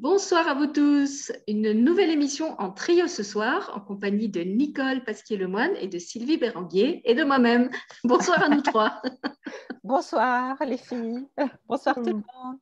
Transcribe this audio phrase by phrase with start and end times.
[0.00, 1.32] Bonsoir à vous tous.
[1.48, 6.36] Une nouvelle émission en trio ce soir en compagnie de Nicole Pasquier-Lemoine et de Sylvie
[6.36, 7.68] Béranguier et de moi-même.
[8.04, 9.02] Bonsoir à nous trois.
[9.82, 11.26] Bonsoir les filles.
[11.66, 12.58] Bonsoir tout le monde.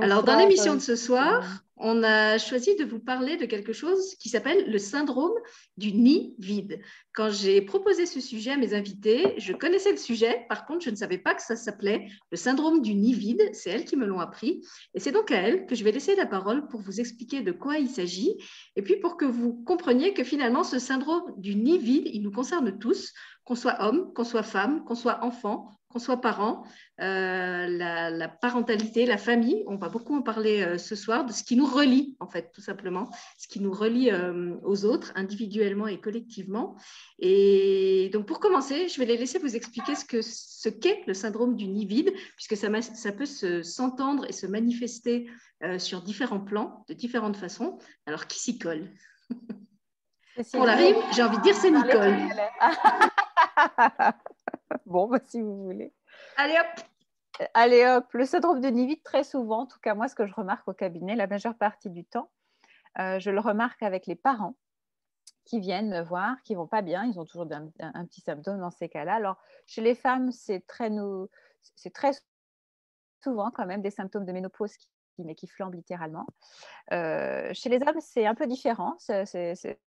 [0.00, 1.44] Alors, dans l'émission de ce soir,
[1.76, 5.32] on a choisi de vous parler de quelque chose qui s'appelle le syndrome
[5.76, 6.80] du nid vide.
[7.12, 10.90] Quand j'ai proposé ce sujet à mes invités, je connaissais le sujet, par contre, je
[10.90, 13.50] ne savais pas que ça s'appelait le syndrome du nid vide.
[13.52, 14.64] C'est elles qui me l'ont appris.
[14.94, 17.50] Et c'est donc à elles que je vais laisser la parole pour vous expliquer de
[17.50, 18.36] quoi il s'agit,
[18.76, 22.30] et puis pour que vous compreniez que finalement, ce syndrome du nid vide, il nous
[22.30, 23.12] concerne tous,
[23.44, 26.64] qu'on soit homme, qu'on soit femme, qu'on soit enfant, qu'on soit parent,
[27.00, 29.62] euh, la, parentalité, la famille.
[29.66, 32.50] On va beaucoup en parler euh, ce soir de ce qui nous relie, en fait,
[32.54, 36.76] tout simplement, ce qui nous relie euh, aux autres, individuellement et collectivement.
[37.18, 41.14] Et donc, pour commencer, je vais les laisser vous expliquer ce qu'est ce qu'est le
[41.14, 45.28] syndrome du nid vide, puisque ça, ça peut s'entendre et se manifester
[45.78, 47.78] sur différents plans, de différentes façons.
[48.06, 48.90] Alors, qui s'y colle?
[50.52, 52.16] Pour la rime, j'ai envie de dire c'est Nicole.
[54.86, 55.92] bon, bah, si vous voulez.
[56.36, 56.84] Allez hop
[57.54, 60.34] Allez hop, le syndrome de Nivide, très souvent, en tout cas moi, ce que je
[60.34, 62.30] remarque au cabinet, la majeure partie du temps,
[62.98, 64.54] euh, je le remarque avec les parents
[65.44, 68.70] qui viennent me voir, qui vont pas bien, ils ont toujours un, petit symptôme dans
[68.70, 69.14] ces cas-là.
[69.14, 71.28] Alors, chez les femmes, c'est très, nous,
[71.74, 72.12] c'est très
[73.22, 74.88] souvent quand même des symptômes de ménopause qui,
[75.18, 76.26] mais qui flambent littéralement.
[76.92, 78.94] Euh, chez les hommes, c'est un peu différent.
[78.98, 79.80] C'est, c'est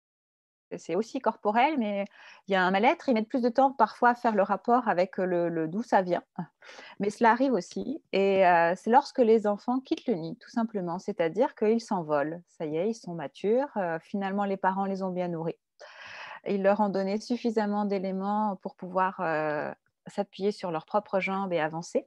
[0.96, 2.04] aussi corporel, mais
[2.46, 3.08] il y a un mal-être.
[3.08, 6.22] Ils mettent plus de temps parfois à faire le rapport avec le, d'où ça vient.
[7.00, 8.02] Mais cela arrive aussi.
[8.12, 10.98] Et euh, c'est lorsque les enfants quittent le nid, tout simplement.
[10.98, 12.42] C'est-à-dire qu'ils s'envolent.
[12.48, 13.68] Ça y est, ils sont matures.
[13.76, 15.58] Euh, finalement, les parents les ont bien nourris.
[16.46, 19.72] Ils leur ont donné suffisamment d'éléments pour pouvoir euh,
[20.06, 22.06] s'appuyer sur leurs propres jambes et avancer.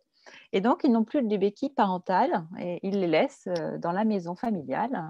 [0.51, 3.47] Et donc, ils n'ont plus de béquilles parentales et ils les laissent
[3.79, 5.01] dans la maison familiale.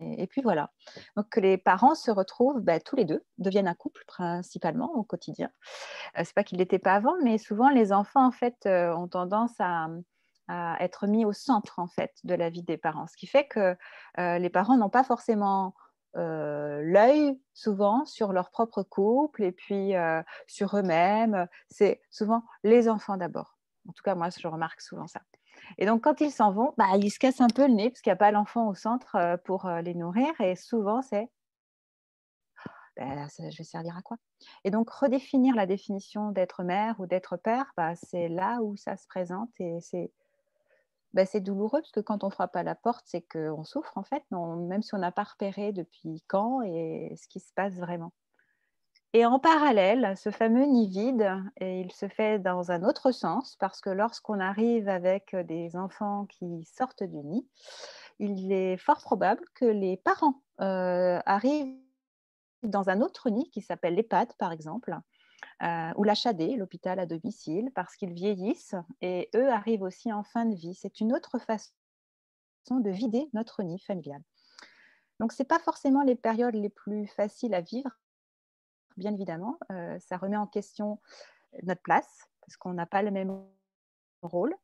[0.00, 0.70] Et, puis voilà.
[1.16, 5.02] Donc que les parents se retrouvent bah, tous les deux, deviennent un couple principalement au
[5.02, 5.50] quotidien.
[6.16, 9.54] Ce c'est pas qu'ils l'étaient pas avant, mais souvent les enfants en fait ont tendance
[9.58, 9.88] à,
[10.78, 13.76] être mis au centre en fait de la vie des parents, ce qui fait que
[14.16, 15.74] les parents n'ont pas forcément
[16.14, 19.94] l'œil souvent sur leur propre couple et puis
[20.46, 21.48] sur eux-mêmes.
[21.68, 23.56] C'est souvent les enfants d'abord.
[23.88, 25.20] En tout cas, moi, je remarque souvent ça.
[25.78, 28.00] Et donc, quand ils s'en vont, bah, ils se cassent un peu le nez parce
[28.00, 30.28] qu'il n'y a pas l'enfant au centre euh, pour euh, les nourrir.
[30.40, 31.28] Et souvent, c'est
[32.96, 34.16] bah, je vais servir à quoi?
[34.64, 38.96] Et donc, redéfinir la définition d'être mère ou d'être père, bah, c'est là où ça
[38.96, 40.10] se présente et c'est
[41.12, 44.22] bah, douloureux parce que quand on frappe à la porte, c'est qu'on souffre en fait,
[44.30, 48.12] même si on n'a pas repéré depuis quand et ce qui se passe vraiment.
[49.12, 53.80] Et en parallèle, ce fameux nid vide, il se fait dans un autre sens parce
[53.80, 57.46] que lorsqu'on arrive avec des enfants qui sortent du nid,
[58.18, 61.78] il est fort probable que les parents euh, arrivent
[62.62, 64.98] dans un autre nid qui s'appelle l'EHPAD par exemple,
[65.62, 70.44] euh, ou l'HAD, l'hôpital à domicile, parce qu'ils vieillissent et eux arrivent aussi en fin
[70.44, 70.74] de vie.
[70.74, 71.70] C'est une autre façon
[72.70, 74.20] de vider notre nid familial.
[75.20, 77.90] Donc, ce n'est pas forcément les périodes les plus faciles à vivre
[78.96, 79.58] bien évidemment.
[79.72, 81.00] Euh, ça remet en question
[81.62, 83.42] notre place, parce qu'on n'a pas le même
[84.22, 84.54] rôle.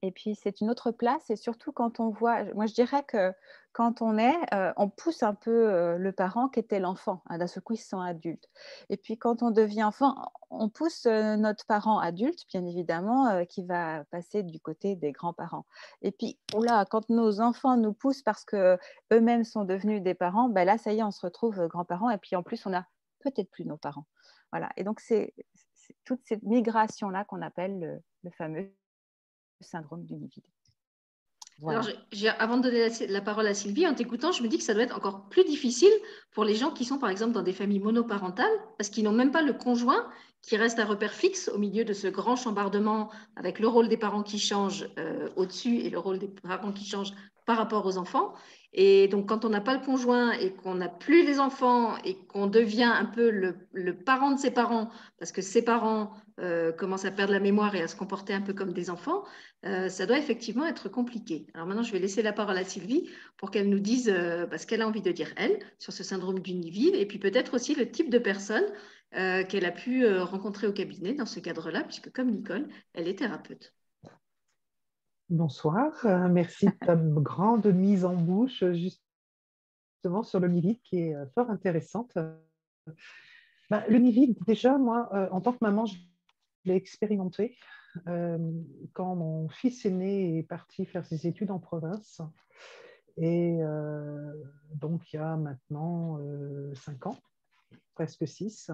[0.00, 3.32] Et puis, c'est une autre place, et surtout quand on voit, moi je dirais que
[3.72, 7.22] quand on est, euh, on pousse un peu euh, le parent qui était l'enfant.
[7.28, 8.48] Hein, d'un coup, ils sont adultes.
[8.88, 10.14] Et puis, quand on devient enfant,
[10.50, 15.66] on pousse notre parent adulte, bien évidemment, qui va passer du côté des grands-parents.
[16.00, 20.64] Et puis, là, quand nos enfants nous poussent parce qu'eux-mêmes sont devenus des parents, ben
[20.64, 22.10] là, ça y est, on se retrouve grands-parents.
[22.10, 22.86] Et puis, en plus, on a
[23.22, 24.06] peut-être plus nos parents.
[24.50, 24.70] Voilà.
[24.76, 25.34] Et donc, c'est
[26.04, 28.70] toute cette migration-là qu'on appelle le, fameux
[29.60, 30.30] syndrome du nid.
[31.66, 31.86] Alors,
[32.38, 34.82] avant de donner la, parole à Sylvie, en t'écoutant, je me dis que ça doit
[34.82, 35.92] être encore plus difficile
[36.32, 39.30] pour les gens qui sont, par exemple, dans des familles monoparentales, parce qu'ils n'ont même
[39.30, 43.60] pas le conjoint qui reste un repère fixe au milieu de ce grand chambardement avec
[43.60, 47.12] le rôle des parents qui change euh, au-dessus et le rôle des parents qui change
[47.46, 48.34] par rapport aux enfants.
[48.74, 52.16] Et donc, quand on n'a pas le conjoint et qu'on n'a plus les enfants et
[52.26, 57.04] qu'on devient un peu le, parent de ses parents, parce que ses parents euh, commencent
[57.04, 59.24] à perdre la mémoire et à se comporter un peu comme des enfants,
[59.66, 61.46] euh, ça doit effectivement être compliqué.
[61.52, 64.56] Alors maintenant, je vais laisser la parole à Sylvie pour qu'elle nous dise euh, bah,
[64.56, 67.54] ce qu'elle a envie de dire, elle, sur ce syndrome du nid et puis peut-être
[67.54, 68.64] aussi le type de personne
[69.12, 73.74] qu'elle a pu rencontrer au cabinet dans ce cadre-là, puisque comme Nicole, elle est thérapeute.
[75.32, 81.14] Bonsoir, euh, merci de ta grande mise en bouche justement sur le nid qui est
[81.14, 82.18] euh, fort intéressante.
[83.70, 85.96] Bah, le nid déjà, moi, euh, en tant que maman, je
[86.66, 87.56] l'ai expérimenté
[88.92, 92.20] quand mon fils aîné est parti faire ses études en province.
[93.16, 93.58] Et
[94.74, 96.18] donc, il y a maintenant
[96.74, 97.18] cinq ans,
[97.94, 98.70] presque six.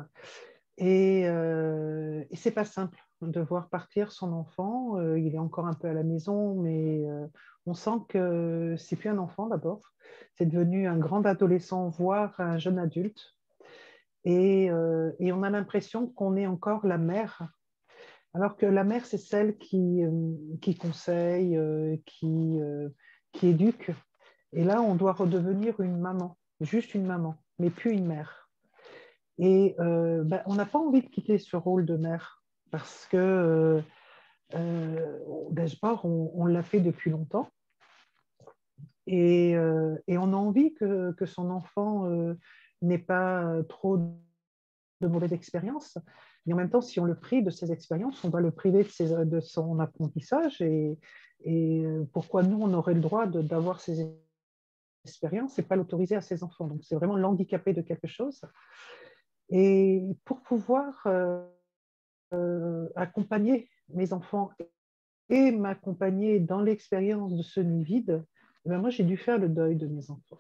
[0.77, 5.01] Et, et c'est pas simple de voir partir son enfant.
[5.15, 7.05] il est encore un peu à la maison, mais
[7.67, 9.81] on sent que c'est plus un enfant d'abord.
[10.35, 13.37] C'est devenu un grand adolescent, voire un jeune adulte.
[14.25, 14.67] Et,
[15.19, 17.49] et on a l'impression qu'on est encore la mère
[18.35, 22.89] alors que la mère, c'est celle qui, euh, conseille, euh, qui, euh,
[23.33, 23.91] qui éduque.
[24.53, 28.49] Et là, on doit redevenir une maman, juste une maman, mais plus une mère.
[29.41, 32.38] Et ben, on n'a pas envie de quitter ce rôle de mère
[32.71, 33.83] parce que
[34.53, 37.49] d'abord, on, on l'a fait depuis longtemps.
[39.07, 42.09] Et, et, on a envie que, son enfant
[42.83, 43.99] n'ait pas trop
[45.01, 45.99] de mauvaises expériences.
[46.47, 48.87] Et en même temps, si on le prive de ses expériences, on va le priver
[49.01, 50.61] de, son apprentissage.
[50.63, 50.99] Et,
[51.45, 54.11] et, pourquoi nous, on aurait le droit d'avoir ces
[55.05, 56.67] expériences et pas l'autoriser à ses enfants?
[56.67, 58.41] Donc, c'est vraiment l'handicaper de quelque chose.
[59.51, 61.47] Et pour pouvoir euh, euh,
[62.95, 64.51] accompagner mes enfants
[65.31, 68.25] et m'accompagner dans l'expérience de ce nid vide,
[68.65, 70.39] eh ben, moi, j'ai dû faire le deuil de mes enfants.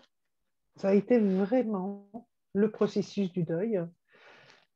[0.76, 3.80] Ça a été vraiment le processus du deuil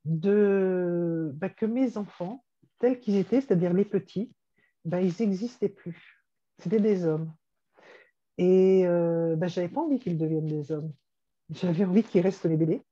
[0.05, 2.45] de, bah, que mes enfants,
[2.79, 4.33] tels qu'ils étaient, c'est-à-dire les petits,
[4.85, 6.25] bah, ils n'existaient plus.
[6.59, 7.33] C'était des hommes.
[8.39, 10.93] Et euh, bah, je n'avais pas envie qu'ils deviennent des hommes.
[11.51, 12.83] J'avais envie qu'ils restent les bébés.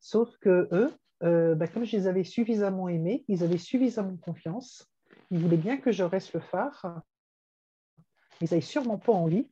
[0.00, 0.92] Sauf que eux,
[1.24, 4.90] euh, bah, comme je les avais suffisamment aimés, ils avaient suffisamment confiance,
[5.30, 7.02] ils voulaient bien que je reste le phare.
[8.40, 9.48] Ils n'avaient sûrement pas envie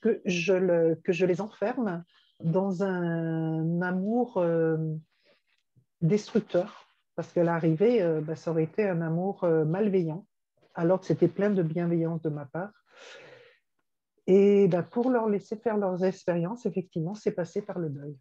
[0.00, 2.04] que je, les enferme
[2.44, 4.76] dans un amour euh,
[6.02, 10.26] destructeur, parce que l'arrivée, euh, bah, ça aurait été un amour malveillant,
[10.74, 12.70] alors que c'était plein de bienveillance de ma part.
[14.28, 18.16] Et bah, pour leur laisser faire leurs expériences, effectivement, c'est passé par le deuil.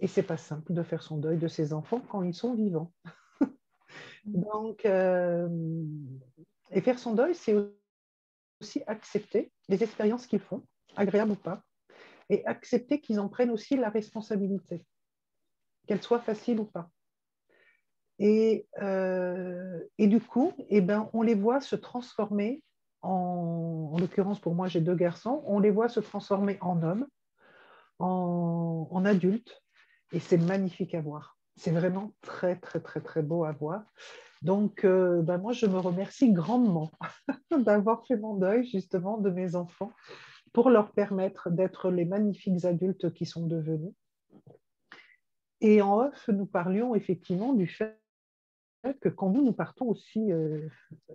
[0.00, 2.92] Et c'est pas simple de faire son deuil de ses enfants quand ils sont vivants.
[4.24, 5.48] Donc, euh,
[6.70, 7.54] et faire son deuil, c'est
[8.60, 10.62] aussi accepter les expériences qu'ils font,
[10.96, 11.62] agréables ou pas,
[12.28, 14.84] et accepter qu'ils en prennent aussi la responsabilité,
[15.86, 16.90] qu'elles soient faciles ou pas.
[18.18, 22.62] Et, euh, et, du coup, eh ben, on les voit se transformer,
[23.00, 27.06] en, en l'occurrence pour moi j'ai deux garçons, on les voit se transformer en hommes,
[28.00, 29.62] en, en adultes,
[30.12, 31.38] et c'est magnifique à voir.
[31.56, 33.82] C'est vraiment très, très, très, très beau à voir.
[34.42, 36.90] Donc, euh, ben moi, je me remercie grandement
[37.50, 39.92] d'avoir fait mon deuil justement de mes enfants
[40.52, 43.92] pour leur permettre d'être les magnifiques adultes qui sont devenus.
[45.60, 47.98] Et en off, nous parlions effectivement du fait
[49.00, 50.68] que quand nous, nous partons aussi euh,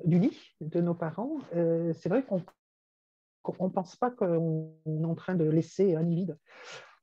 [0.04, 5.16] du lit de nos parents, euh, c'est vrai qu'on ne pense pas qu'on est en
[5.16, 6.38] train de laisser un vide.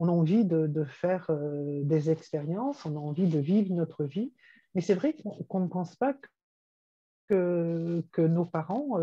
[0.01, 4.33] On a envie de, faire euh, des expériences, on a envie de vivre notre vie,
[4.75, 5.15] mais c'est vrai
[5.49, 6.15] qu'on ne pense pas
[7.29, 8.99] que, nos parents,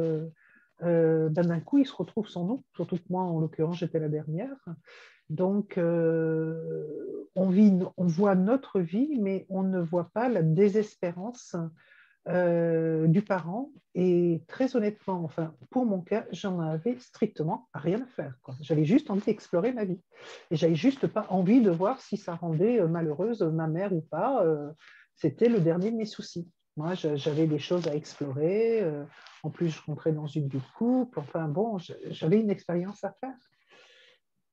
[0.82, 2.64] ben, d'un coup, ils se retrouvent sans nous.
[2.76, 4.58] Surtout que moi, en l'occurrence, j'étais la dernière.
[5.30, 11.56] Donc, euh, on, vit, on voit notre vie, mais on ne voit pas la désespérance
[12.28, 13.72] euh, du parent.
[13.96, 18.36] Et très honnêtement, enfin, pour mon cas, j'en avais strictement rien à faire.
[18.62, 20.00] J'avais juste envie d'explorer ma vie.
[20.52, 24.02] Et j'avais juste pas envie de voir si ça rendait euh, malheureuse ma mère ou
[24.02, 24.46] pas.
[25.16, 26.50] C'était le dernier de mes soucis.
[26.76, 28.84] Moi, j'avais des choses à explorer.
[29.42, 31.20] En plus, je rentrais dans une vie de couple.
[31.20, 31.80] Enfin, bon,
[32.12, 33.34] j'avais une expérience à faire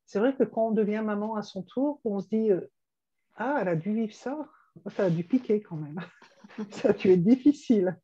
[0.07, 2.61] c'est vrai que quand on devient maman à son tour, on se dit euh,
[3.35, 4.38] Ah, elle a dû vivre ça,
[4.95, 5.99] ça a dû piquer quand même.
[6.71, 7.97] ça dû être difficile.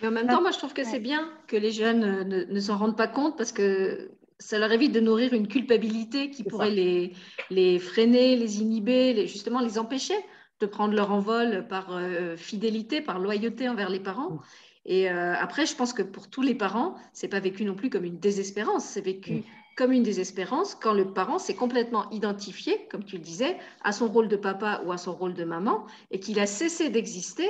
[0.00, 2.60] Mais en même temps, moi, je trouve que c'est bien que les jeunes euh, ne,
[2.60, 6.70] s'en rendent pas compte parce que ça leur évite de nourrir une culpabilité qui pourrait
[6.70, 7.12] les,
[7.50, 10.16] les, freiner, les inhiber, les, justement les empêcher
[10.58, 14.40] de prendre leur envol par euh, fidélité, par loyauté envers les parents.
[14.84, 18.04] Et après, je pense que pour tous les parents, c'est pas vécu non plus comme
[18.04, 19.44] une désespérance, c'est vécu
[19.76, 24.08] comme une désespérance quand le parent s'est complètement identifié, comme tu le disais, à son
[24.08, 27.48] rôle de papa ou à son rôle de maman, et qu'il a cessé d'exister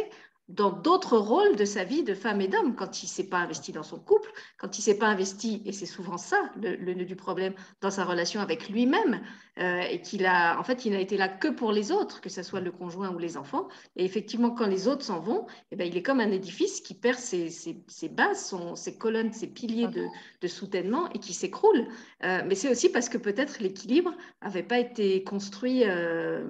[0.48, 3.38] dans d'autres rôles de sa vie de femme et d'homme, quand il ne s'est pas
[3.38, 6.94] investi dans son couple, quand il ne s'est pas investi, et c'est souvent ça le,
[6.94, 9.22] nœud du problème, dans sa relation avec lui-même,
[9.58, 12.28] euh, et qu'il a, en fait, il n'a été là que pour les autres, que
[12.28, 13.68] ce soit le conjoint ou les enfants.
[13.96, 16.94] Et effectivement, quand les autres s'en vont, eh ben, il est comme un édifice qui
[16.94, 20.06] perd ses, ses, bases, ses colonnes, ses piliers de,
[20.40, 21.86] de soutènement et qui s'écroule.
[22.24, 25.82] Euh, mais c'est aussi parce que peut-être l'équilibre n'avait pas été construit.
[25.84, 26.44] Euh,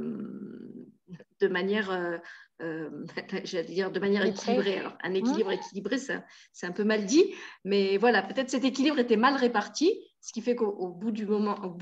[1.41, 1.91] de manière,
[2.63, 2.89] euh,
[3.55, 4.79] euh, dire, de manière équilibrée.
[4.79, 7.25] Alors, un équilibre équilibré, c'est un peu mal dit,
[7.65, 11.77] mais voilà, peut-être cet équilibre était mal réparti, ce qui fait qu'au bout du moment,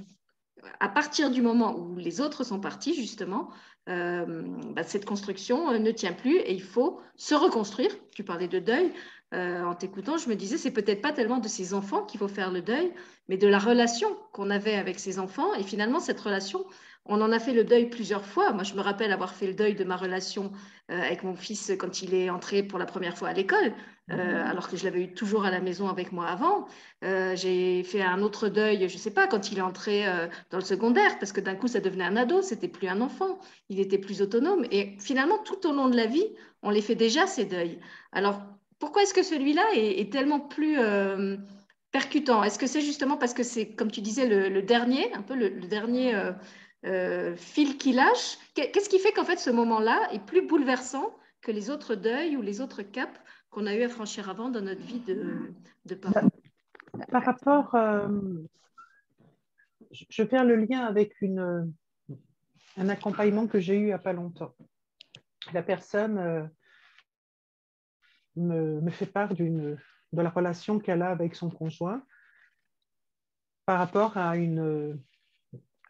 [0.79, 3.51] à partir du moment où les autres sont partis, justement,
[3.89, 4.43] euh,
[4.75, 7.91] bah, cette construction ne tient plus et il faut se reconstruire.
[8.15, 8.93] Tu parlais de deuil.
[9.33, 12.51] en t'écoutant, je me disais, c'est peut-être pas tellement de ces enfants qu'il faut faire
[12.51, 12.93] le deuil,
[13.29, 15.55] mais de la relation qu'on avait avec ces enfants.
[15.55, 16.65] Et finalement, cette relation,
[17.07, 18.53] on en a fait le deuil plusieurs fois.
[18.53, 20.53] Moi, je me rappelle avoir fait le deuil de ma relation
[20.91, 23.73] euh, avec mon fils quand il est entré pour la première fois à l'école,
[24.11, 24.47] euh, mhm.
[24.47, 26.67] alors que je l'avais eu toujours à la maison avec moi avant.
[27.05, 30.05] Euh, j'ai fait un autre deuil, je ne sais pas, quand il est entré
[30.51, 33.39] dans le secondaire, parce que d'un coup, ça devenait un ado, c'était plus un enfant,
[33.69, 34.65] il était plus autonome.
[34.71, 36.27] Et finalement, tout au long de la vie,
[36.63, 37.79] on les fait déjà, ces deuils.
[38.13, 38.43] Alors,
[38.79, 40.77] pourquoi est-ce que celui-là est, tellement plus
[41.93, 42.43] percutant?
[42.43, 45.51] Est-ce que c'est justement parce que c'est, comme tu disais, le, dernier, un peu le
[45.51, 46.15] dernier
[46.87, 48.39] euh, fil qui lâche.
[48.55, 52.43] Qu'est-ce qui fait qu'en fait ce moment-là est plus bouleversant que les autres deuils ou
[52.43, 53.21] les autres caps
[53.51, 56.29] qu'on a eu à franchir avant dans notre vie de, parents?
[57.11, 58.09] Par rapport, euh,
[59.91, 61.73] je vais faire le lien avec une,
[62.77, 64.55] un accompagnement que j'ai eu il n'y a pas longtemps.
[65.53, 66.45] La personne euh,
[68.37, 69.77] me, me, fait part de
[70.13, 72.03] la relation qu'elle a avec son conjoint
[73.67, 74.99] par rapport à une,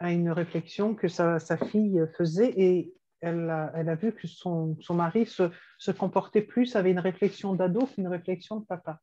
[0.01, 1.39] à une réflexion que sa,
[1.71, 7.55] fille faisait et elle a, vu que son, mari se, comportait plus, avait une réflexion
[7.55, 8.99] d'ado qu'une réflexion de papa.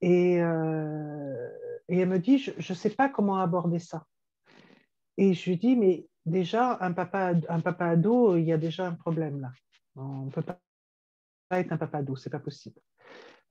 [0.00, 1.48] Et, euh,
[1.88, 4.06] elle me dit, je ne sais pas comment aborder ça.
[5.16, 8.86] Et je lui dis, mais déjà, un papa, un papa ado, il y a déjà
[8.86, 9.50] un problème là.
[9.96, 10.58] On ne peut pas
[11.50, 12.80] être un papa ado, c'est pas possible.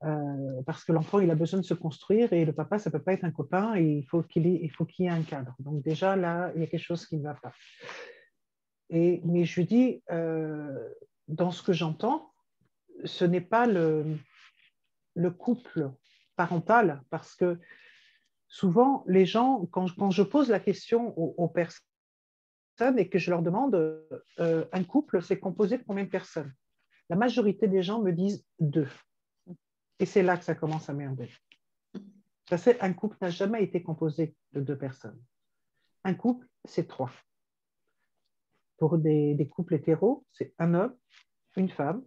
[0.05, 2.91] Euh, parce que l'enfant, il a besoin de se construire et le papa, ça ne
[2.91, 4.69] peut pas être un copain et il faut qu'il ait,
[4.99, 5.55] y ait un cadre.
[5.59, 7.53] Donc déjà, là, il y a quelque chose qui ne va pas.
[8.89, 10.89] Et, mais je lui dis, euh,
[11.27, 12.33] dans ce que j'entends,
[13.05, 14.17] ce n'est pas le,
[15.15, 15.91] le, couple
[16.35, 17.57] parental, parce que
[18.47, 23.41] souvent, les gens, quand, quand je pose la question aux, personnes et que je leur
[23.41, 23.75] demande,
[24.39, 26.53] euh, un couple, c'est composé de combien de personnes?
[27.09, 28.89] La majorité des gens me disent deux.
[29.99, 31.29] Et c'est là que ça commence à merder.
[32.49, 35.21] Parce qu'un couple n'a jamais été composé de deux personnes.
[36.03, 37.11] Un couple, c'est trois.
[38.77, 40.95] Pour des, couples hétéros, c'est un homme,
[41.55, 42.03] une femme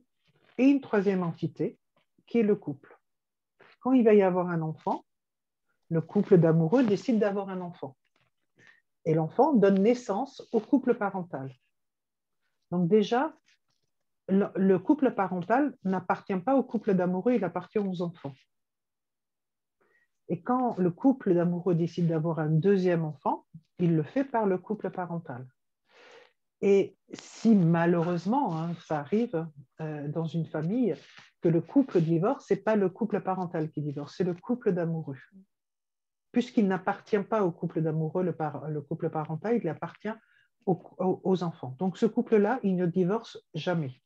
[0.58, 1.78] et une troisième entité
[2.26, 2.98] qui est le couple.
[3.80, 5.04] Quand il va y avoir un enfant,
[5.88, 7.96] le couple d'amoureux décide d'avoir un enfant.
[9.04, 11.54] Et l'enfant donne naissance au couple parental.
[12.70, 13.34] Donc déjà,
[14.28, 18.34] le, couple parental n'appartient pas au couple d'amoureux, il appartient aux enfants.
[20.28, 23.46] Et quand le couple d'amoureux décide d'avoir un deuxième enfant,
[23.78, 25.46] il le fait par le couple parental.
[26.62, 29.46] Et si malheureusement, hein, ça arrive
[29.80, 30.96] euh, dans une famille,
[31.42, 34.72] que le couple divorce, ce n'est pas le couple parental qui divorce, c'est le couple
[34.72, 35.18] d'amoureux.
[36.32, 40.12] Puisqu'il n'appartient pas au couple d'amoureux, le, couple parental, il appartient
[40.66, 41.76] aux enfants.
[41.78, 44.00] Donc ce couple-là, il ne divorce jamais.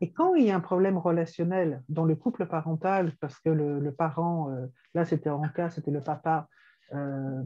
[0.00, 3.92] Et quand il y a un problème relationnel dans le couple parental, parce que le,
[3.92, 6.48] parent, euh, là c'était en cas, c'était le papa,
[6.94, 7.42] euh,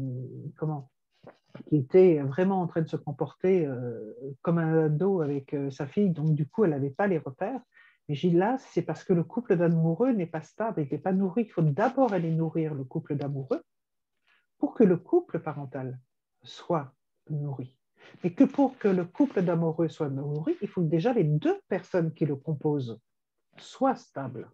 [0.56, 0.90] comment,
[1.66, 3.98] qui était vraiment en train de se comporter euh,
[4.42, 7.60] comme un ado avec sa fille, donc du coup elle n'avait pas les repères.
[8.08, 11.12] Mais j'ai là, c'est parce que le couple d'amoureux n'est pas stable, il n'est pas
[11.12, 11.44] nourri.
[11.44, 13.62] Il faut d'abord aller nourrir le couple d'amoureux
[14.58, 15.98] pour que le couple parental
[16.42, 16.92] soit
[17.30, 17.78] nourri.
[18.24, 21.60] Et que pour que le couple d'amoureux soit nourri, il faut que déjà les deux
[21.68, 23.00] personnes qui le composent
[23.58, 24.50] soient stables.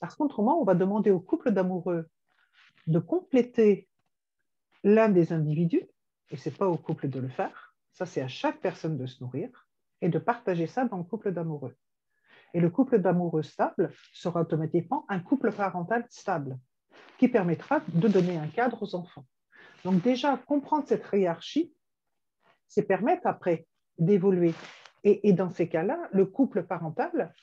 [0.00, 2.08] Parce qu'autrement, on va demander au couple d'amoureux
[2.86, 3.88] de compléter
[4.82, 5.86] l'un des individus,
[6.30, 9.06] et ce n'est pas au couple de le faire, ça c'est à chaque personne de
[9.06, 9.68] se nourrir,
[10.00, 11.76] et de partager ça dans le couple d'amoureux.
[12.54, 16.58] Et le couple d'amoureux stable sera automatiquement un couple parental stable,
[17.18, 19.26] qui permettra de donner un cadre aux enfants.
[19.84, 21.72] Donc déjà, comprendre cette hiérarchie,
[22.70, 23.66] c'est permettre après
[23.98, 24.54] d'évoluer.
[25.02, 27.34] Et, dans ces cas-là, le couple parental,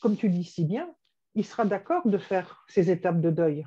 [0.00, 0.94] comme tu dis si bien,
[1.34, 3.66] il sera d'accord de faire ces étapes de deuil,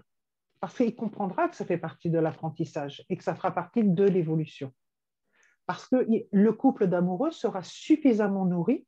[0.60, 4.04] parce qu'il comprendra que ça fait partie de l'apprentissage et que ça fera partie de
[4.04, 4.74] l'évolution.
[5.68, 8.88] Parce que le couple d'amoureux sera suffisamment nourri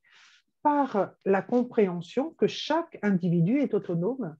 [0.62, 4.36] par la compréhension que chaque individu est autonome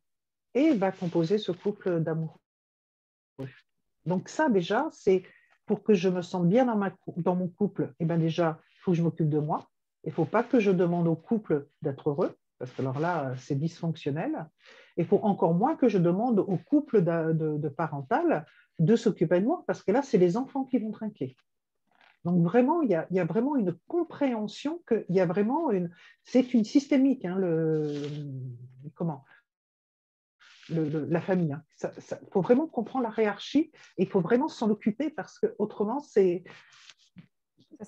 [0.54, 2.40] et va composer ce couple d'amoureux.
[4.04, 5.23] Donc ça déjà, c'est
[5.68, 8.96] pour que je me sente bien dans, mon couple, eh bien déjà, il faut que
[8.96, 9.68] je m'occupe de moi.
[10.04, 13.34] Il ne faut pas que je demande au couple d'être heureux, parce que alors là,
[13.37, 14.46] c'est dysfonctionnel.
[14.96, 18.46] Il faut encore moins que je demande au couple de, parental
[18.78, 21.37] de s'occuper de moi, parce que là, c'est les enfants qui vont trinquer.
[22.25, 25.90] Donc vraiment, il y a, vraiment une compréhension qu'il y a vraiment une...
[26.25, 27.38] C'est une systémique, hein,
[28.94, 29.25] comment
[30.70, 31.56] la famille.
[31.82, 31.92] Il hein.
[32.32, 36.44] faut vraiment comprendre la hiérarchie et il faut vraiment s'en occuper parce que autrement, c'est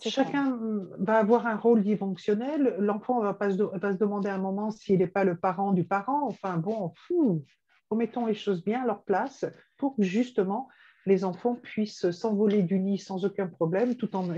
[0.03, 0.59] chacun
[0.99, 2.77] va avoir un rôle dysfonctionnel.
[2.79, 6.27] L'enfant va, pas se, demander à un moment s'il n'est pas le parent du parent.
[6.27, 7.45] Enfin bon, fou,
[7.91, 9.45] remettons les choses bien à leur place
[9.79, 10.69] pour que justement
[11.07, 14.29] les enfants puissent s'envoler du nid sans aucun problème tout en,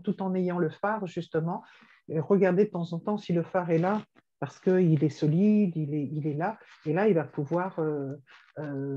[0.00, 1.62] tout en ayant le phare justement.
[2.08, 4.02] regarder de temps en temps si le phare est là
[4.40, 8.16] parce qu'il est solide, il est, il est là, et là, il va pouvoir euh,
[8.58, 8.96] euh,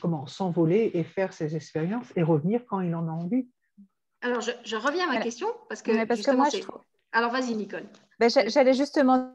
[0.00, 3.48] comment s'envoler et faire ses expériences et revenir quand il en a envie.
[4.22, 6.58] Alors, je, reviens à ma question, parce que, parce que moi, je...
[7.12, 7.84] Alors, vas-y, Nicole.
[8.18, 9.32] Ben, J'allais justement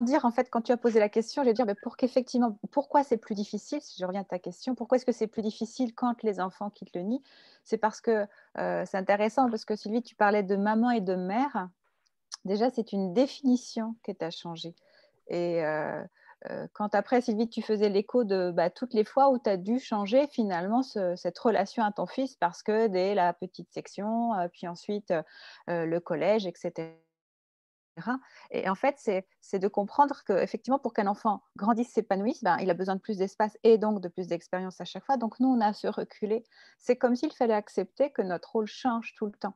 [0.00, 2.58] dire, en fait, quand tu as posé la question, je vais dire, ben, pour qu'effectivement,
[2.72, 5.42] pourquoi c'est plus difficile, si je reviens à ta question, pourquoi est-ce que c'est plus
[5.42, 7.22] difficile quand les enfants quittent le nid?
[7.62, 8.26] C'est parce que
[8.58, 11.68] euh, c'est intéressant, parce que Sylvie, tu parlais de maman et de mère
[12.44, 14.74] déjà, c'est une définition qui est à changer.
[15.28, 16.02] Et euh,
[16.50, 19.56] euh, quand après, Sylvie, tu faisais l'écho de bah, toutes les fois où tu as
[19.56, 24.48] dû changer finalement cette relation à ton fils parce que dès la petite section, euh,
[24.48, 25.12] puis ensuite
[25.68, 26.90] le collège, etc.
[28.50, 28.96] Et en fait,
[29.40, 33.18] c'est de comprendre qu'effectivement, pour qu'un enfant grandisse, s'épanouisse, ben, il a besoin de plus
[33.18, 35.16] d'espace et donc de plus d'expérience à chaque fois.
[35.16, 36.44] Donc, nous, on a se reculer.
[36.78, 39.54] C'est comme s'il fallait accepter que notre rôle change tout le temps.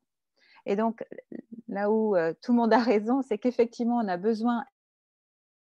[0.66, 1.04] Et donc,
[1.68, 4.64] là où euh, tout le monde a raison, c'est qu'effectivement, on a besoin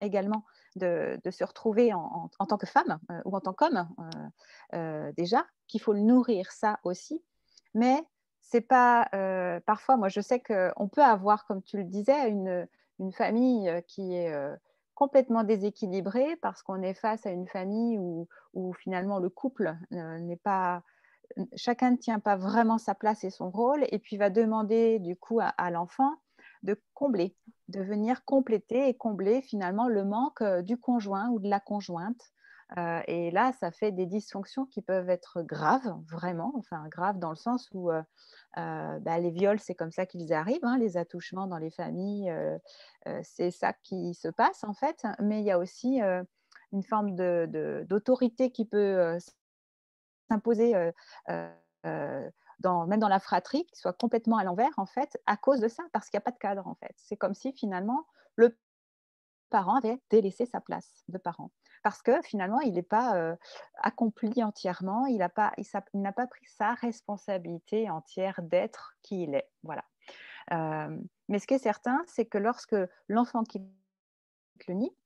[0.01, 0.45] également
[0.77, 3.89] de, se retrouver en, tant que femme euh, ou en tant qu'homme,
[4.75, 7.23] euh, déjà, qu'il faut nourrir ça aussi.
[7.75, 8.05] Mais
[8.43, 9.09] c'est pas.
[9.67, 12.67] parfois, moi, je sais qu'on peut avoir, comme tu le disais, une,
[13.13, 14.33] famille qui est
[14.95, 20.83] complètement déséquilibrée parce qu'on est face à une famille où finalement le couple n'est pas
[21.57, 25.17] chacun ne tient pas vraiment sa place et son rôle, et puis va demander du
[25.17, 26.15] coup à, l'enfant
[26.63, 27.37] de combler,
[27.69, 32.33] de venir compléter et combler finalement le manque euh, du conjoint ou de la conjointe.
[32.79, 37.29] Euh, et là, ça fait des dysfonctions qui peuvent être graves, vraiment, enfin graves dans
[37.29, 38.03] le sens où euh,
[38.57, 42.33] bah, les viols, c'est comme ça qu'ils arrivent, hein, les attouchements dans les familles,
[43.23, 46.01] c'est ça qui se passe en fait, mais il y a aussi
[46.73, 49.19] une forme d'autorité qui peut
[50.29, 50.93] s'imposer euh,
[51.87, 52.29] euh,
[52.63, 55.83] même dans la fratrie, qui soit complètement à l'envers, en fait, à cause de ça,
[55.93, 56.95] parce qu'il n'y a pas de cadre, en fait.
[56.97, 58.07] C'est comme si, finalement,
[58.37, 58.57] le
[59.51, 61.51] parent avait délaissé sa place de parent.
[61.83, 63.37] Parce que, finalement, il n'est pas euh,
[63.83, 69.51] accompli entièrement, il n'a pas, il, pas pris sa responsabilité entière d'être qui il est.
[69.63, 69.85] Voilà.
[71.29, 72.77] mais ce qui est certain, c'est que lorsque
[73.09, 73.63] l'enfant quitte
[74.69, 74.97] le nid,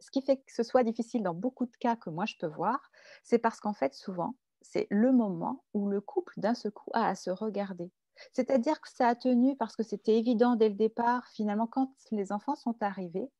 [0.00, 2.46] ce qui fait que ce soit difficile dans beaucoup de cas que moi je peux
[2.46, 2.90] voir,
[3.22, 7.06] c'est parce qu'en fait, souvent, c'est le moment où le couple d'un seul coup a
[7.06, 7.92] à se regarder.
[8.32, 11.28] C'est-à-dire que ça a tenu parce que c'était évident dès le départ.
[11.28, 13.30] Finalement, quand les enfants sont arrivés,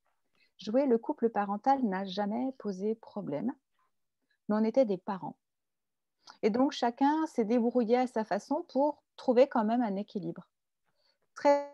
[0.58, 3.52] jouer le couple parental n'a jamais posé problème,
[4.48, 5.36] mais on était des parents.
[6.42, 10.46] Et donc chacun s'est débrouillé à sa façon pour trouver quand même un équilibre.
[11.34, 11.70] Très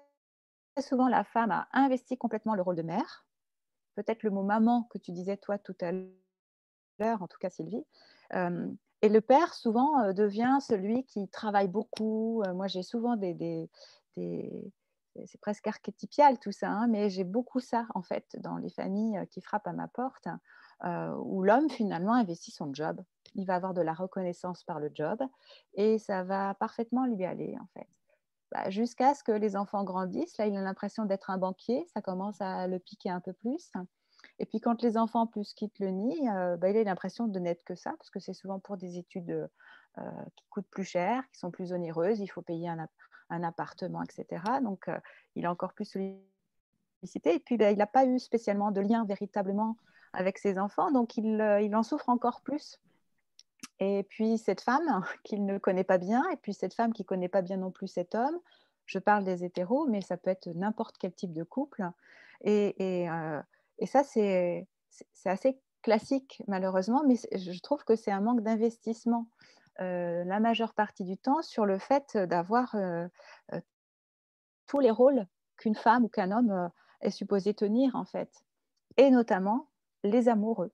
[0.81, 3.27] souvent, la femme a investi complètement le rôle de mère.
[3.97, 7.85] Peut-être le mot maman que tu disais toi tout à l'heure, en tout cas Sylvie,
[9.03, 12.43] et le père, souvent, euh, devient celui qui travaille beaucoup.
[12.43, 13.71] Euh, moi, j'ai souvent des,
[14.16, 19.19] c'est presque archétypial tout ça, hein, mais j'ai beaucoup ça en fait dans les familles
[19.19, 20.29] euh, qui frappent à ma porte,
[21.19, 23.03] où l'homme finalement investit son job.
[23.35, 25.23] Il va avoir de la reconnaissance par le job
[25.75, 27.87] et ça va parfaitement lui aller en fait.
[28.51, 32.01] Bah, jusqu'à ce que les enfants grandissent, là il a l'impression d'être un banquier, ça
[32.01, 33.71] commence à le piquer un peu plus.
[34.40, 37.38] Et puis quand les enfants plus quittent le nid, euh, bah, il a l'impression de
[37.38, 39.50] n'être que ça, parce que c'est souvent pour des études
[39.98, 40.03] euh,
[40.35, 44.42] qui coûtent plus cher, qui sont plus onéreuses, il faut payer un, appartement, etc.
[44.62, 44.98] Donc euh,
[45.37, 47.35] il est encore plus sollicité.
[47.35, 49.76] Et puis bah, il n'a pas eu spécialement de lien véritablement
[50.14, 51.40] avec ses enfants, donc il,
[51.74, 52.81] en souffre encore plus.
[53.79, 57.07] Et puis cette femme qu'il ne connaît pas bien, et puis cette femme qui ne
[57.07, 58.40] connaît pas bien non plus cet homme,
[58.87, 61.85] je parle des hétéros, mais ça peut être n'importe quel type de couple.
[62.42, 63.07] Et
[63.81, 64.66] et ça, c'est
[65.25, 69.27] assez classique, malheureusement, mais je trouve que c'est un manque d'investissement
[69.81, 73.09] euh, la majeure partie du temps sur le fait d'avoir euh,
[73.55, 73.61] euh,
[74.66, 78.31] tous les rôles qu'une femme ou qu'un homme est supposé tenir, en fait,
[78.99, 79.71] et notamment
[80.05, 80.73] les amoureux.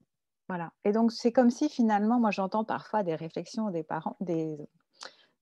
[0.49, 0.73] Voilà.
[0.85, 4.57] Et donc, c'est comme si finalement, moi j'entends parfois des réflexions des parents, des,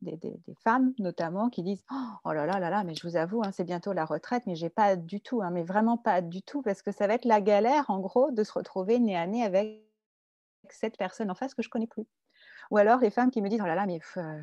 [0.04, 1.84] des, femmes notamment qui disent
[2.24, 4.54] oh là là là là mais je vous avoue hein, c'est bientôt la retraite mais
[4.54, 7.24] j'ai pas du tout hein, mais vraiment pas du tout parce que ça va être
[7.24, 9.84] la galère en gros de se retrouver nez à nez avec
[10.70, 12.06] cette personne en face que je connais plus
[12.70, 14.40] ou alors les femmes qui me disent oh là là mais euh,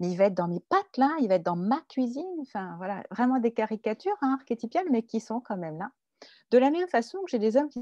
[0.00, 2.24] mais il va être dans mes pattes là, il va être dans ma cuisine.
[2.40, 5.90] Enfin, voilà, vraiment des caricatures hein, archétypiales, mais qui sont quand même là.
[6.50, 7.80] De la même façon que j'ai des hommes qui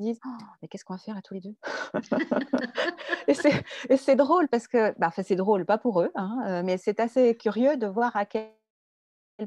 [0.00, 1.54] disent «Oh, Mais qu'est-ce qu'on va faire à tous les deux?
[3.88, 6.78] Et c'est drôle parce que, bah, enfin, c'est drôle, pas pour eux, hein, euh, mais
[6.78, 8.50] c'est assez curieux de voir à quel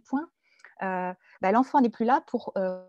[0.06, 0.30] point
[0.84, 2.84] euh, bah, l'enfant n'est plus là pour euh,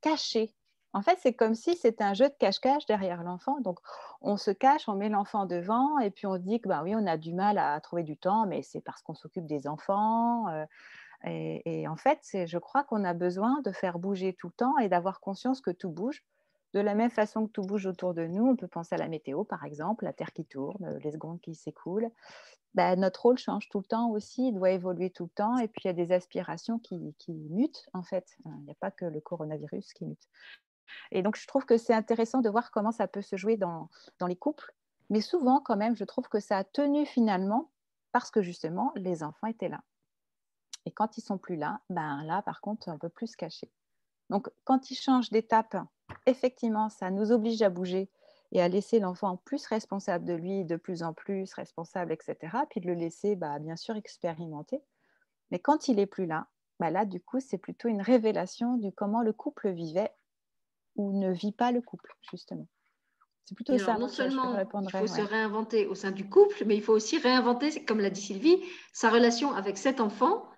[0.00, 0.54] cacher.
[0.92, 3.60] En fait, c'est comme si c'était un jeu de cache-cache derrière l'enfant.
[3.60, 3.80] Donc,
[4.20, 7.06] on se cache, on met l'enfant devant, et puis on dit que bah, oui, on
[7.06, 10.46] a du mal à trouver du temps, mais c'est parce qu'on s'occupe des enfants.
[11.24, 14.88] et, en fait, je crois qu'on a besoin de faire bouger tout le temps et
[14.88, 16.22] d'avoir conscience que tout bouge.
[16.74, 19.08] De la même façon que tout bouge autour de nous, on peut penser à la
[19.08, 22.10] météo, par exemple, la Terre qui tourne, les secondes qui s'écoulent.
[22.74, 25.68] Bah, notre rôle change tout le temps aussi, il doit évoluer tout le temps, et
[25.68, 28.36] puis il y a des aspirations qui, mutent, en fait.
[28.44, 30.28] Il n'y a pas que le coronavirus qui mute.
[31.12, 33.88] Et donc, je trouve que c'est intéressant de voir comment ça peut se jouer dans,
[34.18, 34.74] dans les couples.
[35.10, 37.70] Mais souvent, quand même, je trouve que ça a tenu finalement
[38.10, 39.82] parce que justement, les enfants étaient là.
[40.86, 43.70] Et quand ils sont plus là, ben là, par contre, un peu plus caché.
[44.30, 45.76] Donc, quand ils changent d'étape,
[46.26, 48.10] effectivement, ça nous oblige à bouger
[48.52, 52.36] et à laisser l'enfant plus responsable de lui, de plus en plus responsable, etc.
[52.70, 54.80] Puis de le laisser, bah, bien sûr, expérimenter.
[55.50, 56.46] Mais quand il est plus là,
[56.80, 60.12] bah là, du coup, c'est plutôt une révélation du comment le couple vivait
[60.96, 62.68] ou ne vit pas le couple, justement.
[63.44, 63.98] C'est plutôt ça.
[63.98, 67.84] non seulement il faut se réinventer au sein du couple, mais il faut aussi réinventer,
[67.84, 70.48] comme l'a dit Sylvie, sa relation avec cet enfant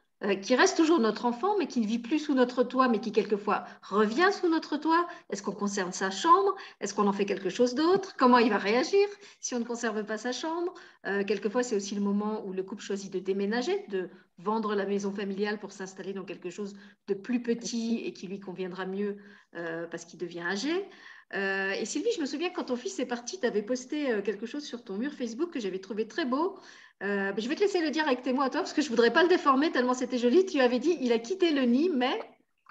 [0.42, 3.12] qui reste toujours notre enfant, mais qui ne vit plus sous notre toit, mais qui
[3.12, 5.06] quelquefois revient sous notre toit.
[5.30, 6.54] Est-ce qu'on conserve sa chambre?
[6.80, 8.14] Est-ce qu'on en fait quelque chose d'autre?
[8.16, 9.06] Comment il va réagir
[9.40, 10.72] si on ne conserve pas sa chambre?
[11.06, 14.86] Euh, Quelquefois, c'est aussi le moment où le couple choisit de déménager, de vendre la
[14.86, 16.74] maison familiale pour s'installer dans quelque chose
[17.08, 19.18] de plus petit et qui lui conviendra mieux
[19.54, 20.84] euh, parce qu'il devient âgé.
[21.32, 24.64] et Sylvie, je me souviens quand ton fils est parti, tu avais posté quelque chose
[24.64, 26.58] sur ton mur Facebook que j'avais trouvé très beau.
[27.02, 28.86] Euh, je vais te laisser le dire avec tes mots à toi parce que je
[28.86, 30.46] ne voudrais pas le déformer tellement c'était joli.
[30.46, 32.18] Tu avais dit il a quitté le nid, mais.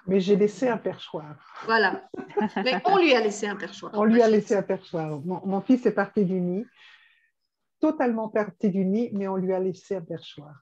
[0.06, 1.36] Mais j'ai laissé un perchoir.
[1.64, 2.08] Voilà.
[2.56, 3.92] mais on lui a laissé un perchoir.
[3.94, 5.20] On lui a laissé un perchoir.
[5.24, 6.64] Mon, fils est parti du nid,
[7.80, 10.54] totalement parti du nid, mais on lui a laissé un perchoir.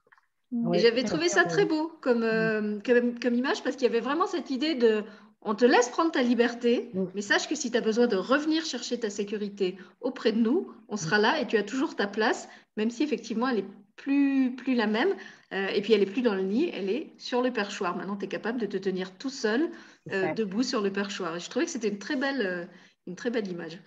[0.73, 3.99] Et j'avais trouvé ça très beau comme, euh, comme, comme, image parce qu'il y avait
[3.99, 5.03] vraiment cette idée de
[5.45, 7.05] on te laisse prendre ta liberté, mm.
[7.13, 10.73] mais sache que si tu as besoin de revenir chercher ta sécurité auprès de nous,
[10.89, 14.55] on sera là et tu as toujours ta place, même si effectivement elle est plus,
[14.55, 15.15] plus la même.
[15.53, 17.95] Euh, et puis elle est plus dans le nid, elle est sur le perchoir.
[17.95, 19.69] Maintenant, tu es capable de te tenir tout seul,
[20.11, 21.35] euh, debout sur le perchoir.
[21.35, 22.65] Et je trouvais que c'était une très belle, euh,
[23.07, 23.79] une très belle image.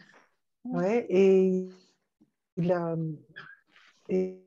[0.64, 1.68] Ouais, et
[2.56, 2.96] il a,
[4.08, 4.40] et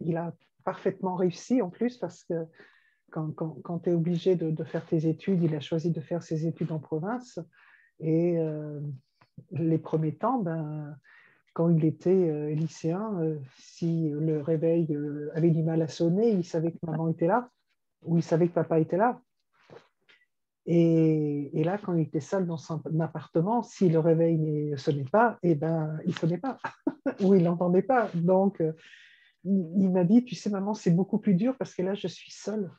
[0.00, 0.32] il a
[0.64, 2.34] parfaitement réussi en plus parce que
[3.12, 6.72] quand, tu es obligé de, faire tes études, il a choisi de faire ses études
[6.72, 7.38] en province.
[8.00, 8.80] Et euh,
[9.52, 10.96] les premiers temps, ben,
[11.52, 14.96] quand il était euh, lycéen, euh, si le réveil
[15.34, 17.50] avait du mal à sonner, il savait que maman était là,
[18.04, 19.20] ou il savait que papa était là.
[20.64, 25.38] Et, là, quand il était seul dans son appartement, si le réveil ne sonnait pas,
[25.42, 26.58] eh ben, il ne sonnait pas,
[27.20, 28.08] ou il n'entendait pas.
[28.14, 28.62] Donc,
[29.44, 32.30] il m'a dit, tu sais, maman, c'est beaucoup plus dur parce que là, je suis
[32.30, 32.70] seule.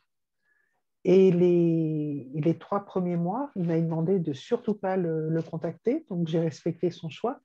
[1.04, 6.28] Et les, les, trois premiers mois, il m'a demandé de surtout pas le, contacter, donc
[6.28, 7.40] j'ai respecté son choix.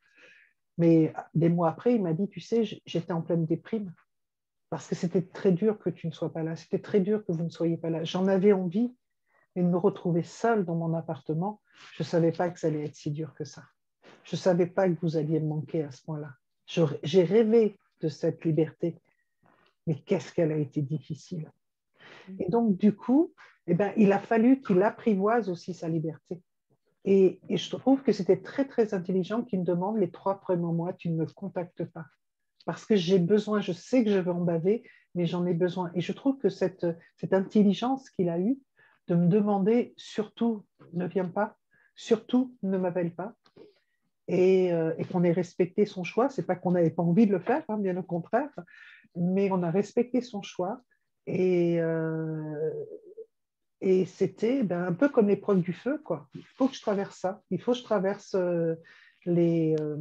[0.77, 3.93] Mais des mois après, il m'a dit, tu sais, j'étais en pleine déprime
[4.69, 7.31] parce que c'était très dur que tu ne sois pas là, c'était très dur que
[7.31, 8.03] vous ne soyez pas là.
[8.03, 8.95] J'en avais envie,
[9.55, 11.61] mais de me retrouver seule dans mon appartement,
[11.95, 13.63] je ne savais pas que ça allait être si dur que ça.
[14.23, 16.29] Je ne savais pas que vous alliez me manquer à ce point-là.
[17.03, 18.95] J'ai rêvé de cette liberté,
[19.87, 21.49] mais qu'est-ce qu'elle a été difficile?
[22.39, 23.33] Et donc, du coup,
[23.67, 26.41] eh ben, il a fallu qu'il apprivoise aussi sa liberté.
[27.05, 30.93] Et, je trouve que c'était très, très intelligent qu'il me demande les trois premiers mois,
[30.93, 32.05] tu ne me contactes pas.
[32.65, 34.83] Parce que j'ai besoin, je sais que je vais en baver,
[35.15, 35.91] mais j'en ai besoin.
[35.95, 38.59] Et je trouve que cette, cette intelligence qu'il a eue
[39.07, 41.57] de me demander, surtout, ne viens pas,
[41.95, 43.33] surtout, ne m'appelle pas,
[44.27, 46.29] et, euh, qu'on ait respecté son choix.
[46.29, 48.51] C'est pas qu'on n'avait pas envie de le faire, hein, bien au contraire,
[49.15, 50.81] mais on a respecté son choix
[51.29, 52.71] et, euh,
[53.81, 55.99] et c'était ben, un peu comme l'épreuve du feu.
[56.03, 56.27] Quoi.
[56.33, 57.41] Il faut que je traverse ça.
[57.51, 58.75] Il faut que je traverse euh,
[59.25, 59.75] les.
[59.79, 59.97] Euh,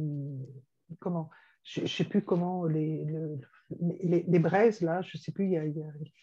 [0.99, 1.29] comment
[1.63, 2.65] Je ne sais plus comment.
[2.65, 3.05] Les,
[4.03, 5.01] les, les, braises, là.
[5.01, 5.45] Je ne sais plus.
[5.45, 5.63] Il y a,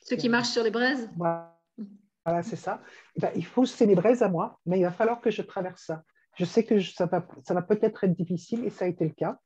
[0.02, 1.08] Ceux qui marchent sur les braises?
[1.16, 2.82] Voilà, c'est ça.
[3.18, 5.84] Ben, il faut, c'est les braises à moi, mais il va falloir que je traverse
[5.84, 6.02] ça.
[6.34, 9.12] Je sais que ça va, ça va peut-être être difficile, et ça a été le
[9.12, 9.38] cas.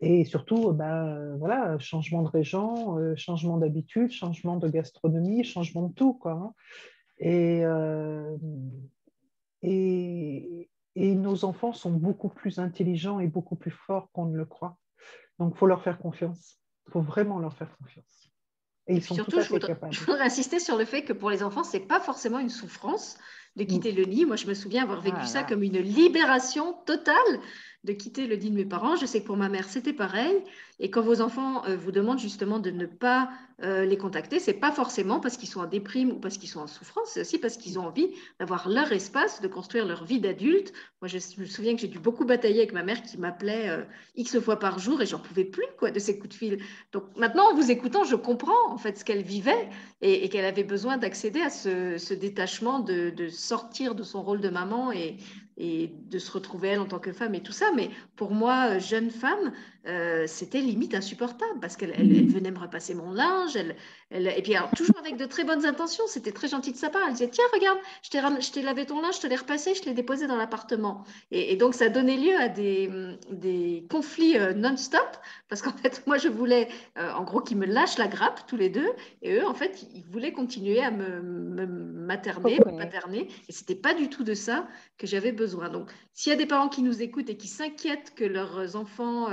[0.00, 5.94] Et surtout, ben, voilà, changement de régent, euh, changement d'habitude, changement de gastronomie, changement de
[5.94, 6.14] tout.
[6.14, 6.52] Quoi, hein.
[7.18, 8.36] et, euh,
[9.62, 14.44] et, et, nos enfants sont beaucoup plus intelligents et beaucoup plus forts qu'on ne le
[14.44, 14.76] croit.
[15.38, 16.60] Donc, il faut leur faire confiance.
[16.86, 18.30] Il faut vraiment leur faire confiance.
[18.86, 21.42] Et ils sont surtout, je voudrais, je voudrais, insister sur le fait que pour les
[21.42, 23.16] enfants, ce n'est pas forcément une souffrance
[23.56, 24.26] de quitter le nid.
[24.26, 27.14] Moi, je me souviens avoir vécu ça comme une libération totale
[27.84, 28.96] de quitter le lit de mes parents.
[28.96, 30.42] Je sais que pour ma mère, c'était pareil.
[30.80, 33.30] Et quand vos enfants euh, vous demandent justement de ne pas
[33.62, 36.60] euh, les contacter, c'est pas forcément parce qu'ils sont en déprime ou parce qu'ils sont
[36.60, 38.08] en souffrance, c'est aussi parce qu'ils ont envie
[38.40, 40.72] d'avoir leur espace, de construire leur vie d'adulte.
[41.00, 43.84] Moi, je, me souviens que j'ai dû beaucoup batailler avec ma mère qui m'appelait euh,
[44.16, 46.58] X fois par jour et j'en pouvais plus quoi de ces coups de fil.
[46.92, 49.68] Donc maintenant, en vous écoutant, je comprends en fait ce qu'elle vivait
[50.00, 54.48] et, qu'elle avait besoin d'accéder à ce, détachement, de, de, sortir de son rôle de
[54.48, 55.18] maman et,
[55.56, 57.70] et de se retrouver elle en tant que femme et tout ça.
[57.74, 59.52] Mais pour moi, jeune femme,
[59.86, 63.54] euh, c'était limite insupportable parce qu'elle venait me repasser mon linge.
[63.54, 63.76] Elle,
[64.10, 66.88] elle, et puis, alors, toujours avec de très bonnes intentions, c'était très gentil de sa
[66.88, 67.02] part.
[67.06, 69.86] Elle disait Tiens, regarde, je t'ai lavé ton linge, je te l'ai repassé, je te
[69.86, 71.04] l'ai déposé dans l'appartement.
[71.30, 72.90] Et, donc, ça donnait lieu à des,
[73.30, 75.18] des conflits euh, non-stop
[75.48, 76.68] parce qu'en fait, moi, je voulais,
[76.98, 78.90] euh, en gros, qu'ils me lâchent la grappe tous les deux.
[79.20, 83.28] Et eux, en fait, ils voulaient continuer à me, me materner, me materner.
[83.48, 84.66] Et c'était pas du tout de ça
[84.96, 85.68] que j'avais besoin.
[85.68, 89.28] Donc, s'il y a des parents qui nous écoutent et qui s'inquiètent que leurs enfants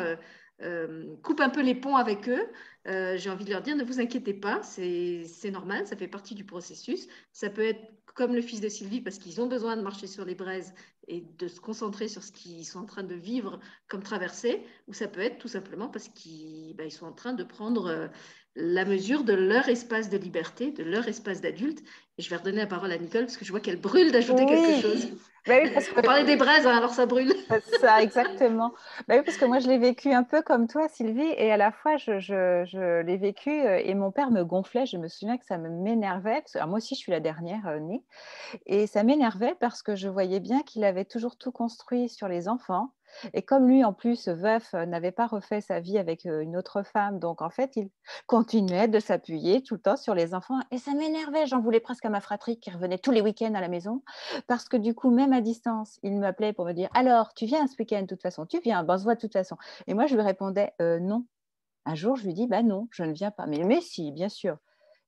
[0.63, 2.47] euh, coupe un peu les ponts avec eux.
[2.87, 6.35] Euh, j'ai envie de leur dire, ne vous inquiétez pas, c'est normal, ça fait partie
[6.35, 7.07] du processus.
[7.31, 7.81] Ça peut être
[8.13, 10.73] comme le fils de Sylvie, parce qu'ils ont besoin de marcher sur les braises
[11.07, 14.93] et de se concentrer sur ce qu'ils sont en train de vivre comme traversée, ou
[14.93, 18.07] ça peut être tout simplement parce qu'ils bah, sont en train de prendre euh,
[18.55, 21.79] la mesure de leur espace de liberté, de leur espace d'adulte.
[22.17, 24.45] Et je vais redonner la parole à Nicole, parce que je vois qu'elle brûle d'ajouter
[24.45, 25.11] quelque chose.
[25.47, 25.99] Bah oui, parce que...
[25.99, 27.33] On parlait des braises, hein, alors ça brûle.
[27.79, 28.73] Ça, exactement.
[29.07, 31.57] Bah oui, parce que moi, je l'ai vécu un peu comme toi, Sylvie, et à
[31.57, 34.85] la fois, je, je, je l'ai vécu euh, et mon père me gonflait.
[34.85, 36.43] Je me souviens que ça m'énervait.
[36.67, 38.03] Moi aussi, je suis la dernière euh, née.
[38.67, 42.47] Et ça m'énervait parce que je voyais bien qu'il avait toujours tout construit sur les
[42.47, 42.91] enfants
[43.33, 46.57] et comme lui, en plus, veuf, euh, n'avait pas refait sa vie avec euh, une
[46.57, 47.89] autre femme, donc en fait, il
[48.27, 50.59] continuait de s'appuyer tout le temps sur les enfants.
[50.71, 51.45] Et ça m'énervait.
[51.47, 54.03] J'en voulais presque à ma fratrie qui revenait tous les week-ends à la maison.
[54.47, 57.67] Parce que du coup, même à distance, il m'appelait pour me dire Alors, tu viens
[57.67, 58.45] ce week-end de toute façon?
[58.45, 59.57] Tu viens Ben, on se voit de toute façon?
[59.87, 61.25] Et moi, je lui répondais euh, Non.
[61.85, 63.47] Un jour, je lui dis Bah non, je ne viens pas.
[63.47, 64.57] Mais, mais si, bien sûr.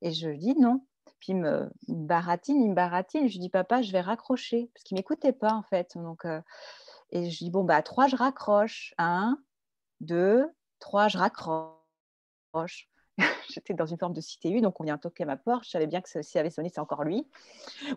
[0.01, 0.85] Et je lui dis Non.
[1.19, 3.27] Puis il me baratine, il me baratine.
[3.27, 4.69] Je lui dis Papa, je vais raccrocher.
[4.73, 5.91] Parce qu'il ne m'écoutait pas, en fait.
[5.95, 6.25] Donc.
[7.13, 8.93] Et je dis, bon, bah, trois, je raccroche.
[8.97, 9.37] Un,
[10.01, 10.45] deux,
[10.79, 12.89] trois, je raccroche.
[13.53, 15.63] J'étais dans une forme de cité donc on vient toquer à ma porte.
[15.63, 17.27] Je savais bien que s'il avait sonné, c'est encore lui.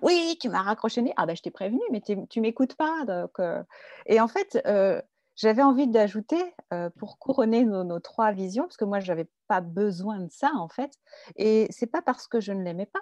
[0.03, 3.07] Oui, tu m'as raccroché Ah, ben, je t'ai prévenu, mais tu m'écoutes pas.
[3.07, 3.63] Donc, euh.
[4.05, 5.01] Et en fait, euh,
[5.35, 9.29] j'avais envie d'ajouter, euh, pour couronner nos, nos, trois visions, parce que moi, je n'avais
[9.49, 10.93] pas besoin de ça, en fait.
[11.37, 13.01] Et c'est pas parce que je ne l'aimais pas.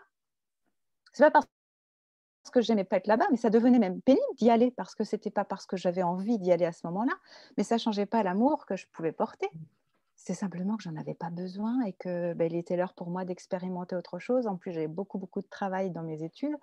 [1.13, 1.47] C'est pas parce
[2.51, 5.31] que j'aimais pas être là-bas, mais ça devenait même pénible d'y aller parce que c'était
[5.31, 7.13] pas parce que j'avais envie d'y aller à ce moment-là,
[7.57, 9.49] mais ça changeait pas l'amour que je pouvais porter.
[10.17, 13.25] C'est simplement que j'en avais pas besoin et que ben, il était l'heure pour moi
[13.25, 14.47] d'expérimenter autre chose.
[14.47, 16.57] En plus, j'avais beaucoup beaucoup de travail dans mes études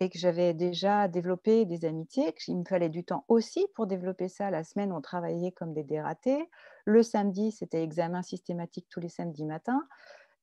[0.00, 4.28] et que j'avais déjà développé des amitiés, qu'il me fallait du temps aussi pour développer
[4.28, 4.50] ça.
[4.50, 6.48] La semaine, on travaillait comme des dératés.
[6.84, 9.82] Le samedi, c'était examen systématique tous les samedis matins.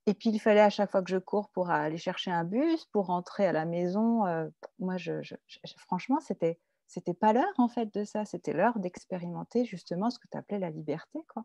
[0.08, 2.86] Et puis, il fallait à chaque fois que je cours pour aller chercher un bus,
[2.86, 4.26] pour rentrer à la maison.
[4.26, 4.48] Euh,
[4.80, 4.96] moi,
[5.78, 8.26] franchement, c'était c'était pas l'heure en fait de ça.
[8.26, 11.20] C'était l'heure d'expérimenter justement ce que tu appelais la liberté.
[11.34, 11.44] Quoi.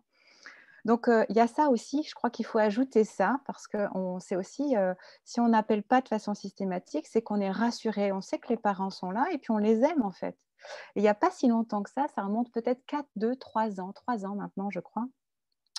[0.84, 2.02] Donc, euh, il y a ça aussi.
[2.02, 3.86] Je crois qu'il faut ajouter ça parce que
[4.20, 4.94] c'est aussi, euh,
[5.24, 8.12] si on n'appelle pas de façon systématique, c'est qu'on est rassuré.
[8.12, 10.36] On sait que les parents sont là et puis on les aime en fait.
[10.96, 13.92] il n'y a pas si longtemps que ça, ça remonte peut-être 4, 2, 3 ans,
[13.92, 15.06] 3 ans maintenant, je crois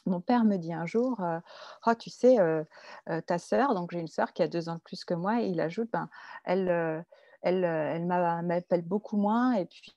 [0.06, 1.40] mon père me dit un jour, euh,
[1.88, 2.64] oh, tu sais, euh,
[3.10, 5.40] euh, ta sœur, donc j'ai une sœur qui a deux ans de plus que moi,
[5.42, 6.10] il ajoute, ben,
[6.44, 7.06] elle,
[7.42, 9.94] elle, elle m'appelle beaucoup moins, et puis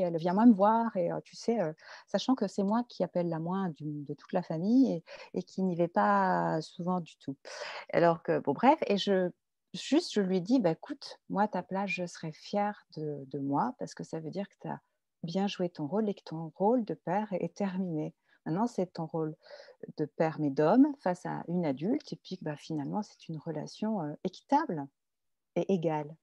[0.00, 1.58] elle vient moins me voir, et tu sais,
[2.06, 5.02] sachant que c'est moi qui appelle la moins de toute la famille
[5.34, 7.36] et, qui n'y vais pas souvent du tout.
[7.92, 9.30] Alors que, bon, bref, et je,
[9.74, 13.74] juste, je lui dis, bah, écoute, moi, ta place, je serais fière de, de moi,
[13.78, 14.80] parce que ça veut dire que tu as
[15.24, 18.14] bien joué ton rôle et que ton rôle de père est terminé.
[18.46, 19.36] Maintenant, c'est ton rôle
[19.96, 24.02] de père, mais d'homme, face à une adulte, et puis bah, finalement, c'est une relation
[24.02, 24.86] euh, équitable
[25.56, 26.14] et égale.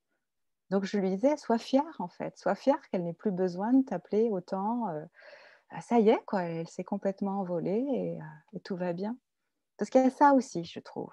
[0.70, 3.84] Donc, je lui disais, sois fière, en fait, sois fière qu'elle n'ait plus besoin de
[3.86, 4.90] t'appeler autant.
[4.90, 5.06] Euh,
[5.72, 9.18] ah, ça y est, quoi, elle s'est complètement envolée et, euh, et, tout va bien.
[9.78, 11.12] Parce qu'il y a ça aussi, je trouve.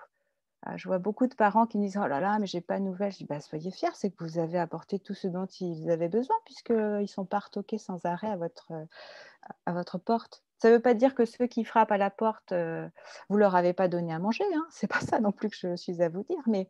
[0.77, 2.85] je vois beaucoup de parents qui me disent, oh là là, mais j'ai pas de
[2.85, 3.13] nouvelles.
[3.13, 6.09] Je dis, bah, soyez fiers, c'est que vous avez apporté tout ce dont ils avaient
[6.09, 8.73] besoin, puisqu'ils ne sont pas retoqués sans arrêt à votre,
[9.67, 10.46] à votre porte.
[10.59, 12.89] Ça ne veut pas dire que ceux qui frappent à la porte, euh,
[13.29, 14.45] vous leur avez pas donné à manger.
[14.55, 14.67] Hein.
[14.71, 16.41] Ce n'est pas ça non plus que je suis à vous dire.
[16.47, 16.69] Mais,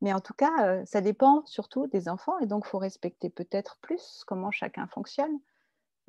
[0.00, 2.38] mais en tout cas, euh, ça dépend surtout des enfants.
[2.40, 5.38] Et donc, il faut respecter peut-être plus comment chacun fonctionne.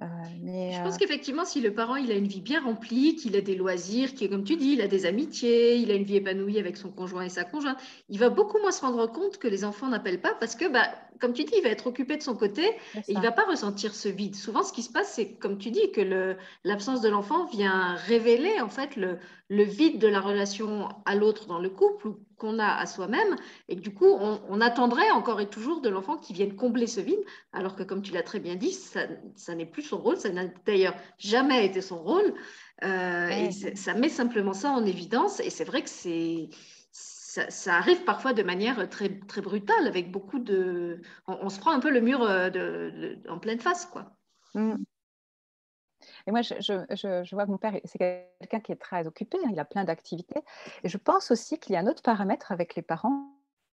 [0.03, 3.35] Euh, je pense euh, qu'effectivement, si le parent il a une vie bien remplie, qu'il
[3.35, 6.17] a des loisirs, qui comme tu dis, il a des amitiés, il a une vie
[6.17, 7.77] épanouie avec son conjoint et sa conjointe,
[8.09, 10.87] il va beaucoup moins se rendre compte que les enfants n'appellent pas parce que, bah,
[11.19, 13.45] comme tu dis, il va être occupé de son côté et il ne va pas
[13.45, 14.35] ressentir ce vide.
[14.35, 18.59] Souvent, ce qui se passe, c'est comme tu dis, que l'absence de l'enfant vient révéler
[18.61, 22.59] en fait le, le vide de la relation à l'autre dans le couple ou qu'on
[22.59, 23.37] a à soi-même.
[23.69, 27.23] Et du coup, on, attendrait encore et toujours de l'enfant qui vienne combler ce vide,
[27.53, 29.01] alors que comme tu l'as très bien dit, ça,
[29.37, 32.33] ça n'est plus son rôle, ça n'a d'ailleurs jamais été son rôle.
[32.83, 35.39] Euh, et ça met simplement ça en évidence.
[35.39, 36.49] Et c'est vrai que c'est
[36.91, 41.01] ça, arrive parfois de manière très, très brutale, avec beaucoup de...
[41.27, 44.17] On, se prend un peu le mur euh, de, en pleine face, quoi.
[44.53, 44.82] Mm.
[46.25, 49.59] Et moi, je, vois que mon père, c'est quelqu'un qui est très occupé, hein, il
[49.59, 50.41] a plein d'activités.
[50.83, 53.33] Et je pense aussi qu'il y a un autre paramètre avec les parents,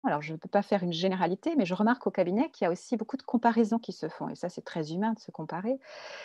[0.05, 2.67] alors, je ne peux pas faire une généralité, mais je remarque au cabinet qu'il y
[2.67, 4.27] a aussi beaucoup de comparaisons qui se font.
[4.27, 5.79] Et ça, c'est très humain de se comparer.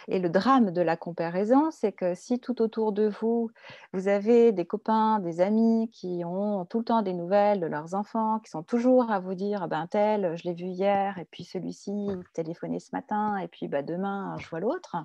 [0.08, 3.50] Et le drame de la comparaison, c'est que si tout autour de vous,
[3.92, 7.94] vous avez des copains, des amis qui ont tout le temps des nouvelles de leurs
[7.94, 11.24] enfants, qui sont toujours à vous dire, ah ben tel, je l'ai vu hier, et
[11.24, 14.96] puis celui-ci, il téléphonait ce matin, et puis bah, demain, je vois l'autre,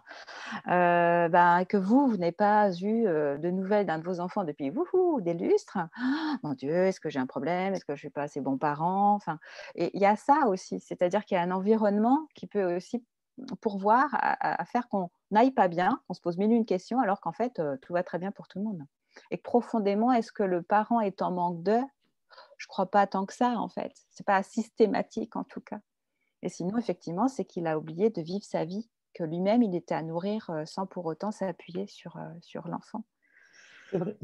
[0.68, 4.20] euh, ben, et que vous, vous n'avez pas eu euh, de nouvelles d'un de vos
[4.20, 7.74] enfants depuis vous, des lustres, ah, mon Dieu, est-ce que j'ai un problème?
[7.74, 9.14] Est-ce que je ne suis pas assez bon parents.
[9.16, 9.40] Enfin,
[9.76, 13.04] et il y a ça aussi, c'est-à-dire qu'il y a un environnement qui peut aussi
[13.62, 17.34] pourvoir à, faire qu'on n'aille pas bien, qu'on se pose mille une questions, alors qu'en
[17.34, 18.84] fait, euh, tout va très bien pour tout le monde.
[19.32, 21.80] Et profondément, est-ce que le parent est en manque de?
[22.58, 23.92] Je crois pas tant que ça, en fait.
[24.12, 25.80] C'est pas systématique, en tout cas.
[26.42, 29.96] Et sinon, effectivement, c'est qu'il a oublié de vivre sa vie, que lui-même, il était
[29.96, 33.04] à nourrir euh, sans pour autant s'appuyer sur, euh, sur l'enfant.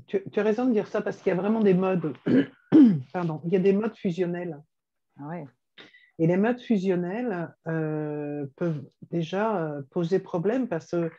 [0.08, 2.14] Tu, tu, as raison de dire ça parce qu'il y a vraiment des modes.
[3.14, 4.60] Pardon, il y a des modes fusionnels.
[5.20, 5.32] Ah
[6.18, 11.12] Et les modes fusionnels euh, peuvent déjà euh, poser problème parce que,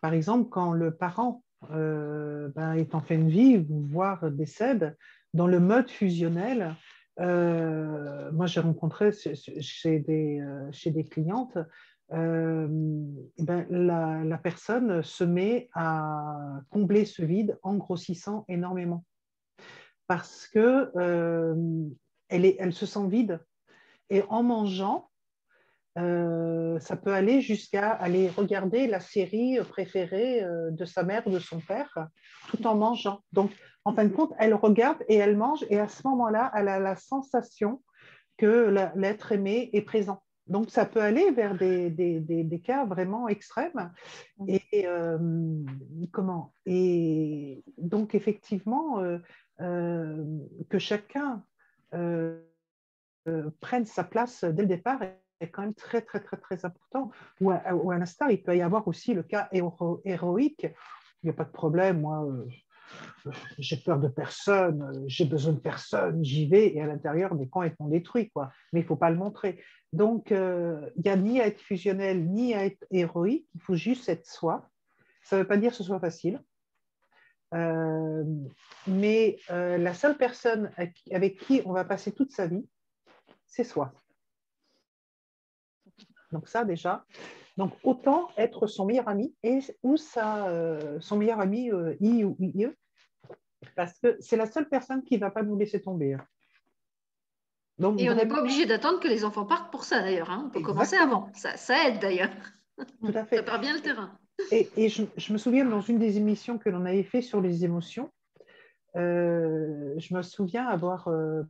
[0.00, 4.96] par exemple, quand le parent euh, ben, est en fin de vie, voire décède,
[5.34, 6.74] dans le mode fusionnel,
[7.18, 11.58] moi j'ai rencontré chez des, chez des clientes,
[12.12, 19.04] ben, la, personne se met à combler ce vide en grossissant énormément
[20.06, 21.54] parce que euh,
[22.28, 23.40] elle, se sent vide.
[24.10, 25.08] Et en mangeant,
[25.98, 31.30] euh, ça peut aller jusqu'à aller regarder la série préférée euh, de sa mère ou
[31.30, 32.08] de son père
[32.48, 33.20] tout en mangeant.
[33.32, 33.52] Donc,
[33.86, 36.78] en fin de compte, elle regarde et elle mange, et à ce moment-là, elle a
[36.78, 37.82] la sensation
[38.36, 40.22] que l'être aimé est présent.
[40.52, 43.92] Donc, ça peut aller vers des, des, des, cas vraiment extrêmes.
[44.46, 44.86] Et
[46.12, 46.52] comment?
[46.66, 49.02] Et donc, effectivement,
[49.62, 50.38] euh,
[50.70, 51.44] que chacun
[51.94, 52.40] euh,
[53.28, 57.10] euh, prenne sa place dès le départ est quand même très, très, très, très important.
[57.40, 60.66] Ou à, ou l'instar, il peut y avoir aussi le cas héroïque.
[61.22, 62.26] Il n'y a pas de problème, moi,
[63.58, 67.62] j'ai peur de personne, j'ai besoin de personne, j'y vais, et à l'intérieur, des camps
[67.78, 68.50] sont détruits, quoi.
[68.72, 69.62] Mais il ne faut pas le montrer.
[69.92, 74.08] Donc, il n'y a ni à être fusionnel, ni à être héroïque, il faut juste
[74.08, 74.68] être soi.
[75.22, 76.42] Ça ne veut pas dire que ce soit facile.
[77.54, 78.24] Euh,
[78.86, 80.72] mais euh, la seule personne
[81.10, 82.66] avec qui on va passer toute sa vie,
[83.46, 83.92] c'est soi.
[86.30, 87.04] Donc ça déjà.
[87.58, 92.36] Donc autant être son meilleur ami et, ou sa, euh, son meilleur ami I ou
[92.40, 92.68] IE,
[93.76, 96.14] parce que c'est la seule personne qui ne va pas nous laisser tomber.
[96.14, 96.26] Hein.
[97.78, 100.30] Donc, et on n'est pas obligé d'attendre que les enfants partent pour ça d'ailleurs.
[100.30, 100.44] Hein.
[100.46, 101.30] On peut commencer avant.
[101.34, 102.30] Ça, ça aide d'ailleurs.
[102.76, 103.36] Tout à fait.
[103.36, 104.12] Ça part bien le terrain.
[104.50, 108.10] Et, je, me souviens dans une des émissions que l'on avait fait sur les émotions,
[108.96, 111.42] euh, je me souviens avoir euh,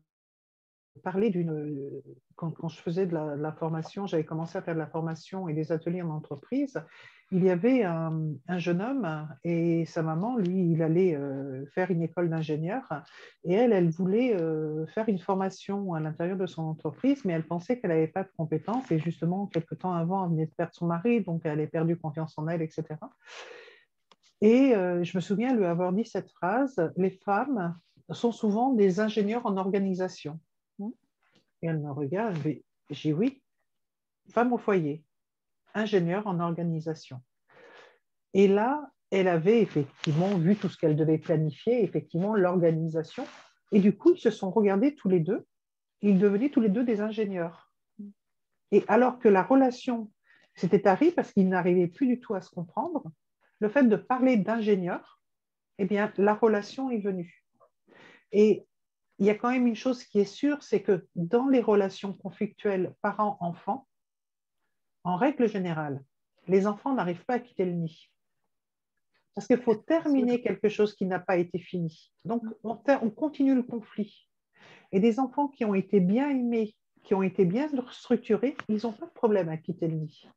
[1.01, 2.03] parlé d'une.
[2.37, 5.71] Quand, je faisais de la, formation, j'avais commencé à faire de la formation et des
[5.71, 6.83] ateliers en entreprise.
[7.31, 12.03] Il y avait un, jeune homme et sa maman, lui, il allait euh, faire une
[12.03, 12.83] école d'ingénieur
[13.45, 14.37] et elle, elle voulait
[14.93, 18.31] faire une formation à l'intérieur de son entreprise, mais elle pensait qu'elle n'avait pas de
[18.37, 21.67] compétences et justement, quelques temps avant, elle venait de perdre son mari, donc elle avait
[21.69, 22.85] perdu confiance en elle, etc.
[24.41, 27.77] Et je me souviens lui avoir dit cette phrase, les femmes
[28.11, 30.39] sont souvent des ingénieurs en organisation.
[31.63, 32.37] Et elle me regarde,
[32.91, 33.43] j'ai oui,
[34.31, 35.05] femme au foyer,
[35.75, 37.21] ingénieure en organisation.
[38.35, 43.25] Et là, elle avait effectivement vu tout ce qu'elle devait planifier, effectivement l'organisation.
[43.71, 45.47] Et du coup, ils se sont regardés tous les deux.
[46.01, 47.71] Ils devenaient tous les deux des ingénieurs.
[48.71, 50.11] Et alors que la relation
[50.55, 53.05] s'était arrivée parce qu'ils n'arrivaient plus du tout à se comprendre,
[53.61, 55.21] le fait de parler d'ingénieur,
[55.79, 57.45] eh bien, la relation est venue.
[58.33, 58.67] Et
[59.23, 62.13] il y a quand même une chose qui est sûre, c'est que dans les relations
[62.13, 63.87] conflictuelles parents-enfants,
[65.05, 66.05] en règle générale,
[66.49, 68.11] Les enfants n'arrivent pas à quitter le nid.
[69.33, 72.13] Parce qu'il faut terminer quelque chose qui n'a pas été fini.
[72.25, 74.29] Donc, on, on, continue le conflit.
[74.91, 78.93] Et des enfants qui ont été bien aimés, qui ont été bien structurés, ils n'ont
[78.93, 80.29] pas de problème à quitter le nid.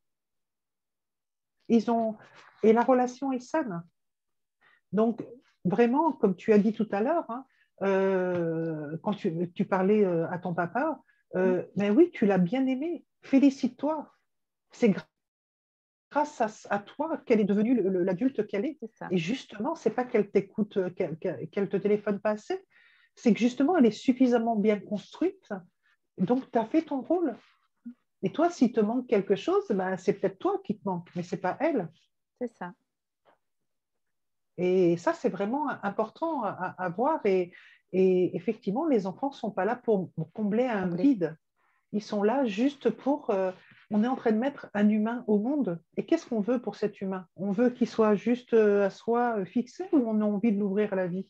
[1.70, 2.18] Ils ont...
[2.62, 3.82] Et la relation est saine.
[4.92, 5.26] Donc,
[5.64, 7.48] vraiment, comme tu as dit tout à l'heure, hein,
[7.82, 11.02] euh, quand tu, tu, parlais euh, à ton papa,
[11.36, 13.06] euh, mais oui, tu l'as bien aimé.
[13.24, 14.12] Félicite-toi.
[14.72, 14.94] C'est
[16.12, 18.80] grâce à, toi qu'elle est devenue l'adulte qu'elle est.
[19.12, 22.64] Et justement, c'est pas qu'elle t'écoute, qu'elle te téléphone pas assez,
[23.16, 25.50] c'est que justement, elle est suffisamment bien construite.
[26.18, 27.36] Donc, tu as fait ton rôle.
[28.24, 31.24] Et toi, s'il te manque quelque chose, ben, c'est peut-être toi qui te manque, mais
[31.24, 31.90] c'est pas elle.
[32.40, 32.74] C'est ça.
[34.58, 37.20] Et ça, c'est vraiment important à, voir.
[37.26, 37.52] Et,
[37.92, 41.38] effectivement, les enfants ne sont pas là pour combler un vide.
[41.92, 43.30] Ils sont là juste pour...
[43.30, 43.52] Euh,
[43.92, 45.80] on est en train de mettre un humain au monde.
[45.96, 47.28] Et qu'est-ce qu'on veut pour cet humain?
[47.36, 50.60] On veut qu'il soit juste euh, à soi euh, fixé ou on a envie de
[50.60, 51.28] l'ouvrir à la vie?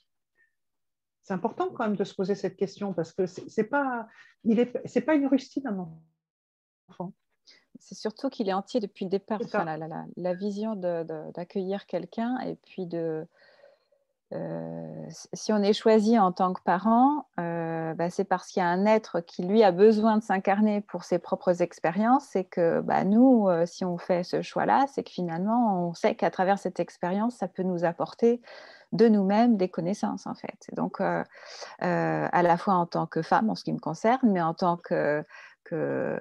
[1.21, 4.07] C'est important quand même de se poser cette question parce que ce n'est pas,
[5.05, 5.87] pas une rustine un
[6.87, 7.13] enfant.
[7.79, 9.39] C'est surtout qu'il est entier depuis le départ.
[10.17, 13.27] la, vision d'accueillir quelqu'un et puis de.
[14.33, 18.63] Euh, si on est choisi en tant que parent, euh, bah, c'est parce qu'il y
[18.63, 22.81] a un être qui, lui, a besoin de s'incarner pour ses propres expériences et que
[22.81, 26.57] bah, nous, euh, si on fait ce choix-là, c'est que finalement, on sait qu'à travers
[26.57, 28.41] cette expérience, ça peut nous apporter
[28.93, 30.69] de nous-mêmes des connaissances, en fait.
[30.73, 31.23] Donc, à
[31.79, 35.23] la fois en tant que femme, en ce qui me concerne, mais en tant que
[35.73, 36.19] euh,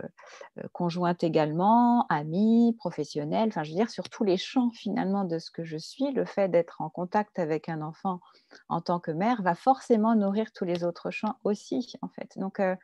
[0.73, 5.51] conjointe également, amie, professionnelle, enfin je veux dire sur tous les champs finalement de ce
[5.51, 8.21] que je suis, le fait d'être en contact avec un enfant
[8.69, 12.39] en tant que mère va forcément nourrir tous les autres champs aussi en fait.
[12.39, 12.77] Donc euh,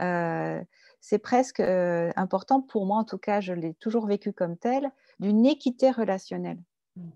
[0.00, 0.62] euh,
[1.00, 4.90] c'est presque important pour moi, en tout cas je l'ai toujours vécu comme tel,
[5.20, 6.62] d'une équité relationnelle.
[6.96, 7.10] Mmh.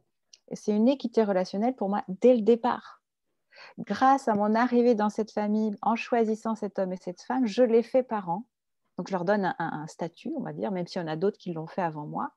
[0.53, 3.01] C'est une équité relationnelle pour moi dès le départ
[3.79, 7.63] grâce à mon arrivée dans cette famille, en choisissant cet homme et cette femme, je
[7.63, 8.45] l'ai fait parent.
[8.99, 11.39] Donc, je leur donne un, statut, on va dire, même s'il y en a d'autres
[11.39, 12.31] qui l'ont fait avant moi.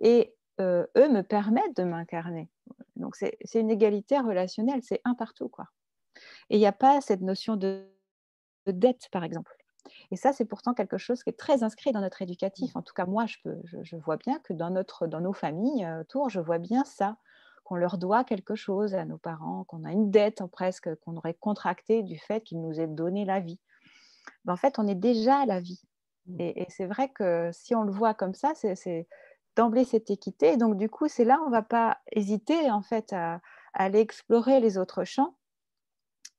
[0.00, 2.48] Et euh, eux me permettent de m'incarner.
[2.96, 5.48] Donc, c'est une égalité relationnelle, c'est un partout.
[5.48, 5.66] Quoi.
[6.50, 7.86] Et il n'y a pas cette notion de,
[8.66, 9.54] dette, par exemple.
[10.10, 12.76] Et ça, c'est pourtant quelque chose qui est très inscrit dans notre éducatif.
[12.76, 16.40] En tout cas, moi, je, vois bien que dans, dans nos familles euh, autour, je
[16.40, 17.16] vois bien ça,
[17.64, 21.34] qu'on leur doit quelque chose à nos parents, qu'on a une dette presque, qu'on aurait
[21.34, 23.60] contractée du fait qu'ils nous aient donné la vie.
[24.44, 25.82] Ben, en fait, on est déjà à la vie.
[26.26, 26.40] Mmh.
[26.40, 29.08] Et, c'est vrai que si on le voit comme ça, c'est
[29.56, 30.56] d'emblée cette équité.
[30.56, 33.40] donc, du coup, c'est là, on ne va pas hésiter en fait à,
[33.74, 35.36] aller explorer les autres champs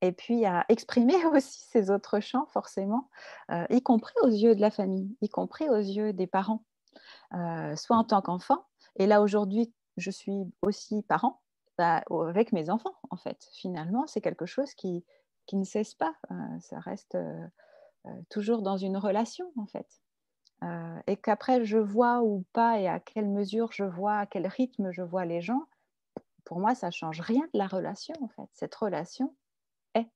[0.02, 3.10] et puis à exprimer aussi ces autres champs, forcément,
[3.52, 6.64] euh, y compris aux yeux de la famille, y compris aux yeux des parents,
[7.34, 8.66] euh, soit en tant qu'enfant.
[8.96, 11.42] Et là, aujourd'hui, je suis aussi parent
[11.78, 13.50] bah, avec mes enfants, en fait.
[13.54, 15.06] Finalement, c'est quelque chose qui,
[15.46, 16.14] qui, ne cesse pas.
[16.32, 17.18] Euh, ça reste
[18.30, 19.88] toujours dans une relation en fait.
[20.64, 24.46] Euh, et qu'après je vois ou pas et à quelle mesure je vois, à quel
[24.48, 25.64] rythme je vois les gens,
[26.44, 28.50] pour moi ça change rien de la relation en fait.
[28.54, 29.36] Cette relation
[29.94, 30.10] est,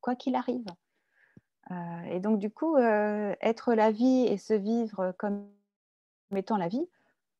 [0.00, 0.64] quoi qu'il arrive.
[1.70, 5.48] Euh, et donc du coup, être la vie et se vivre comme
[6.34, 6.88] étant la vie,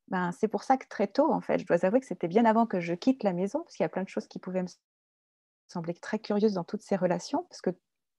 [0.09, 2.45] ben, c'est pour ça que très tôt, en fait, je dois avouer que c'était bien
[2.45, 4.62] avant que je quitte la maison, parce qu'il y a plein de choses qui pouvaient
[4.62, 4.68] me
[5.68, 7.70] sembler très curieuses dans toutes ces relations, parce que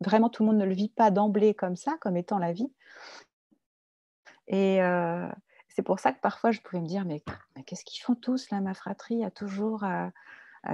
[0.04, 2.72] Vraiment, tout le monde ne le vit pas d'emblée comme ça, comme étant la vie.
[4.48, 5.28] Et euh,
[5.70, 7.24] c'est pour ça que parfois je pouvais me dire, mais,
[7.66, 10.12] qu'est-ce qu'ils font tous là, ma fratrie, a toujours à,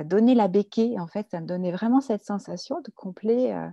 [0.03, 0.99] donner la béquille.
[0.99, 3.67] En fait, ça me donnait vraiment cette sensation de complet euh,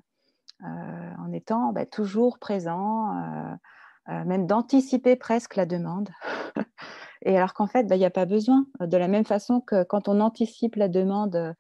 [0.65, 3.13] euh, en étant bah, toujours présent,
[4.07, 6.11] même d'anticiper presque la demande.
[7.23, 8.67] Et alors qu'en fait, bah, il n'y a pas besoin.
[8.81, 11.55] De la même façon que quand on anticipe la demande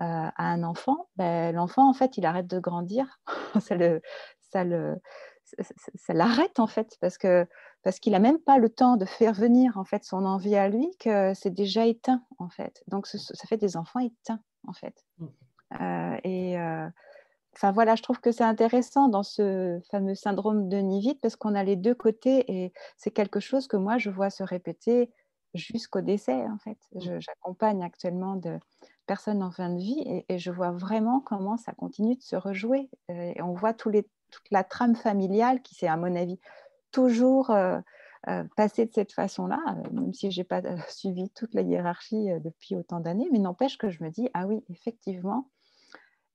[0.00, 3.20] à un enfant, ben, l'enfant, en fait, il arrête de grandir.
[3.60, 4.00] ça le,
[4.40, 4.96] ça le,
[5.94, 7.46] ça, l'arrête en fait parce que
[7.82, 10.68] parce qu'il n'a même pas le temps de faire venir en fait son envie à
[10.68, 15.04] lui que c'est déjà éteint en fait donc ça fait des enfants éteints en fait
[15.18, 15.26] mmh.
[15.80, 16.88] euh, et euh,
[17.54, 21.54] enfin voilà je trouve que c'est intéressant dans ce fameux syndrome de Nivite parce qu'on
[21.54, 25.10] a les deux côtés et c'est quelque chose que moi je vois se répéter
[25.54, 27.18] jusqu'au décès en fait mmh.
[27.18, 28.58] j'accompagne actuellement de,
[29.10, 32.88] personnes en fin de vie et, je vois vraiment comment ça continue de se rejouer.
[33.10, 34.04] Euh, et on voit toute
[34.52, 36.38] la trame familiale qui s'est, à mon avis,
[36.92, 37.80] toujours euh,
[38.28, 39.58] euh, passée de cette façon-là,
[39.90, 43.90] même si je n'ai pas suivi toute la hiérarchie depuis autant d'années, mais n'empêche que
[43.90, 45.50] je me dis, ah oui, effectivement,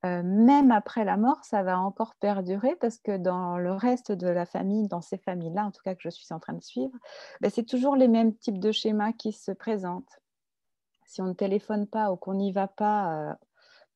[0.04, 4.46] même après la mort, ça va encore perdurer parce que dans le reste de la
[4.46, 6.96] famille, dans ces familles-là, en tout cas que je suis en train de suivre,
[7.42, 10.20] ben, c'est toujours les mêmes types de schémas qui se présentent.
[11.06, 13.34] Si on ne téléphone pas ou qu'on n'y va pas euh,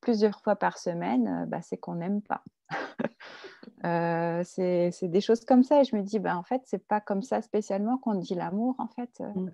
[0.00, 2.42] plusieurs fois par semaine, ben, c'est qu'on n'aime pas.
[4.44, 7.22] c'est des choses comme ça et je me dis, ben, en fait, c'est pas comme
[7.22, 9.20] ça spécialement qu'on dit l'amour, en fait.
[9.20, 9.50] Mmh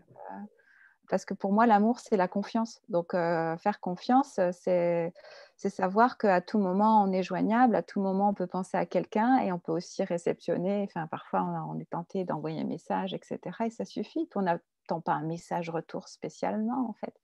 [1.09, 2.81] parce que pour moi, l'amour, c'est la confiance.
[2.89, 5.13] Donc, euh, faire confiance, euh, c'est,
[5.57, 9.39] savoir qu'à tout moment, on est joignable, à tout moment, on peut penser à quelqu'un
[9.39, 10.83] et on peut aussi réceptionner.
[10.89, 13.39] Enfin, parfois, on, est tenté d'envoyer un message, etc.
[13.65, 14.29] Et ça suffit.
[14.35, 14.47] on
[14.87, 17.15] n'attend pas un message retour spécialement, en fait.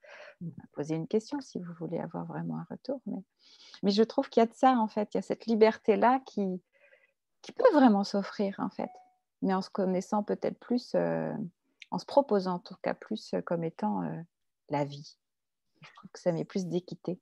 [0.41, 0.49] Mmh.
[0.73, 3.01] Poser une question si vous voulez avoir vraiment un retour.
[3.07, 3.23] Mais,
[3.83, 5.15] mais je trouve qu'il y a de ça, en fait.
[5.15, 6.63] Il y a cette liberté-là qui,
[7.41, 8.91] qui peut vraiment s'offrir, en fait.
[9.43, 10.93] Mais en se connaissant peut-être plus.
[10.95, 11.33] Euh,
[11.91, 14.23] en se proposant en tout cas plus euh, comme étant euh,
[14.71, 15.19] la vie.
[15.83, 17.21] Je trouve que ça met plus d'équité.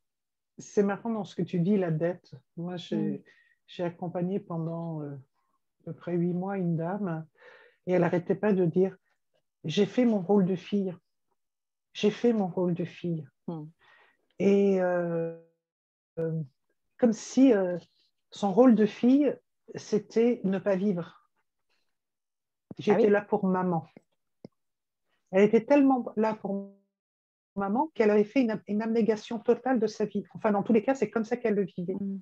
[0.59, 2.33] C'est marrant dans ce que tu dis, la dette.
[2.57, 3.25] Moi, j'ai
[3.79, 3.83] mm.
[3.83, 7.27] accompagné pendant à peu près huit mois une dame
[7.87, 8.97] et elle n'arrêtait pas de dire
[9.65, 10.95] J'ai fait mon rôle de fille.
[11.93, 13.27] J'ai fait mon rôle de fille.
[13.47, 13.65] Mm.
[14.39, 14.79] Et
[16.99, 17.53] comme si
[18.31, 19.37] son rôle de fille,
[19.75, 21.29] c'était ne pas vivre.
[22.79, 23.87] J'étais ah là pour maman.
[25.33, 26.73] Elle était tellement là pour
[27.57, 30.25] maman qu'elle avait fait une, abnégation totale de sa vie.
[30.35, 31.95] Enfin, dans tous les cas, c'est comme ça qu'elle le vivait.
[31.95, 32.21] Mm.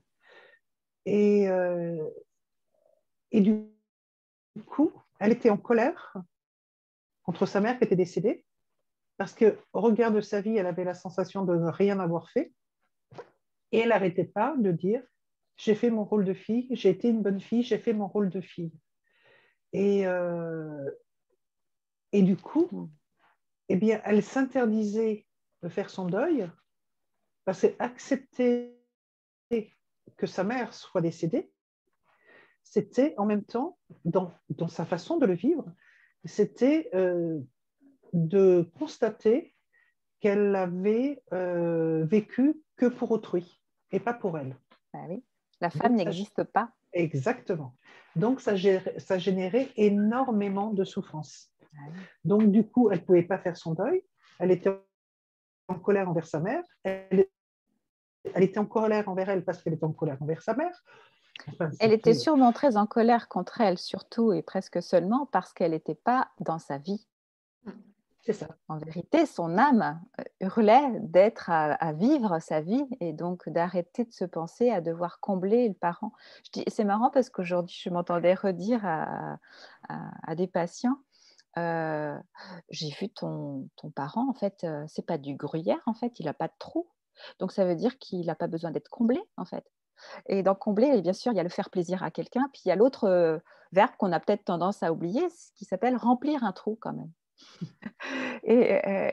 [1.07, 2.05] Et, euh,
[3.31, 3.65] et du
[4.67, 6.15] coup, elle était en colère
[7.29, 8.43] contre sa mère qui était décédée,
[9.19, 12.55] parce qu'au regard de sa vie, elle avait la sensation de ne rien avoir fait.
[13.71, 15.03] Et elle n'arrêtait pas de dire,
[15.59, 18.31] j'ai fait mon rôle de fille, j'ai été une bonne fille, j'ai fait mon rôle
[18.31, 18.73] de fille.
[19.75, 20.91] Et, euh,
[22.13, 22.91] et du coup,
[23.69, 25.27] eh bien, elle s'interdisait
[25.63, 26.51] de faire son deuil
[27.45, 28.75] parce qu'accepter
[30.17, 31.53] que sa mère soit décédée,
[32.65, 34.33] c'était en même temps, dans,
[34.69, 35.67] sa façon de le vivre,
[36.25, 37.41] c'était euh,
[38.13, 39.55] de constater
[40.21, 43.63] qu'elle avait euh, vécu que pour autrui
[43.93, 44.57] et pas pour elle.
[44.93, 45.25] Ah oui.
[45.61, 46.71] La femme n'existe pas.
[46.93, 47.75] Exactement.
[48.17, 48.53] Donc, ça,
[48.99, 51.53] ça générait énormément de souffrance.
[52.25, 54.03] Donc, du coup, elle ne pouvait pas faire son deuil.
[54.39, 54.71] Elle était
[55.69, 56.65] en colère envers sa mère.
[56.83, 57.27] Elle,
[58.37, 60.83] était en colère envers elle parce qu'elle était en colère envers sa mère.
[61.81, 65.95] Elle était sûrement très en colère contre elle, surtout et presque seulement parce qu'elle n'était
[65.95, 67.07] pas dans sa vie.
[68.29, 68.49] C'est ça.
[68.69, 74.13] En vérité, son âme euh, hurlait d'être à, vivre sa vie et donc d'arrêter de
[74.13, 76.13] se penser à devoir combler le parent.
[76.67, 79.39] C'est marrant parce qu'aujourd'hui, je m'entendais redire à,
[79.89, 80.99] à, des patients
[81.57, 82.17] euh,
[82.71, 86.27] j'ai vu ton, ton, parent, en fait, euh, c'est pas du gruyère, en fait, il
[86.27, 86.89] n'a pas de trou.
[87.41, 89.65] Donc ça veut dire qu'il n'a pas besoin d'être comblé, en fait.
[90.27, 92.69] Et dans combler, bien sûr, il y a le faire plaisir à quelqu'un, puis il
[92.69, 93.39] y a l'autre euh,
[93.73, 95.27] verbe qu'on a peut-être tendance à oublier,
[95.57, 97.11] qui s'appelle remplir un trou quand même.
[98.45, 99.11] Et euh,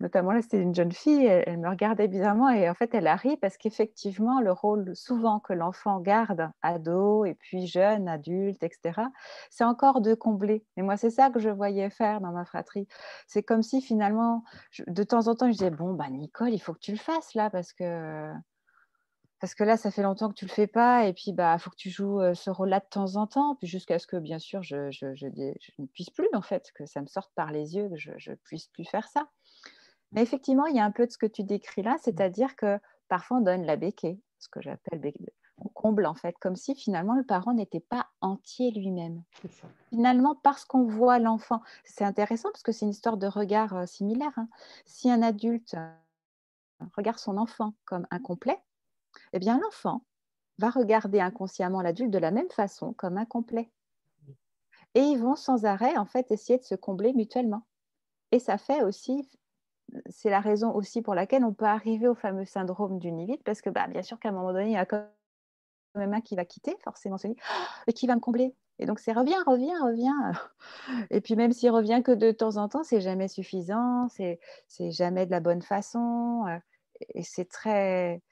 [0.00, 3.16] notamment là, c'était une jeune fille, elle, me regardait bizarrement et en fait, elle a
[3.16, 9.00] ri parce qu'effectivement, le rôle souvent que l'enfant garde, ado et puis jeune, adulte, etc.,
[9.50, 10.64] c'est encore de combler.
[10.76, 12.86] Et moi, c'est ça que je voyais faire dans ma fratrie.
[13.26, 14.44] C'est comme si finalement,
[14.86, 17.34] de temps en temps, je disais, bon, bah, Nicole, il faut que tu le fasses
[17.34, 18.32] là parce que
[19.40, 21.32] parce que là, ça fait longtemps que tu ne le fais pas, et puis il
[21.32, 24.16] bah, faut que tu joues ce rôle-là de temps en temps, puis jusqu'à ce que,
[24.16, 24.76] bien sûr, je,
[25.78, 28.36] ne puisse plus, en fait, que ça me sorte par les yeux, que je ne
[28.36, 29.28] puisse plus faire ça.
[30.12, 32.78] Mais effectivement, il y a un peu de ce que tu décris là, c'est-à-dire que
[33.08, 35.00] parfois on donne la béquée, ce que j'appelle
[35.60, 39.22] on comble en fait, comme si finalement le parent n'était pas entier lui-même.
[39.90, 44.32] Finalement, parce qu'on voit l'enfant, c'est intéressant parce que c'est une histoire de regard similaire.
[44.36, 44.48] Hein.
[44.86, 45.76] Si un adulte
[46.96, 48.60] regarde son enfant comme incomplet,
[49.32, 50.02] eh bien l'enfant
[50.58, 53.70] va regarder inconsciemment l'adulte de la même façon, comme incomplet.
[54.94, 57.66] Et ils vont sans arrêt, en fait, essayer de se combler mutuellement.
[58.32, 59.28] Et ça fait aussi,
[60.08, 63.62] c'est la raison aussi pour laquelle on peut arriver au fameux syndrome du nid parce
[63.62, 65.06] que bah, bien sûr qu'à un moment donné, il y a quand
[65.94, 67.36] même un qui va quitter, forcément celui
[67.86, 68.54] et qui va me combler.
[68.78, 70.32] Et donc c'est reviens, reviens, reviens.
[71.10, 74.38] Et puis même s'il revient que de temps en temps, c'est jamais suffisant, c'est
[74.90, 76.44] jamais de la bonne façon.
[77.14, 78.22] Et c'est très,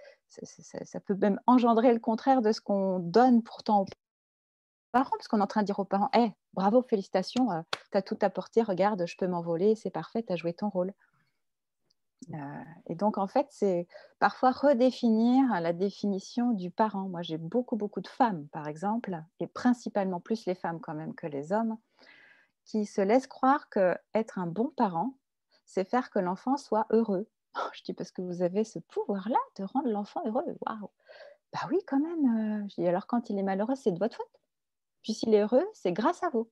[0.42, 3.86] ça, peut même engendrer le contraire de ce qu'on donne pourtant aux
[4.92, 7.62] parents, parce qu'on est en train de dire aux parents hey, bravo, félicitations, euh,
[7.92, 10.92] tu as tout apporté, regarde, je peux m'envoler, c'est parfait, tu as joué ton rôle.
[12.32, 13.86] Euh, et donc, en fait, c'est
[14.18, 17.08] parfois redéfinir la définition du parent.
[17.08, 21.14] Moi, j'ai beaucoup, beaucoup de femmes, par exemple, et principalement plus les femmes quand même
[21.14, 21.76] que les hommes,
[22.64, 25.14] qui se laissent croire que être un bon parent,
[25.66, 27.28] c'est faire que l'enfant soit heureux,
[27.72, 30.44] Je dis parce que vous avez ce pouvoir-là de rendre l'enfant heureux.
[30.66, 30.90] Waouh
[31.52, 32.62] Bah oui, quand même.
[32.62, 32.68] Euh.
[32.68, 34.40] Je dis alors quand il est malheureux, c'est de votre faute.
[35.02, 36.50] Puis s'il est heureux, c'est grâce à vous.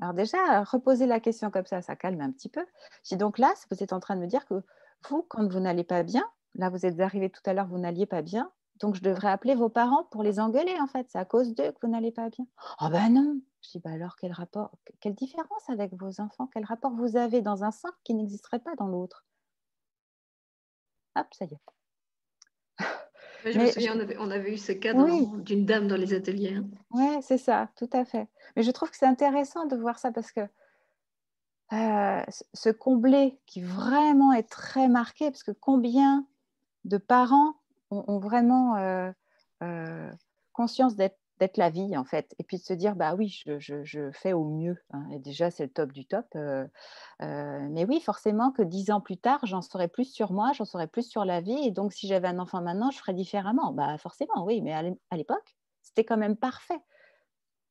[0.00, 2.64] Alors déjà, reposer la question comme ça, ça calme un petit peu.
[3.04, 4.62] Je dis donc là, vous êtes en train de me dire que
[5.08, 8.06] vous, quand vous n'allez pas bien, là vous êtes arrivé tout à l'heure, vous n'alliez
[8.06, 8.50] pas bien,
[8.82, 11.06] donc, je devrais appeler vos parents pour les engueuler, en fait.
[11.08, 12.46] C'est à cause d'eux que vous n'allez pas bien.
[12.80, 16.48] Oh ben non Je dis, bah alors, quel rapport Quelle différence avec vos enfants?
[16.52, 19.24] Quel rapport vous avez dans un sein qui n'existerait pas dans l'autre?
[21.16, 21.60] Hop, ça y est.
[23.52, 26.54] je me souviens, on, avait, eu ce cas d'une dame dans les ateliers.
[26.54, 26.64] Hein.
[26.90, 28.28] Oui, c'est ça, tout à fait.
[28.56, 30.40] Mais je trouve que c'est intéressant de voir ça parce que
[31.72, 36.26] euh, ce combler qui vraiment est très marqué, parce que combien
[36.84, 37.54] de parents
[37.90, 39.10] ont, vraiment euh,
[39.62, 40.10] euh,
[40.52, 41.18] conscience d'être
[41.56, 44.76] la vie en fait et puis de se dire bah oui je, fais au mieux
[44.90, 45.04] hein.
[45.10, 46.66] et déjà c'est le top du top euh,
[47.20, 50.86] mais oui forcément que dix ans plus tard j'en saurais plus sur moi j'en saurais
[50.86, 53.98] plus sur la vie et donc si j'avais un enfant maintenant je ferais différemment bah
[53.98, 56.80] forcément oui mais à l'époque c'était quand même parfait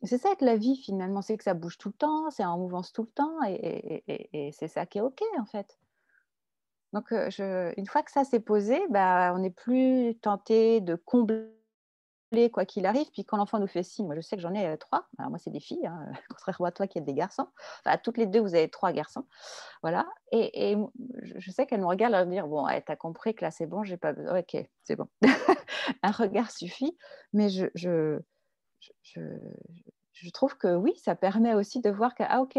[0.04, 2.58] c'est ça que la vie finalement c'est que ça bouge tout le temps c'est en
[2.58, 5.78] mouvance tout le temps et c'est ça qui est ok en fait
[6.94, 11.48] donc, une fois que ça s'est posé, bah, on n'est plus tenté de combler
[12.52, 13.10] quoi qu'il arrive.
[13.12, 15.08] Puis quand l'enfant nous fait signe, moi je sais que j'en ai trois.
[15.18, 17.48] Alors moi c'est des filles, hein, contrairement à toi qui as des garçons.
[17.86, 19.26] Enfin, toutes les deux vous avez trois garçons,
[19.82, 20.08] voilà.
[20.32, 20.78] Et,
[21.24, 23.68] je sais qu'elle me regarde, elle me dire bon, tu as compris que là c'est
[23.68, 24.40] bon, j'ai pas besoin.
[24.40, 25.08] Ok, c'est bon.
[26.04, 26.98] Un regard suffit,
[27.34, 28.20] mais je, je,
[29.04, 29.22] je,
[30.14, 32.58] je, trouve que oui, ça permet aussi de voir que ah ok,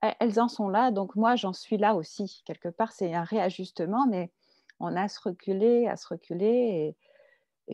[0.00, 2.42] elles en sont là, donc moi j'en suis là aussi.
[2.46, 4.30] Quelque part, c'est un réajustement, mais
[4.78, 6.46] on a à se reculer, à se reculer.
[6.46, 6.96] Et,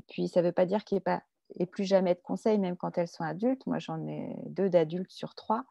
[0.09, 1.23] puis, ça ne veut pas dire qu'il n'y ait pas
[1.55, 3.67] et plus jamais de conseils, même quand elles sont adultes.
[3.67, 5.65] Moi, j'en ai deux d'adultes sur trois.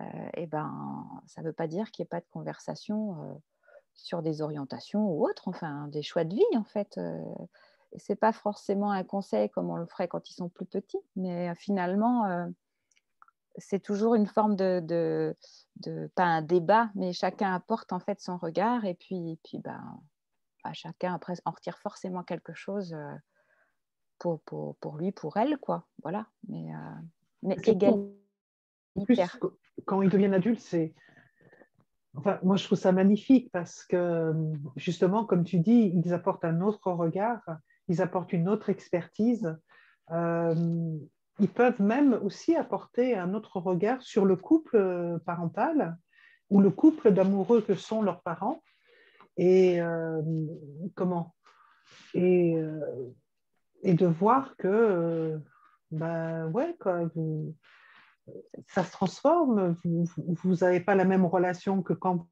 [0.00, 3.34] Euh, et ben, ça ne veut pas dire qu'il n'y ait pas de conversation euh,
[3.94, 6.98] sur des orientations ou autres, enfin, des choix de vie, en fait.
[6.98, 7.20] Euh,
[7.92, 10.66] et ce n'est pas forcément un conseil comme on le ferait quand ils sont plus
[10.66, 12.50] petits, mais finalement,
[13.56, 15.34] c'est toujours une forme de,
[16.14, 19.82] pas un débat, mais chacun apporte en fait son regard et puis, puis ben,
[20.74, 22.94] chacun après en retire forcément quelque chose
[24.18, 25.86] pour, pour, pour lui, pour elle, quoi.
[26.02, 26.26] Voilà.
[26.48, 27.00] Mais, euh,
[27.42, 29.38] mais égalitaire.
[29.84, 30.94] Quand ils deviennent adultes, c'est.
[32.14, 34.32] Enfin, moi, je trouve ça magnifique parce que,
[34.76, 37.42] justement, comme tu dis, ils apportent un autre regard,
[37.86, 39.56] ils apportent une autre expertise.
[40.10, 40.98] Euh,
[41.38, 45.96] ils peuvent même aussi apporter un autre regard sur le couple euh, parental
[46.50, 48.62] ou le couple d'amoureux que sont leurs parents
[49.36, 50.20] et euh,
[50.94, 51.34] comment?
[52.14, 52.80] Et, euh,
[53.82, 55.40] et, de voir que
[55.90, 57.10] ben ouais quoi,
[58.66, 59.76] ça se transforme.
[59.84, 62.28] Vous n'avez pas la même relation que quand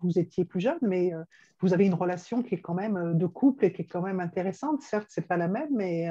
[0.00, 1.12] vous étiez plus jeune mais
[1.60, 4.20] vous avez une relation qui est quand même de couple et qui est quand même
[4.20, 4.82] intéressante.
[4.82, 6.10] Certes c'est pas la même mais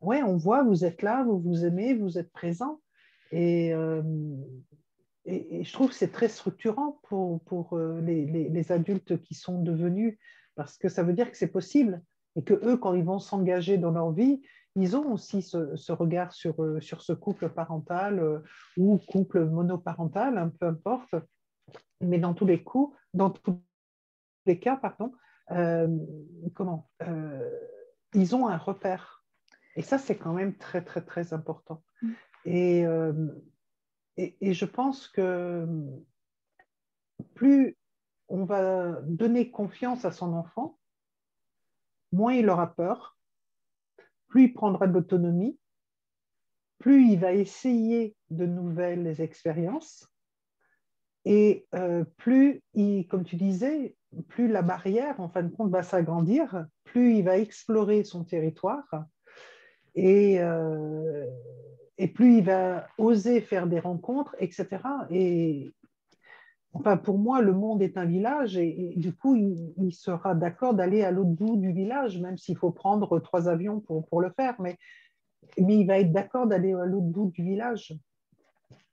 [0.00, 2.80] ouais, on voit, vous êtes là, vous vous aimez, vous êtes présent.
[3.32, 4.02] Et, euh,
[5.24, 9.60] et, je trouve que c'est très structurant pour, pour euh, les, les, adultes qui sont
[9.60, 10.16] devenus,
[10.54, 12.02] parce que ça veut dire que c'est possible
[12.36, 14.42] et que eux, quand ils vont s'engager dans leur vie,
[14.76, 18.42] ils ont aussi ce, ce regard sur, euh, sur ce couple parental
[18.76, 21.14] ou couple monoparental, hein, peu importe.
[22.00, 23.58] Mais dans tous les coups, dans tous
[24.44, 25.12] les cas, pardon,
[26.54, 26.90] comment
[28.14, 29.16] ils ont un repère
[29.76, 31.82] et ça, c'est quand même très, très, très important.
[32.02, 32.12] Mm.
[32.46, 33.28] Euh,
[34.16, 35.66] et, et, je pense que
[37.34, 37.76] plus
[38.28, 40.75] on va donner confiance à son enfant,
[42.12, 43.16] moins il aura peur,
[44.28, 45.58] plus il prendra de l'autonomie,
[46.78, 50.08] plus il va essayer de nouvelles expériences,
[51.24, 53.96] et euh, plus, il, comme tu disais,
[54.28, 58.84] plus la barrière, en fin de compte, va s'agrandir, plus il va explorer son territoire,
[59.96, 61.26] et, euh,
[61.98, 64.68] et plus il va oser faire des rencontres, etc.
[65.10, 65.74] Et
[66.78, 71.02] enfin, pour moi, le monde est un village et, du coup, il, sera d'accord d'aller
[71.02, 74.54] à l'autre bout du village, même s'il faut prendre trois avions pour, pour le faire,
[74.60, 74.76] mais,
[75.58, 77.94] mais il va être d'accord d'aller à l'autre bout du village.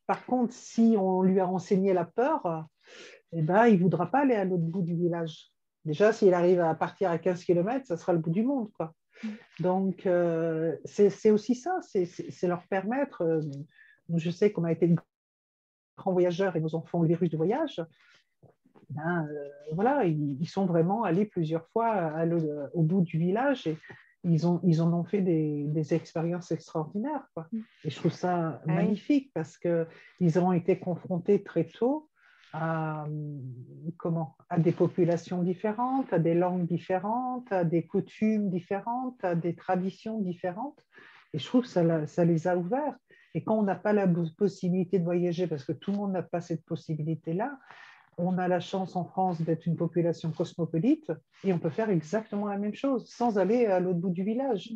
[0.07, 2.65] Par contre, si on lui a renseigné la peur,
[3.31, 5.51] eh ben, il ne voudra pas aller à l'autre bout du village.
[5.85, 8.71] Déjà, s'il arrive à partir à 15 km, ça sera le bout du monde.
[8.73, 8.93] Quoi.
[9.59, 13.21] Donc, euh, c'est aussi ça, c'est leur permettre.
[13.23, 13.41] Euh,
[14.15, 14.93] je sais qu'on a été
[15.97, 17.81] grands voyageurs et nos enfants ont le virus de voyage.
[18.89, 22.13] Ben, euh, voilà, ils, sont vraiment allés plusieurs fois
[22.73, 23.77] au bout du village et
[24.23, 27.27] ils, ont, ils en ont fait des, des expériences extraordinaires.
[27.33, 27.47] Quoi.
[27.83, 32.09] Et je trouve ça ah magnifique parce qu'ils ont été confrontés très tôt
[32.53, 33.07] à,
[33.97, 39.55] comment, à des populations différentes, à des langues différentes, à des coutumes différentes, à des
[39.55, 40.79] traditions différentes.
[41.33, 42.95] Et je trouve que ça, ça les a ouverts.
[43.33, 44.07] Et quand on n'a pas la
[44.37, 47.57] possibilité de voyager, parce que tout le monde n'a pas cette possibilité-là,
[48.17, 51.11] on a la chance en France d'être une population cosmopolite
[51.43, 54.73] et on peut faire exactement la même chose sans aller à l'autre bout du village.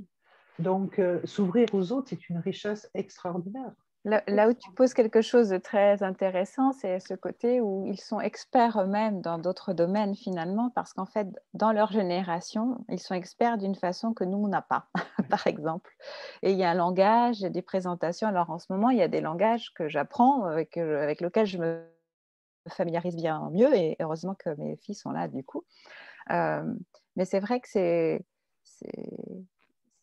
[0.59, 3.73] Donc, euh, s'ouvrir aux autres, c'est une richesse extraordinaire.
[4.05, 8.21] Là, où tu poses quelque chose de très intéressant, c'est ce côté où ils sont
[8.21, 13.57] experts eux-mêmes dans d'autres domaines finalement, parce qu'en fait, dans leur génération, ils sont experts
[13.57, 14.87] d'une façon que nous, on n'a pas,
[15.29, 15.95] par exemple.
[16.41, 18.27] Et il y a un langage, il y a des présentations.
[18.27, 21.57] Alors en ce moment, il y a des langages que j'apprends, avec, avec lesquels je
[21.57, 21.83] me
[22.69, 25.63] familiarise bien mieux, et heureusement que mes filles sont là du coup.
[26.31, 26.73] Euh,
[27.15, 28.25] mais c'est vrai que c'est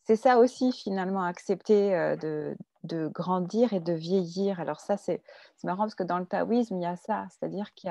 [0.04, 4.60] c'est ça aussi finalement accepter euh, de, de, grandir et de vieillir.
[4.60, 5.22] Alors ça c'est
[5.62, 7.90] marrant parce que dans le taoïsme il y a ça, c'est-à-dire qu'il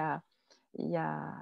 [0.80, 1.34] y y a,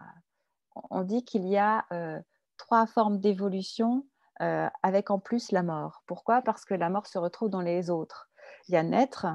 [0.89, 2.19] on dit qu'il y a euh,
[2.57, 4.05] trois formes d'évolution
[4.41, 6.03] euh, avec en plus la mort.
[6.07, 6.41] Pourquoi?
[6.41, 8.29] Parce que la mort se retrouve dans les autres.
[8.67, 9.27] Il y a naître,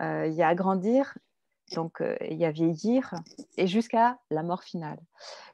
[0.00, 1.14] il y a grandir
[1.74, 3.14] donc euh, il y a vieillir
[3.56, 4.98] et jusqu'à la mort finale.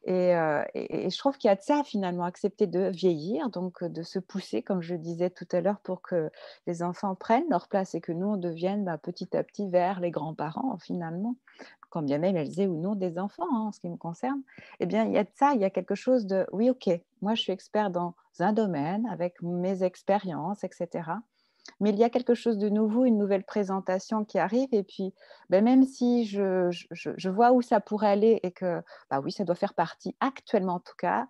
[0.09, 4.03] Euh, et, je trouve qu'il y a de ça finalement, accepter de vieillir, donc de
[4.03, 6.31] se pousser, comme je disais tout à l'heure, pour que
[6.67, 10.01] les enfants prennent leur place et que nous, on devienne bah, petit à petit vers
[10.01, 11.37] les grands-parents finalement,
[11.91, 14.43] quand bien même elles aient ou non des enfants hein, en ce qui me concerne.
[14.81, 16.91] Eh bien, il y a de ça, il y a quelque chose de, oui, ok,
[17.23, 21.11] moi je suis expert dans un domaine avec mes expériences, etc
[21.81, 24.69] mais il y a quelque chose de nouveau, une nouvelle présentation qui arrive.
[24.73, 25.15] Et puis,
[25.51, 29.55] ben, même si je, vois où ça pourrait aller et que, bah oui, ça doit
[29.55, 31.29] faire partie, actuellement en tout cas,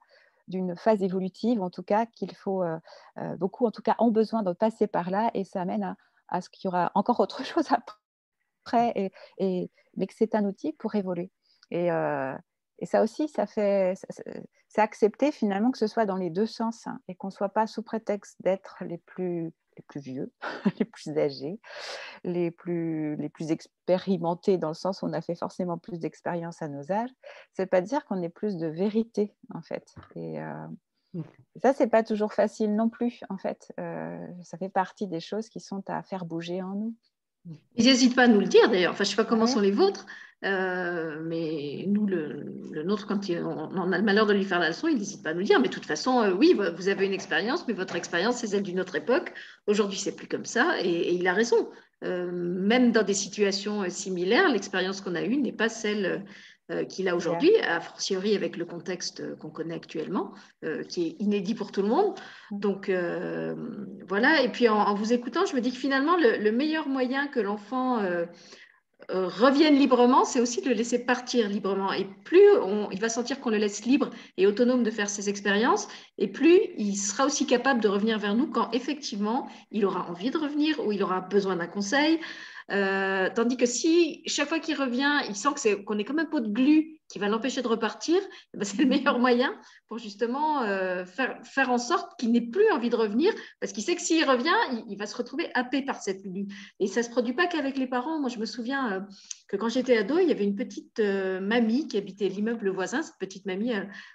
[0.48, 2.78] d'une phase évolutive, en tout cas, qu'il faut, euh,
[3.18, 5.30] euh, beaucoup en tout cas, ont besoin de passer par là.
[5.34, 5.96] Et ça amène à,
[6.28, 7.68] à ce qu'il y aura encore autre chose
[8.74, 11.30] et, et, mais que c'est un outil pour évoluer.
[11.70, 12.34] Et, euh,
[12.78, 13.94] et ça aussi, ça fait,
[14.68, 17.48] c'est accepter finalement que ce soit dans les deux sens hein, et qu'on ne soit
[17.48, 20.32] pas sous prétexte d'être les plus les plus vieux,
[20.78, 21.60] les plus âgés,
[22.24, 26.60] les plus, les plus expérimentés dans le sens où on a fait forcément plus d'expérience
[26.62, 27.10] à nos âges.
[27.58, 29.94] Veut pas dire qu'on ait plus de vérité, en fait.
[30.16, 30.66] Et euh,
[31.62, 33.72] ça, c'est pas toujours facile non plus, en fait.
[33.80, 36.94] Euh, ça fait partie des choses qui sont à faire bouger en nous.
[37.76, 38.92] Ils n'hésitent pas à nous le dire d'ailleurs.
[38.92, 40.07] Enfin, je ne sais pas comment sont les vôtres,
[40.44, 44.88] euh, mais nous, le, nôtre, quand on, a le malheur de lui faire la leçon,
[44.88, 45.61] il n'hésite pas à nous le dire.
[45.61, 48.62] Mais de toute façon, euh, oui, vous avez une expérience, mais votre expérience, c'est celle
[48.62, 49.32] d'une autre époque.
[49.66, 51.68] Aujourd'hui, c'est plus comme ça, et, il a raison.
[52.05, 56.24] Euh, même dans des situations similaires, l'expérience qu'on a eue n'est pas celle
[56.88, 60.32] qu'il a aujourd'hui, a fortiori avec le contexte qu'on connaît actuellement,
[60.64, 62.14] euh, qui est inédit pour tout le monde.
[62.50, 62.58] Mm.
[62.58, 63.54] Donc euh,
[64.06, 67.40] voilà, et puis en, vous écoutant, je me dis que finalement, le, meilleur moyen que
[67.40, 68.02] l'enfant
[69.08, 71.92] revienne librement, c'est aussi de le laisser partir librement.
[71.92, 72.42] Et plus
[72.90, 75.88] il va sentir qu'on le laisse libre et autonome de faire ses expériences,
[76.18, 80.30] et plus il sera aussi capable de revenir vers nous quand effectivement il aura envie
[80.30, 82.20] de revenir ou il aura besoin d'un conseil.
[82.70, 86.26] Euh, tandis que si chaque fois qu'il revient, il sent que qu'on est comme un
[86.26, 88.20] pot de glu qui va l'empêcher de repartir,
[88.54, 89.58] eh ben, c'est le meilleur moyen
[89.88, 93.82] pour justement euh, faire, faire en sorte qu'il n'ait plus envie de revenir, parce qu'il
[93.82, 94.54] sait que s'il revient,
[94.88, 96.48] il, va se retrouver happé par cette lubie.
[96.80, 98.20] Et ça ne se produit pas qu'avec les parents.
[98.20, 99.00] Moi, je me souviens euh,
[99.49, 103.03] que quand j'étais ado, il y avait une petite euh, mamie qui habitait l'immeuble voisin.
[103.03, 103.72] Cette petite mamie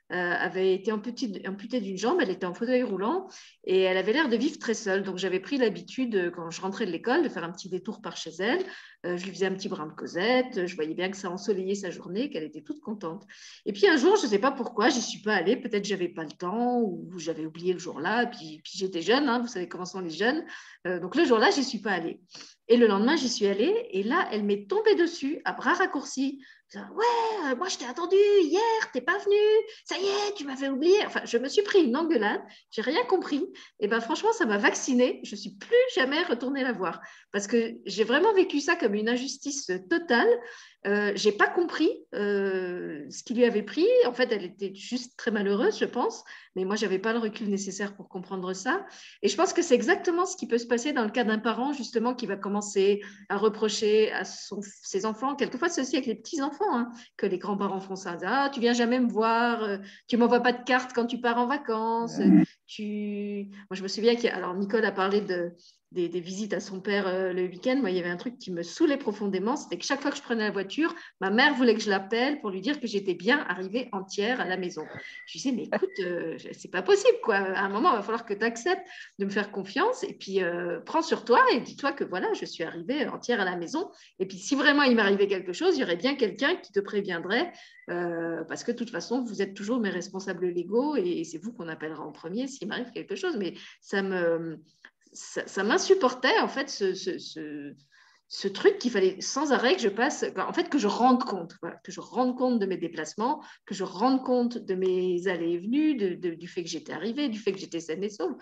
[0.09, 1.27] avait été amputée,
[1.81, 3.27] d'une jambe, elle était en fauteuil roulant,
[3.63, 5.01] et elle avait l'air de vivre très seule.
[5.01, 8.15] Donc, j'avais pris l'habitude, quand je rentrais de l'école, de faire un petit détour par
[8.15, 8.63] chez elle.
[9.03, 11.89] je lui faisais un petit brin de Cosette, je voyais bien que ça ensoleillait sa
[11.89, 13.23] journée, qu'elle était toute contente.
[13.65, 15.55] Et puis un jour, je ne sais pas pourquoi, j'y suis pas allée.
[15.55, 18.27] Peut-être j'avais pas le temps ou j'avais oublié le jour-là.
[18.27, 20.43] Puis, puis j'étais jeune, hein, vous savez comment sont les jeunes.
[20.87, 22.19] Euh, donc le jour-là, j'y suis pas allée.
[22.67, 23.87] Et le lendemain, j'y suis allée.
[23.91, 26.43] Et là, elle m'est tombée dessus à bras raccourcis.
[26.75, 29.35] Ouais, euh, moi je t'ai attendu hier, t'es pas venu,
[29.85, 31.05] ça y est, tu m'avais oublié.
[31.05, 33.45] Enfin, je me suis pris une engueulade, j'ai rien compris.
[33.79, 35.19] Et ben franchement, ça m'a vaccinée.
[35.23, 36.99] Je suis plus jamais retournée la voir
[37.31, 40.29] parce que j'ai vraiment vécu ça comme une injustice totale.
[40.85, 43.87] Euh, j'ai pas compris euh, ce qui lui avait pris.
[44.05, 46.23] En fait, elle était juste très malheureuse, je pense.
[46.55, 48.85] Mais moi, j'avais pas le recul nécessaire pour comprendre ça.
[49.21, 51.39] Et je pense que c'est exactement ce qui peut se passer dans le cas d'un
[51.39, 55.35] parent justement qui va commencer à reprocher à ses enfants.
[55.35, 58.17] Quelquefois, aussi avec les petits enfants Hein, que les grands-parents font ça.
[58.25, 61.37] Ah, tu viens jamais me voir, euh, tu m'envoies pas de carte quand tu pars
[61.37, 62.19] en vacances,
[62.65, 63.47] tu...
[63.69, 65.53] Moi, je me souviens que alors Nicole a parlé de,
[65.93, 67.77] des, visites à son père euh, le week-end.
[67.77, 70.17] Moi, il y avait un truc qui me saoulait profondément, c'était que chaque fois que
[70.17, 73.13] je prenais la voiture, ma mère voulait que je l'appelle pour lui dire que j'étais
[73.13, 74.83] bien arrivée entière à la maison.
[75.27, 77.35] Je disais, mais écoute, euh, c'est pas possible, quoi.
[77.35, 78.85] À un moment, il va falloir que tu acceptes
[79.19, 82.45] de me faire confiance et puis euh, prends sur toi et dis-toi que voilà, je
[82.45, 83.91] suis arrivée entière à la maison.
[84.19, 86.79] Et puis, si vraiment il m'arrivait quelque chose, il y aurait bien quelqu'un qui te
[86.79, 87.51] préviendrait
[88.47, 91.67] parce que de toute façon, vous êtes toujours mes responsables légaux et c'est vous qu'on
[91.67, 93.35] appellera en premier s'il m'arrive quelque chose.
[93.37, 94.57] Mais ça me
[95.13, 100.69] ça, m'insupportait en fait ce, truc qu'il fallait sans arrêt que je passe, en fait
[100.69, 104.57] que je rende compte, que je rende compte de mes déplacements, que je rende compte
[104.57, 108.03] de mes allées et venues, du fait que j'étais arrivée, du fait que j'étais saine
[108.03, 108.35] et sauve.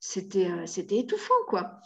[0.00, 1.80] C'était, euh, c'était étouffant, quoi.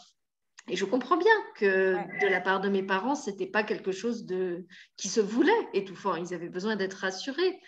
[0.69, 3.91] Et je comprends bien que de la part de mes parents, ce n'était pas quelque
[3.91, 4.65] chose de,
[4.95, 6.15] qui se voulait étouffant.
[6.15, 7.59] Ils avaient besoin d'être rassurés.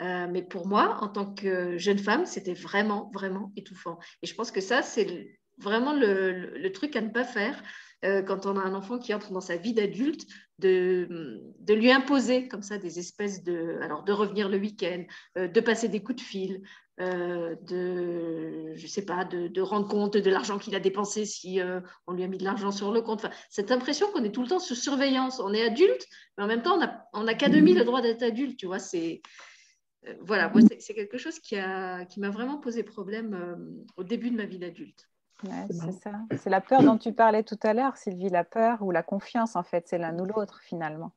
[0.00, 3.98] Euh, mais pour moi, en tant que jeune femme, c'était vraiment, vraiment étouffant.
[4.22, 7.62] Et je pense que ça, c'est vraiment le, truc à ne pas faire
[8.04, 10.26] euh, quand on a un enfant qui entre dans sa vie d'adulte,
[10.58, 15.04] de, de, lui imposer comme ça des espèces de, alors de revenir le week-end,
[15.38, 16.62] euh, de passer des coups de fil,
[17.00, 21.60] euh, de, je sais pas, de, rendre compte de l'argent qu'il a dépensé si
[22.06, 23.26] on lui a mis de l'argent sur le compte.
[23.48, 25.40] Cette impression qu'on est tout le temps sous surveillance.
[25.40, 26.78] On est adulte, mais en même temps,
[27.14, 28.78] on n'a qu'à demi le droit d'être adulte, tu vois.
[28.78, 29.22] C'est
[30.20, 34.58] voilà, c'est quelque chose qui m'a qui vraiment posé problème au début de ma vie
[34.58, 35.08] d'adulte
[35.70, 36.10] c'est ça.
[36.36, 39.56] C'est la peur dont tu parlais tout à l'heure, Sylvie, la peur ou la confiance,
[39.56, 41.12] en fait, c'est l'un ou l'autre finalement.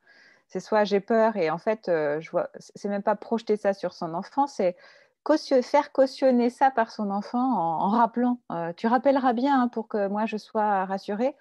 [0.47, 3.73] C'est soit j'ai peur et en fait, euh, je vois, c'est même pas projeter ça
[3.73, 4.75] sur son enfant, c'est
[5.61, 8.39] faire cautionner ça par son enfant en, rappelant.
[8.51, 11.36] Euh, tu rappelleras bien hein, pour que moi je sois rassurée.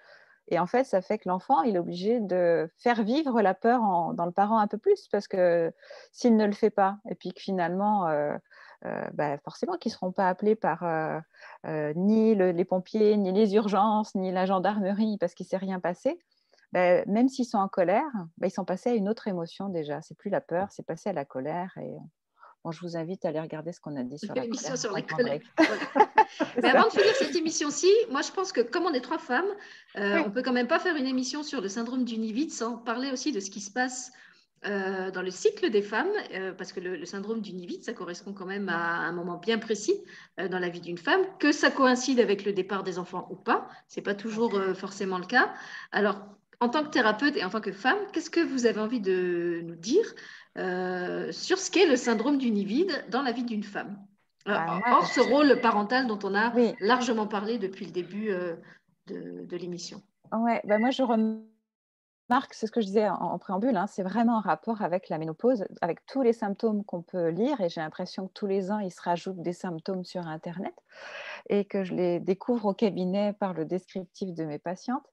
[0.49, 3.81] Et en fait, ça fait que l'enfant, il est obligé de faire vivre la peur
[4.13, 5.73] dans le parent un peu plus, parce que
[6.13, 8.37] s'il ne le fait pas, et puis que finalement, euh,
[8.83, 11.19] bah, forcément qu'ils ne seront pas appelés par euh,
[11.65, 15.79] euh, ni les pompiers, ni les urgences, ni la gendarmerie parce qu'il ne s'est rien
[15.79, 16.19] passé.
[16.73, 20.01] Bah, même s'ils sont en colère, bah, ils sont passés à une autre émotion déjà.
[20.01, 21.71] C'est plus la peur, c'est passé à la colère.
[21.81, 21.95] Et
[22.63, 24.77] bon, je vous invite à aller regarder ce qu'on a dit sur la colère.
[24.77, 25.39] Sur la colère.
[26.61, 29.49] Mais avant de finir cette émission-ci, moi je pense que comme on est trois femmes,
[29.95, 32.77] on on peut quand même pas faire une émission sur le syndrome du nid sans
[32.77, 34.11] parler aussi de ce qui se passe
[34.65, 37.93] euh, dans le cycle des femmes, euh, parce que le, syndrome du nid vide, ça
[37.93, 39.95] correspond quand même à un moment bien précis
[40.39, 43.35] euh, dans la vie d'une femme, que ça coïncide avec le départ des enfants ou
[43.35, 45.53] pas, c'est pas toujours forcément le cas.
[45.91, 46.19] Alors,
[46.59, 49.61] en tant que thérapeute et en tant que femme, qu'est-ce que vous avez envie de
[49.63, 50.05] nous dire
[51.31, 53.95] sur ce qu'est le syndrome du nid vide dans la vie d'une femme?
[54.47, 58.31] Bah, Hors ce rôle parental dont on a largement parlé depuis le début
[59.05, 60.01] de, l'émission.
[60.33, 61.45] Ouais, bah moi je remarque
[62.29, 65.17] Marc, c'est ce que je disais en, préambule, hein, c'est vraiment en rapport avec la
[65.17, 68.79] ménopause, avec tous les symptômes qu'on peut lire, et j'ai l'impression que tous les ans,
[68.79, 70.73] il se rajoute des symptômes sur Internet,
[71.49, 75.07] et que je les découvre au cabinet par le descriptif de mes patientes.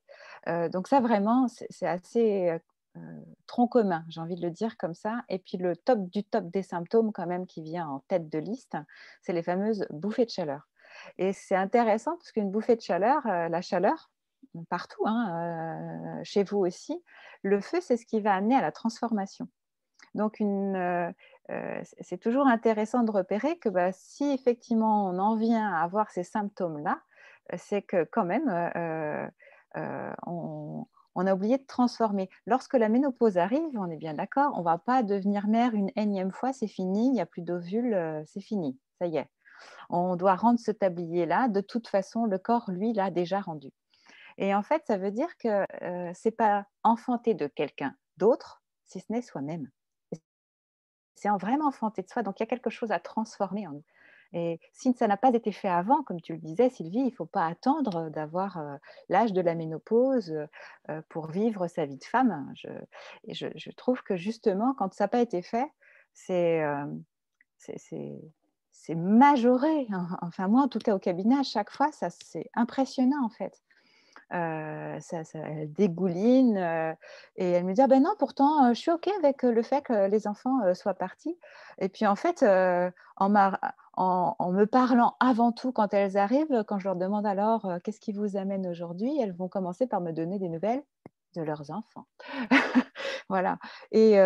[0.48, 2.58] Euh, donc ça, vraiment, c'est assez
[2.96, 5.22] euh, tronc commun, j'ai envie de le dire comme ça.
[5.28, 8.38] Et puis le top du top des symptômes, quand même, qui vient en tête de
[8.38, 8.76] liste,
[9.22, 10.68] c'est les fameuses bouffées de chaleur.
[11.18, 14.10] Et c'est intéressant parce qu'une bouffée de chaleur, euh, la chaleur,
[14.68, 17.02] partout, hein, euh, chez vous aussi,
[17.42, 19.48] le feu, c'est ce qui va amener à la transformation.
[20.14, 21.12] Donc, euh,
[21.50, 26.10] euh, c'est toujours intéressant de repérer que bah, si effectivement on en vient à avoir
[26.10, 27.00] ces symptômes-là,
[27.56, 28.48] c'est que quand même,
[30.26, 32.30] on, on, a oublié de transformer.
[32.46, 35.90] Lorsque la ménopause arrive, on est bien d'accord, on ne va pas devenir mère une
[35.96, 39.28] énième fois, c'est fini, il n'y a plus d'ovules, c'est fini, ça y est.
[39.90, 41.48] On doit rendre ce tablier-là.
[41.48, 43.70] De toute façon, le corps, lui, l'a déjà rendu.
[44.38, 49.00] Et en fait, ça veut dire que ce n'est pas enfanter de quelqu'un d'autre, si
[49.00, 49.70] ce n'est soi-même.
[51.14, 52.22] C'est vraiment enfanter de soi.
[52.22, 53.84] Donc, il y a quelque chose à transformer en nous.
[54.36, 57.10] Et si ça n'a pas été fait avant, comme tu le disais, Sylvie, il ne
[57.10, 58.60] faut pas attendre d'avoir
[59.08, 60.34] l'âge de la ménopause
[61.08, 62.52] pour vivre sa vie de femme.
[62.56, 65.70] Je, je, trouve que justement, quand ça n'a pas été fait,
[66.14, 66.64] c'est
[68.74, 69.86] c'est majoré.
[70.20, 73.62] Enfin, moi, en tout cas, au cabinet, à chaque fois, c'est impressionnant, en fait.
[74.34, 76.92] Euh, ça, elle dégouline euh,
[77.36, 79.82] et elle me dit ah ben non pourtant euh, je suis ok avec le fait
[79.82, 81.38] que les enfants soient partis.
[81.78, 82.90] Et puis en fait en,
[84.50, 88.36] me parlant avant tout quand elles arrivent quand je leur demande alors qu'est-ce qui vous
[88.36, 89.16] amène aujourd'hui?
[89.20, 90.82] elles vont commencer par me donner des nouvelles
[91.36, 92.06] de leurs enfants.
[93.30, 93.58] Voilà.
[93.90, 94.18] Et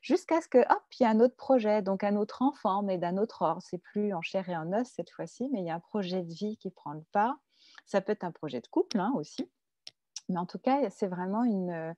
[0.00, 2.98] jusqu'à ce que hop il y a un autre projet donc un autre enfant mais
[2.98, 3.62] d'un autre ordre.
[3.62, 6.22] C'est plus en chair et en os cette fois-ci mais il y a un projet
[6.22, 7.38] de vie qui prend le pas
[7.84, 9.50] ça peut être un projet de couple hein, aussi.
[10.28, 11.94] Mais en tout cas, c'est vraiment une,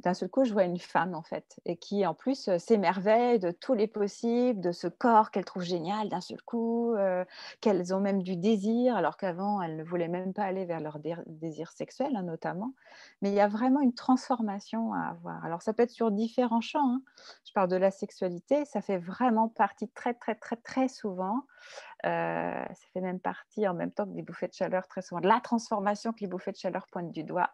[0.00, 3.38] d'un seul coup, je vois une femme, en fait, et qui, en plus, euh, s'émerveille
[3.38, 7.24] de tous les possibles, de ce corps qu'elle trouve génial d'un seul coup, euh,
[7.60, 10.98] qu'elles ont même du désir, alors qu'avant, elles ne voulaient même pas aller vers leur
[11.26, 12.74] désir sexuel, hein, notamment.
[13.22, 15.44] Mais il y a vraiment une transformation à avoir.
[15.44, 16.94] Alors, ça peut être sur différents champs.
[16.94, 17.02] Hein.
[17.46, 21.42] Je parle de la sexualité, ça fait vraiment partie très, très, très, très souvent.
[22.04, 25.20] Euh, ça fait même partie en même temps que des bouffées de chaleur, très souvent,
[25.22, 27.50] la transformation que les bouffées de chaleur pointent du doigt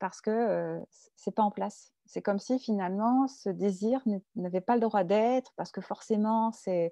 [0.00, 1.92] parce que ce c'est pas en place.
[2.06, 4.02] C'est comme si finalement ce désir
[4.34, 6.90] n'avait pas le droit d'être parce que forcément c'est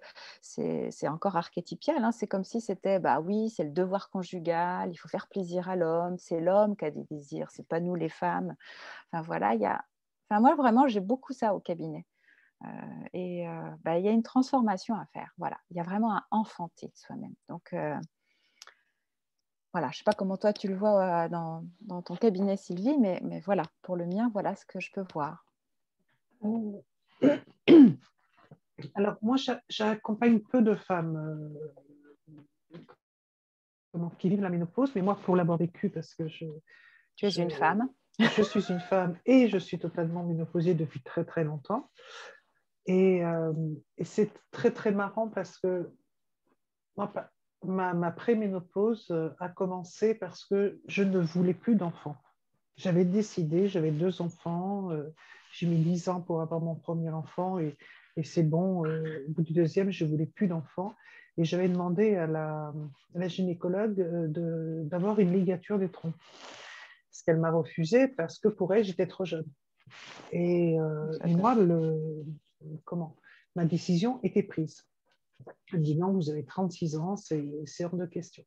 [1.09, 2.05] encore archétypial.
[2.05, 2.13] Hein.
[2.13, 5.77] C'est comme si c'était bah oui c'est le devoir conjugal, il faut faire plaisir à
[5.77, 8.55] l'homme, c'est l'homme qui a des désirs, c'est pas nous les femmes.
[9.11, 9.85] Enfin voilà il y a,
[10.31, 12.07] enfin moi vraiment j'ai beaucoup ça au cabinet.
[13.15, 13.47] et
[13.85, 15.33] bah, il y a une transformation à faire.
[15.39, 17.35] Voilà, il y a vraiment à enfanter soi-même.
[17.49, 17.75] Donc
[19.73, 21.65] voilà, je ne sais pas comment toi tu le vois euh, dans,
[22.03, 25.45] ton cabinet, Sylvie, mais, voilà, pour le mien, voilà ce que je peux voir.
[28.95, 29.37] Alors, moi,
[29.69, 31.53] j'accompagne peu de femmes
[32.75, 32.79] euh,
[34.19, 36.47] qui vivent la ménopause, mais moi, pour l'avoir vécu, parce que je.
[37.17, 37.89] Tu es une femme.
[38.37, 41.89] Je suis une femme et je suis totalement ménopausée depuis très, très longtemps.
[42.87, 43.53] Et, euh,
[43.97, 45.89] et c'est très, très marrant parce que
[46.97, 47.13] moi,
[47.65, 52.17] ma, ma préménopause euh, a commencé parce que je ne voulais plus d'enfants.
[52.77, 55.09] J'avais décidé, j'avais deux enfants, euh,
[55.53, 57.77] j'ai mis dix ans pour avoir mon premier enfant et,
[58.25, 60.93] c'est bon, euh, au bout du deuxième, je ne voulais plus d'enfants.
[61.37, 62.73] Et j'avais demandé à la,
[63.29, 63.95] gynécologue
[64.89, 66.17] d'avoir une ligature des troncs.
[67.13, 69.47] Ce qu'elle m'a refusé parce que pour elle, j'étais trop jeune.
[70.33, 72.25] Et, et moi, le,
[72.85, 73.15] comment,
[73.55, 74.85] ma décision était prise.
[75.73, 78.45] Elle dit non, vous avez 36 ans, c'est hors de question.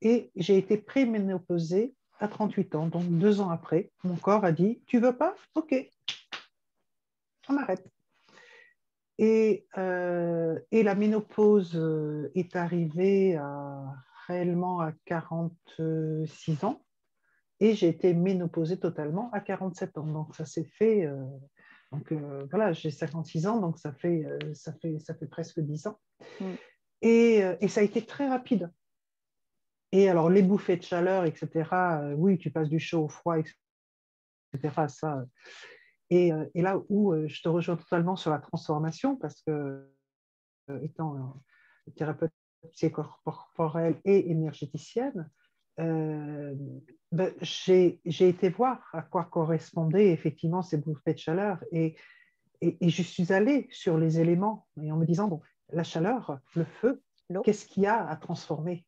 [0.00, 4.82] Et j'ai été préménopausée à 38 ans, donc deux ans après, mon corps a dit
[4.86, 5.34] Tu veux pas?
[5.54, 5.74] Ok,
[7.48, 7.88] on arrête.
[9.18, 13.38] Et, euh, et, la ménopause euh, est arrivée
[14.26, 16.82] réellement à 46 ans
[17.60, 20.06] et j'ai été ménopausée totalement à 47 ans.
[20.06, 21.24] Donc ça s'est fait euh,
[21.92, 25.60] donc euh, voilà, j'ai 56 ans, donc ça fait, euh, ça fait, ça fait presque
[25.60, 26.00] 10 ans.
[26.40, 26.44] Mm.
[27.02, 28.72] Et, euh, et, ça a été très rapide.
[29.92, 31.68] Et alors, les bouffées de chaleur, etc.,
[32.16, 35.24] oui, tu passes du chaud au froid, etc., ça.
[36.08, 39.86] Et, et, là où je te rejoins totalement sur la transformation, parce que
[40.82, 41.42] étant
[41.96, 42.32] thérapeute
[42.72, 45.28] psychocorporelle et énergéticienne,
[45.80, 46.54] euh,
[47.12, 51.96] ben, j'ai été voir à quoi correspondaient effectivement ces bouffées de chaleur et,
[52.60, 56.64] et, je suis allée sur les éléments et en me disant, bon, la chaleur, le
[56.64, 57.02] feu,
[57.44, 58.86] qu'est-ce qu'il y a à transformer?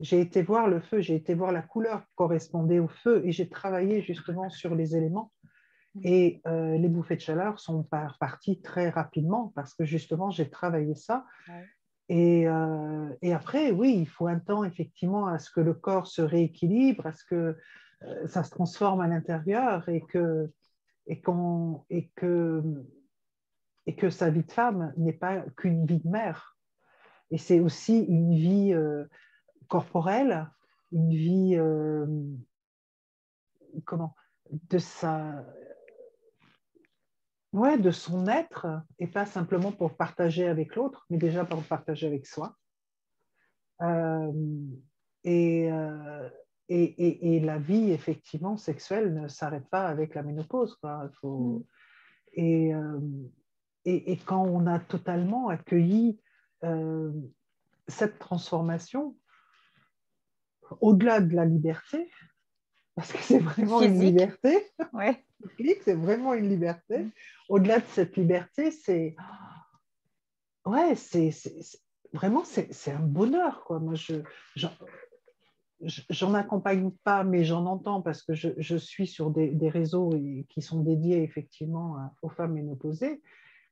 [0.00, 3.32] J'ai été voir le feu, j'ai été voir la couleur qui correspondait au feu et
[3.32, 5.32] j'ai travaillé justement sur les éléments.
[6.04, 7.82] Et euh, les bouffées de chaleur sont
[8.20, 11.26] parties très rapidement parce que justement, j'ai travaillé ça.
[12.10, 16.22] Euh, et, après, oui, il faut un temps effectivement à ce que le corps se
[16.22, 17.56] rééquilibre, à ce que
[18.02, 20.50] euh, ça se transforme à l'intérieur et que,
[21.06, 21.22] et,
[21.90, 22.62] et, que,
[23.86, 26.56] et que sa vie de femme n'est pas qu'une vie de mère.
[27.30, 29.04] Et c'est aussi une vie euh,
[29.68, 30.48] corporelle,
[30.92, 31.60] une vie
[33.84, 34.14] comment,
[34.50, 35.44] de sa,
[37.58, 38.66] ouais, de son être,
[38.98, 42.56] et pas simplement pour partager avec l'autre, mais déjà pour partager avec soi.
[43.82, 44.32] Euh,
[45.26, 46.30] euh,
[46.68, 50.76] et, et, et, la vie, effectivement, sexuelle ne s'arrête pas avec la ménopause.
[50.76, 51.10] Quoi.
[51.20, 51.66] Faut...
[52.36, 52.72] Mm.
[52.72, 53.00] Euh,
[53.84, 56.20] et, quand on a totalement accueilli
[57.86, 59.16] cette transformation,
[60.80, 62.10] au-delà de la liberté,
[62.94, 64.66] parce que c'est vraiment une liberté.
[64.92, 65.24] Ouais.
[65.82, 66.98] C'est vraiment une liberté.
[66.98, 67.10] Mm.
[67.48, 69.16] Au-delà de cette liberté, c'est
[70.64, 71.30] ouais, c'est
[72.12, 73.78] vraiment c'est un bonheur quoi.
[73.78, 74.22] Moi, je
[76.10, 80.10] j'en accompagne pas, mais j'en entends parce que je, je suis sur des, des, réseaux
[80.48, 83.22] qui sont dédiés effectivement aux femmes ménopausées.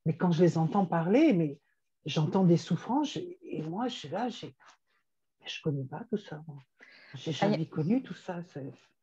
[0.05, 1.59] Mais quand je les entends parler, mais
[2.05, 6.43] j'entends des souffrances et moi, je suis là, je connais pas tout ça.
[7.17, 8.41] J'ai jamais connu tout ça.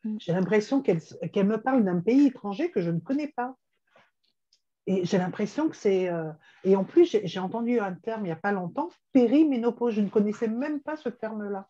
[0.04, 0.18] Mm.
[0.20, 1.00] J'ai l'impression qu'elle
[1.48, 3.56] me parle d'un pays étranger que je ne connais pas.
[4.86, 6.10] Et j'ai l'impression que c'est.
[6.10, 6.32] Euh,
[6.66, 9.94] et en plus, j'ai entendu un terme il n'y a pas longtemps, périménopause.
[9.94, 11.68] Je ne connaissais même pas ce terme-là.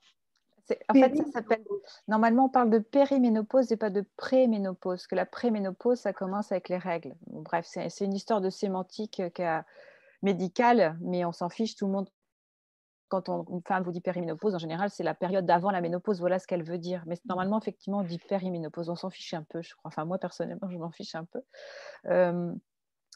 [0.90, 1.64] En fait, ça s'appelle.
[2.08, 5.06] Normalement, on parle de périménopause et pas de préménopause.
[5.06, 7.16] Que la préménopause, ça commence avec les règles.
[7.28, 9.62] bref, c'est une histoire de sémantique euh,
[10.24, 11.76] médicale, mais on s'en fiche.
[11.76, 12.10] Tout le monde
[13.14, 16.20] quand on, une femme vous dit périménopause, en général, c'est la période d'avant la ménopause.
[16.20, 17.04] Voilà ce qu'elle veut dire.
[17.06, 18.90] Mais normalement, effectivement, on dit périménopause.
[18.90, 19.90] On s'en fiche un peu, je crois.
[19.90, 21.42] Enfin, moi, personnellement, je m'en fiche un peu.
[22.08, 22.52] Euh,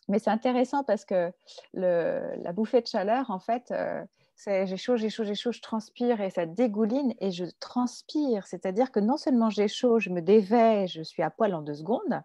[0.08, 1.32] mais c'est intéressant parce que
[1.74, 4.06] le, la bouffée de chaleur, en fait, euh,
[4.46, 8.46] j'ai chaud, j'ai chaud, j'ai chaud, je transpire et ça dégouline et je transpire.
[8.46, 11.74] C'est-à-dire que non seulement j'ai chaud, je me dévais, je suis à poil en deux
[11.74, 12.22] secondes,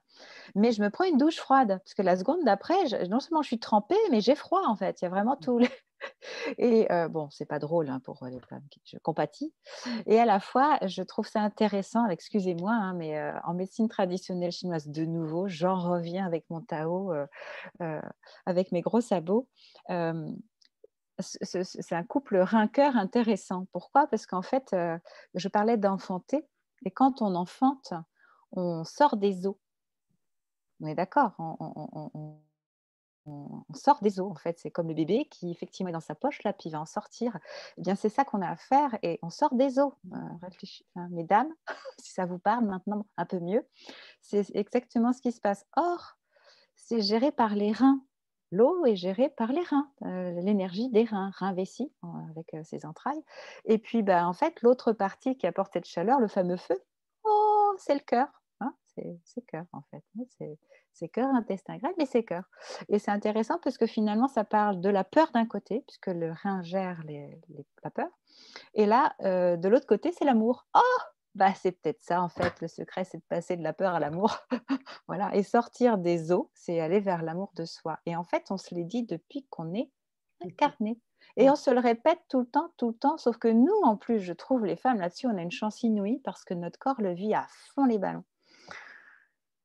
[0.54, 1.80] mais je me prends une douche froide.
[1.82, 5.00] Parce que la seconde d'après, non seulement je suis trempée, mais j'ai froid en fait.
[5.00, 5.58] Il y a vraiment tout.
[6.58, 9.52] Et euh, bon, c'est pas drôle hein, pour les femmes, je compatis.
[10.06, 14.52] Et à la fois, je trouve ça intéressant, excusez-moi, hein, mais euh, en médecine traditionnelle
[14.52, 18.00] chinoise, de nouveau, j'en reviens avec mon Tao, euh,
[18.46, 19.48] avec mes gros sabots
[21.22, 23.66] c'est un couple rein-cœur intéressant.
[23.72, 24.06] Pourquoi?
[24.06, 24.98] Parce qu'en fait, euh,
[25.34, 26.46] je parlais d'enfanter,
[26.84, 27.94] et quand on enfante,
[28.52, 29.56] on sort des os.
[30.80, 31.36] On est d'accord
[33.74, 34.58] sort des os, en fait.
[34.58, 36.86] C'est comme le bébé qui, effectivement, est dans sa poche, là, puis il va en
[36.86, 37.38] sortir.
[37.78, 39.92] Eh bien, c'est ça qu'on a à faire, et on sort des os.
[40.12, 41.52] Euh, mesdames,
[41.98, 43.66] si ça vous parle maintenant un peu mieux,
[44.20, 45.64] c'est exactement ce qui se passe.
[45.76, 46.18] Or,
[46.76, 48.02] c'est géré par les reins
[48.52, 51.90] l'eau est gérée par les reins, euh, l'énergie des reins, reins vessie
[52.30, 53.22] avec euh, ses entrailles.
[53.64, 56.78] Et puis, bah, en fait, l'autre partie qui apporte cette chaleur, le fameux feu,
[57.24, 58.41] oh, c'est le cœur.
[58.98, 60.02] Hein, c'est cœur, en fait.
[60.92, 62.44] C'est cœur, intestin grêle, mais c'est cœur.
[62.88, 66.32] Et c'est intéressant parce que finalement, ça parle de la peur d'un côté, puisque le
[66.32, 67.02] rein gère
[67.82, 68.08] la peur.
[68.74, 70.66] Et là, euh, de l'autre côté, c'est l'amour.
[70.74, 71.02] Oh
[71.34, 74.00] bah, c'est peut-être ça en fait, le secret, c'est de passer de la peur à
[74.00, 74.36] l'amour.
[75.08, 77.98] voilà, et sortir des eaux, c'est aller vers l'amour de soi.
[78.04, 79.90] Et en fait, on se l'est dit depuis qu'on est
[80.44, 81.00] incarné.
[81.36, 83.96] Et on se le répète tout le temps, tout le temps, sauf que nous, en
[83.96, 87.00] plus, je trouve, les femmes là-dessus, on a une chance inouïe parce que notre corps
[87.00, 88.24] le vit à fond les ballons.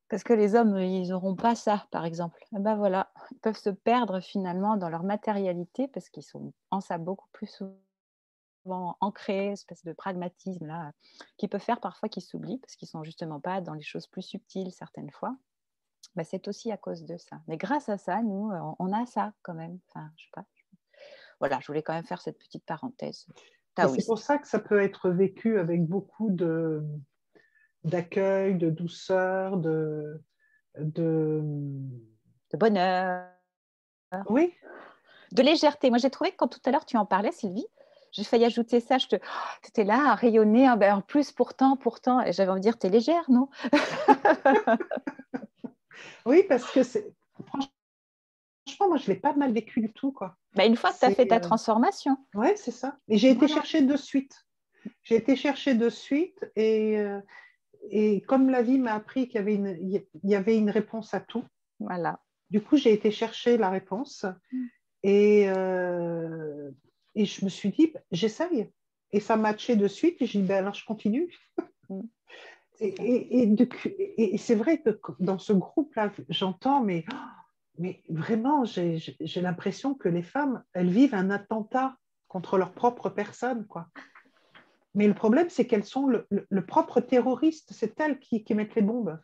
[0.08, 2.42] Parce que les hommes, ils n'auront pas ça, par exemple.
[2.56, 6.80] Et ben voilà, ils peuvent se perdre finalement dans leur matérialité parce qu'ils sont en
[6.80, 10.92] ça beaucoup plus souvent ancrés, espèce de pragmatisme là,
[11.36, 14.22] qui peut faire parfois qu'ils s'oublient parce qu'ils sont justement pas dans les choses plus
[14.22, 15.36] subtiles certaines fois.
[16.14, 17.40] Bah, c'est aussi à cause de ça.
[17.46, 19.78] Mais grâce à ça, nous, on, a ça quand même.
[19.88, 20.46] Enfin, je sais pas.
[21.38, 23.26] Voilà, je voulais quand même faire cette petite parenthèse.
[23.76, 26.82] C'est pour ça que ça peut être vécu avec beaucoup de
[27.88, 30.22] d'accueil, de douceur, de,
[30.78, 31.40] de...
[32.52, 33.26] de bonheur.
[34.28, 34.54] Oui.
[35.32, 35.90] De légèreté.
[35.90, 37.66] Moi, j'ai trouvé que quand tout à l'heure tu en parlais, Sylvie,
[38.12, 38.98] j'ai failli ajouter ça.
[38.98, 39.16] Je te...
[39.66, 40.66] étais là à rayonner.
[40.66, 42.22] Hein, ben, en plus, pourtant, pourtant.
[42.30, 43.48] J'avais envie de dire, t'es légère, non?
[46.28, 47.10] Oui, parce que c'est.
[47.46, 50.12] Franchement, moi, je ne l'ai pas mal vécu du tout.
[50.12, 50.36] Quoi.
[50.54, 52.16] Ben, une fois que tu as fait ta euh, transformation.
[52.34, 52.98] Oui, c'est ça.
[53.08, 54.46] Et j'ai été chercher de suite.
[55.02, 56.50] J'ai été chercher de suite.
[56.56, 57.20] Et, euh,
[57.90, 61.14] et comme la vie m'a appris qu'il y, avait une, il y avait une réponse
[61.14, 61.44] à tout.
[61.80, 62.20] Voilà.
[62.50, 64.26] Du coup, j'ai été chercher la réponse.
[64.52, 64.64] Mm.
[65.04, 66.70] Et euh,
[67.14, 68.70] et je me suis dit, j'essaye.
[69.12, 70.20] Et ça matchait de suite.
[70.22, 71.34] Et j'ai dit, ben alors je continue.
[71.88, 72.02] Mm.
[72.80, 77.04] et, et, c'est vrai que dans ce groupe-là, j'entends, mais,
[77.76, 79.00] mais vraiment, j'ai
[79.40, 81.96] l'impression que les femmes, elles vivent un attentat
[82.28, 83.66] contre leur propre personne.
[83.66, 83.88] Quoi.
[84.94, 86.26] Mais le problème, c'est qu'elles sont le,
[86.66, 87.72] propre terroriste.
[87.72, 89.18] C'est elles qui, qui mettent les bombes.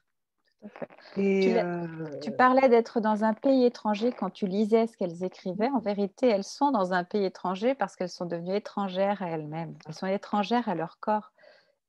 [1.19, 1.87] Euh,
[2.23, 5.69] tu, parlais d'être dans un pays étranger quand tu lisais ce qu'elles écrivaient.
[5.69, 9.75] En vérité, elles sont dans un pays étranger parce qu'elles sont devenues étrangères à elles-mêmes.
[9.87, 11.33] Elles sont étrangères à leur corps.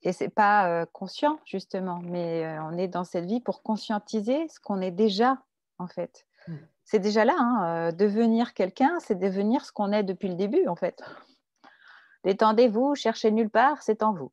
[0.03, 3.63] Et ce n'est pas euh, conscient, justement, mais euh, on est dans cette vie pour
[3.63, 5.39] conscientiser ce qu'on est déjà,
[5.79, 6.27] en fait.
[6.47, 6.53] Mm.
[6.83, 10.75] C'est déjà là, hein, devenir quelqu'un, c'est devenir ce qu'on est depuis le début, en
[10.75, 11.01] fait.
[12.25, 14.31] Détendez-vous, cherchez nulle part, c'est en vous.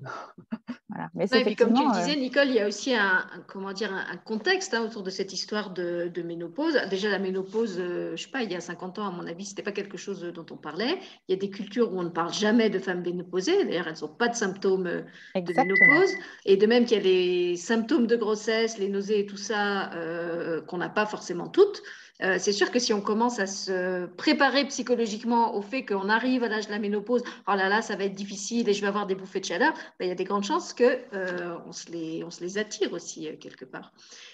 [1.14, 3.72] Mais et puis comme tu le disais, euh, Nicole, il y a aussi un, comment
[3.72, 6.76] dire, un, contexte hein, autour de cette histoire de, ménopause.
[6.90, 9.44] Déjà, la ménopause, euh, je sais pas, il y a 50 ans, à mon avis,
[9.44, 10.98] ce n'était pas quelque chose dont on parlait.
[11.28, 13.64] Il y a des cultures où on ne parle jamais de femmes ménopausées.
[13.64, 15.02] D'ailleurs, elles n'ont pas de symptômes euh,
[15.36, 16.12] de ménopause.
[16.44, 19.90] Et de même qu'il y a les symptômes de grossesse, les nausées et tout ça,
[20.66, 21.82] qu'on n'a pas forcément toutes.
[22.22, 26.44] Euh, c'est sûr que si on commence à se préparer psychologiquement au fait qu'on arrive
[26.44, 28.86] à l'âge de la ménopause, oh là là, ça va être difficile et je vais
[28.86, 31.90] avoir des bouffées de chaleur, ben, il y a des grandes chances qu'on euh, se,
[31.90, 33.92] les, on se les attire aussi euh, quelque part.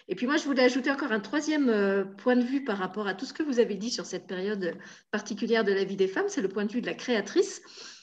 [0.08, 3.14] Et puis moi, je voulais ajouter encore un troisième point de vue par rapport à
[3.14, 4.76] tout ce que vous avez dit sur cette période
[5.10, 7.62] particulière de la vie des femmes, c'est le point de vue de la créatrice.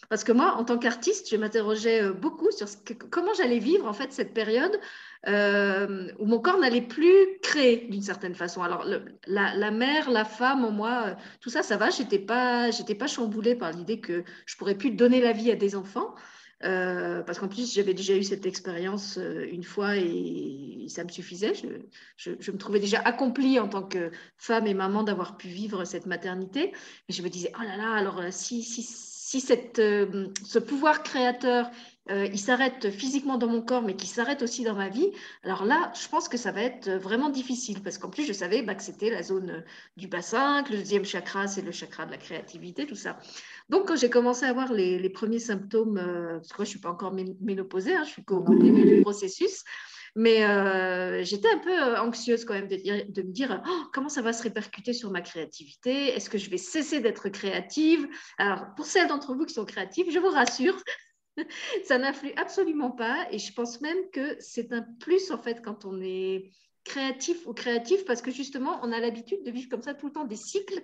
[0.10, 2.68] Parce que moi, en tant qu'artiste, je m'interrogeais beaucoup sur
[3.10, 4.80] comment j'allais vivre en fait cette période
[5.28, 8.62] euh, où mon corps n'allait plus créer d'une certaine façon.
[8.62, 8.86] Alors,
[9.26, 11.90] la, mère, la femme, moi, euh, tout ça, ça va.
[11.90, 15.56] J'étais pas, j'étais pas chamboulée par l'idée que je pourrais plus donner la vie à
[15.56, 16.14] des enfants.
[16.60, 19.18] parce qu'en plus, j'avais déjà eu cette expérience
[19.52, 21.54] une fois et, ça me suffisait.
[22.18, 25.86] Je, je, me trouvais déjà accomplie en tant que femme et maman d'avoir pu vivre
[25.86, 26.74] cette maternité.
[27.08, 28.84] Mais je me disais, oh là là, alors si, si,
[29.34, 31.72] si cette, ce pouvoir créateur
[32.12, 35.10] euh, il s'arrête physiquement dans mon corps, mais qui s'arrête aussi dans ma vie,
[35.44, 38.62] alors là, je pense que ça va être vraiment difficile, parce qu'en plus, je savais
[38.62, 39.62] bah, que c'était la zone euh,
[39.96, 43.18] du bassin, que le deuxième chakra, c'est le chakra de la créativité, tout ça.
[43.70, 46.72] Donc, quand j'ai commencé à avoir les, premiers symptômes, euh, parce que moi, je ne
[46.72, 49.64] suis pas encore ménopausée, hein, je suis qu'au début du processus,
[50.16, 54.34] mais j'étais un peu anxieuse quand même de, de me dire oh, comment ça va
[54.34, 56.10] se répercuter sur ma créativité?
[56.10, 58.08] Est-ce que je vais cesser d'être créative?
[58.38, 60.82] Alors, pour celles d'entre vous qui sont créatives, je vous rassure,
[61.86, 63.28] ça n'influe absolument pas.
[63.32, 66.52] Et je pense même que c'est un plus, en fait, quand on est
[66.84, 70.12] créatif ou créatif, parce que justement, on a l'habitude de vivre comme ça tout le
[70.12, 70.82] temps des cycles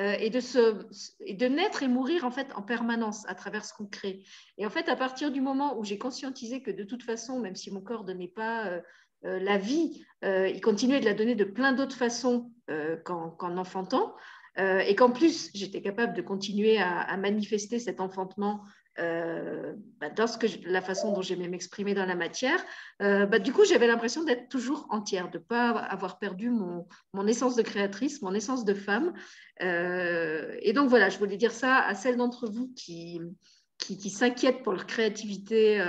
[0.00, 0.86] euh, et, de se,
[1.20, 4.24] et de naître et mourir, en fait, en permanence à travers ce qu'on crée.
[4.58, 7.56] Et en fait, à partir du moment où j'ai conscientisé que de toute façon, même
[7.56, 8.66] si mon corps ne donnait pas...
[8.66, 8.80] Euh,
[9.24, 12.50] euh, la vie, il continuait de la donner de plein d'autres façons
[13.04, 14.16] qu'en enfantant,
[14.58, 18.64] et qu'en plus, j'étais capable de continuer à, à, manifester cet enfantement
[18.98, 20.26] euh, bah, dans
[20.66, 22.62] la façon dont j'aimais m'exprimer dans la matière,
[23.00, 26.86] euh, bah, du coup, j'avais l'impression d'être toujours entière, de ne pas avoir perdu mon,
[27.26, 29.14] essence de créatrice, mon essence de femme.
[29.62, 33.20] Euh, et donc, voilà, je voulais dire ça à celles d'entre vous qui
[34.10, 35.82] s'inquiètent pour leur créativité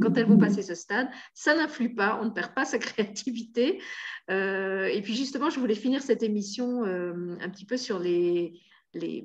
[0.00, 1.08] quand elles vont passer ce stade.
[1.34, 3.80] Ça n'influe pas, on ne perd pas sa créativité.
[4.28, 8.60] et puis, justement, je voulais finir cette émission un petit peu sur les
[8.96, 9.24] les,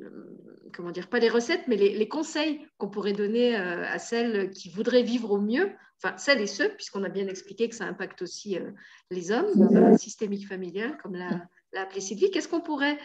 [0.73, 4.69] comment dire, pas les recettes, mais les, conseils qu'on pourrait donner euh, à celles qui
[4.69, 5.71] voudraient vivre au mieux,
[6.01, 8.71] enfin celles et ceux, puisqu'on a bien expliqué que ça impacte aussi euh,
[9.09, 12.31] les hommes, systémique familial, comme l'a, l'a Sylvie.
[12.31, 12.97] Qu'est-ce qu'on pourrait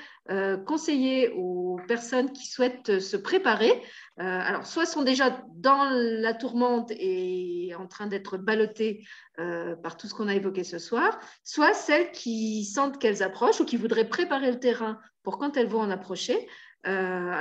[0.67, 3.83] conseiller aux personnes qui souhaitent se préparer?
[4.17, 9.07] Alors, soit sont déjà dans la tourmente et en train d'être ballottées
[9.37, 13.65] par tout ce qu'on a évoqué ce soir, soit celles qui sentent qu'elles approchent ou
[13.65, 16.49] qui voudraient préparer le terrain pour quand elles vont en approcher.
[16.87, 17.33] Euh,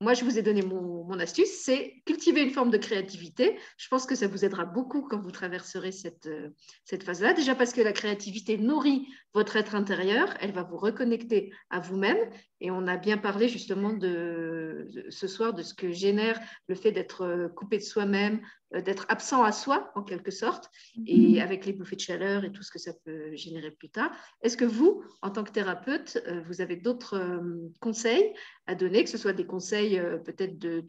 [0.00, 3.58] moi, je vous ai donné mon, astuce, c'est cultiver une forme de créativité.
[3.78, 6.50] Je pense que ça vous aidera beaucoup quand vous traverserez cette, euh,
[6.84, 7.32] cette phase-là.
[7.32, 12.18] Déjà parce que la créativité nourrit votre être intérieur, elle va vous reconnecter à vous-même.
[12.60, 16.92] Et on a bien parlé justement de, ce soir de ce que génère le fait
[16.92, 20.70] d'être euh, coupé de soi-même, d'être absent à soi en quelque sorte,
[21.06, 21.42] et mm-hmm.
[21.42, 24.10] avec les bouffées de chaleur et tout ce que ça peut générer plus tard.
[24.42, 27.40] Est-ce que vous, en tant que thérapeute, vous avez d'autres
[27.80, 28.34] conseils
[28.66, 30.80] à donner, que ce soit des conseils euh, peut-être de,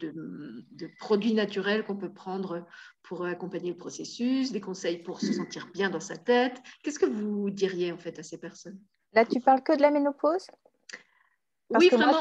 [0.98, 2.66] produits naturels qu'on peut prendre
[3.02, 6.60] pour accompagner le processus, des conseils pour se sentir bien dans sa tête?
[6.82, 8.78] Qu'est-ce que vous diriez en fait à ces personnes?
[9.12, 10.46] Là, tu parles que de la ménopause?
[11.70, 12.20] Oui, vraiment.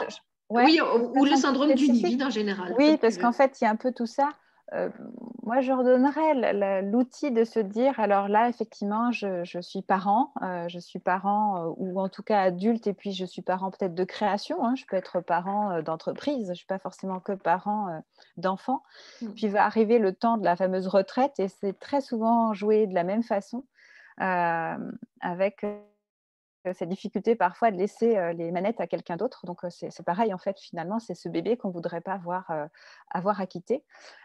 [0.49, 2.75] oui, ou, le syndrome du nid en général.
[2.77, 4.29] Oui, parce qu'en fait, il y a un peu tout ça.
[4.73, 4.89] Euh,
[5.43, 10.79] moi, je redonnerais l'outil de se dire, alors là, effectivement, je, suis parent, euh, je
[10.79, 14.03] suis parent euh, ou en tout cas adulte, et puis je suis parent peut-être de
[14.03, 14.75] création, hein.
[14.75, 18.03] je peux être parent d'entreprise, je ne suis pas forcément que parent
[18.35, 18.83] d'enfant.
[19.21, 19.27] Mm.
[19.35, 22.93] Puis va arriver le temps de la fameuse retraite, et c'est très souvent joué de
[22.93, 23.63] la même façon,
[24.17, 25.65] avec
[26.73, 29.45] cette difficulté parfois de laisser les manettes à quelqu'un d'autre.
[29.45, 32.67] Donc c'est pareil en fait finalement, c'est ce bébé qu'on voudrait pas voir, euh,
[33.09, 33.83] avoir à quitter.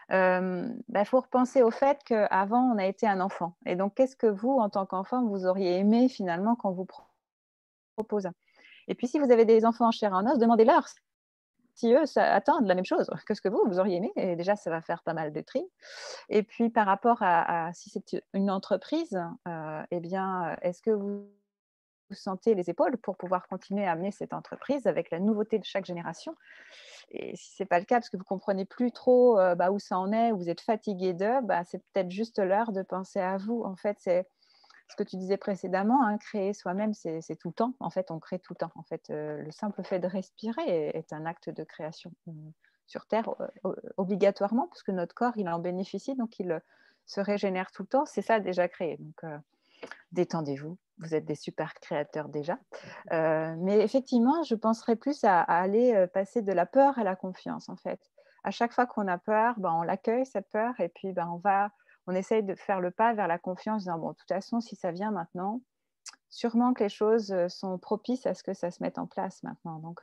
[0.09, 3.55] Il faut repenser au fait qu'avant on a été un enfant.
[3.65, 6.87] Et donc qu'est-ce que vous en tant qu'enfant vous auriez aimé finalement qu'on vous
[7.95, 8.27] propose?
[8.87, 10.87] Et puis si vous avez des enfants en chair et en os, demandez-leur
[11.75, 14.11] si eux attendent la même chose que ce que vous, vous auriez aimé?
[14.15, 15.65] Et déjà, ça va faire pas mal de tri.
[16.29, 19.19] Et puis, par rapport à, si c'est une entreprise,
[19.89, 21.25] eh bien, est-ce que vous
[22.11, 25.85] sentez les épaules pour pouvoir continuer à amener cette entreprise avec la nouveauté de chaque
[25.85, 26.35] génération.
[27.11, 29.55] Et si ce n'est pas le cas, parce que vous ne comprenez plus trop euh,
[29.55, 32.81] bah, où ça en est, vous êtes fatigué d'eux, bah, c'est peut-être juste l'heure de
[32.81, 33.63] penser à vous.
[33.63, 34.27] En fait, c'est
[34.89, 37.73] ce que tu disais précédemment, hein, créer soi-même, c'est tout le temps.
[37.79, 38.71] En fait, on crée tout le temps.
[38.75, 42.31] En fait, euh, le simple fait de respirer est, un acte de création euh,
[42.85, 43.33] sur Terre
[43.97, 46.61] obligatoirement, parce que notre corps, il en bénéficie, donc il
[47.05, 48.05] se régénère tout le temps.
[48.05, 48.97] C'est ça déjà créé.
[48.97, 49.23] Donc,
[50.11, 52.57] détendez-vous, vous êtes des super créateurs déjà.
[53.11, 57.15] Euh, mais effectivement, je penserais plus à, aller euh, passer de la peur à la
[57.15, 57.99] confiance, en fait.
[58.43, 61.37] À chaque fois qu'on a peur, ben, on l'accueille, cette peur, et puis ben, on
[61.37, 61.71] va,
[62.07, 64.59] on essaye de faire le pas vers la confiance, en disant, bon, de toute façon,
[64.59, 65.61] si ça vient maintenant,
[66.29, 69.43] sûrement que les choses euh, sont propices à ce que ça se mette en place
[69.43, 69.79] maintenant.
[69.79, 70.01] Donc,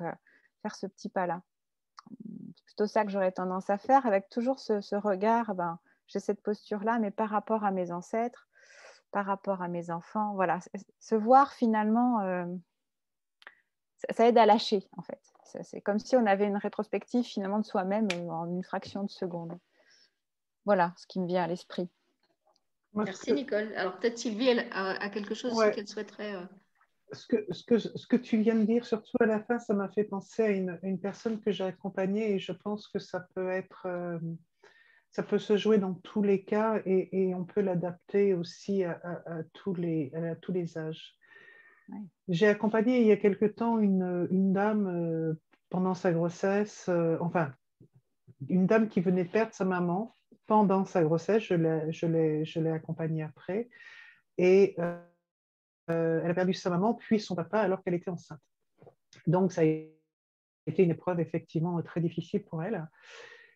[0.63, 1.43] faire ce petit pas-là.
[2.57, 6.19] C'est plutôt ça que j'aurais tendance à faire, avec toujours ce, ce regard, ben, j'ai
[6.19, 8.49] cette posture-là, mais par rapport à mes ancêtres,
[9.11, 10.35] par rapport à mes enfants.
[10.35, 10.59] Voilà,
[10.99, 12.47] se voir finalement, euh,
[14.11, 15.21] ça, aide à lâcher en fait.
[15.65, 19.59] C'est comme si on avait une rétrospective finalement de soi-même en une fraction de seconde.
[20.65, 21.89] Voilà ce qui me vient à l'esprit.
[22.95, 23.73] Merci Nicole.
[23.77, 26.35] Alors peut-être Sylvie elle a, quelque chose qu'elle souhaiterait.
[26.35, 26.45] Euh,
[27.13, 29.75] ce, que, ce, que, ce que tu viens de dire, surtout à la fin, ça
[29.75, 33.21] m'a fait penser à une, une personne que j'ai accompagnée et je pense que ça
[33.35, 34.19] peut être, euh,
[35.11, 39.01] ça peut se jouer dans tous les cas et, et on peut l'adapter aussi à,
[39.05, 41.17] à, tous les, à tous les âges.
[42.29, 45.35] J'ai accompagné il y a quelque temps une, une dame euh,
[45.69, 46.89] pendant sa grossesse,
[47.21, 47.53] enfin,
[48.49, 50.17] une dame qui venait de perdre sa maman
[50.47, 53.69] pendant sa grossesse, je l'ai accompagnée après.
[54.37, 58.41] Et euh, elle a perdu sa maman, puis son papa, alors qu'elle était enceinte.
[59.27, 62.85] Donc, ça a été une épreuve effectivement très difficile pour elle.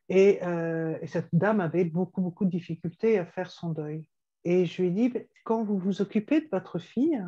[0.09, 4.07] Et, euh, et, cette dame avait beaucoup, beaucoup de difficultés à faire son deuil.
[4.45, 5.13] Et je lui ai dit,
[5.45, 7.23] quand vous vous occupez de votre fille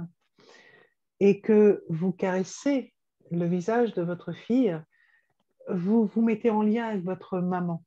[1.20, 2.93] et que vous caressez
[3.31, 4.78] le visage de votre fille,
[5.69, 7.82] vous vous mettez en lien avec votre maman.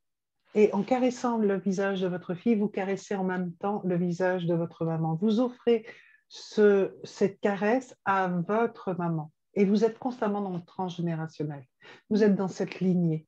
[0.56, 4.48] Et en caressant le visage de votre fille, vous caressez en même temps le visage
[4.48, 5.16] de votre maman.
[5.16, 5.86] Vous offrez
[6.28, 9.32] cette caresse à votre maman.
[9.54, 11.64] Et vous êtes constamment dans le transgénérationnel.
[12.10, 13.28] Vous êtes dans cette lignée.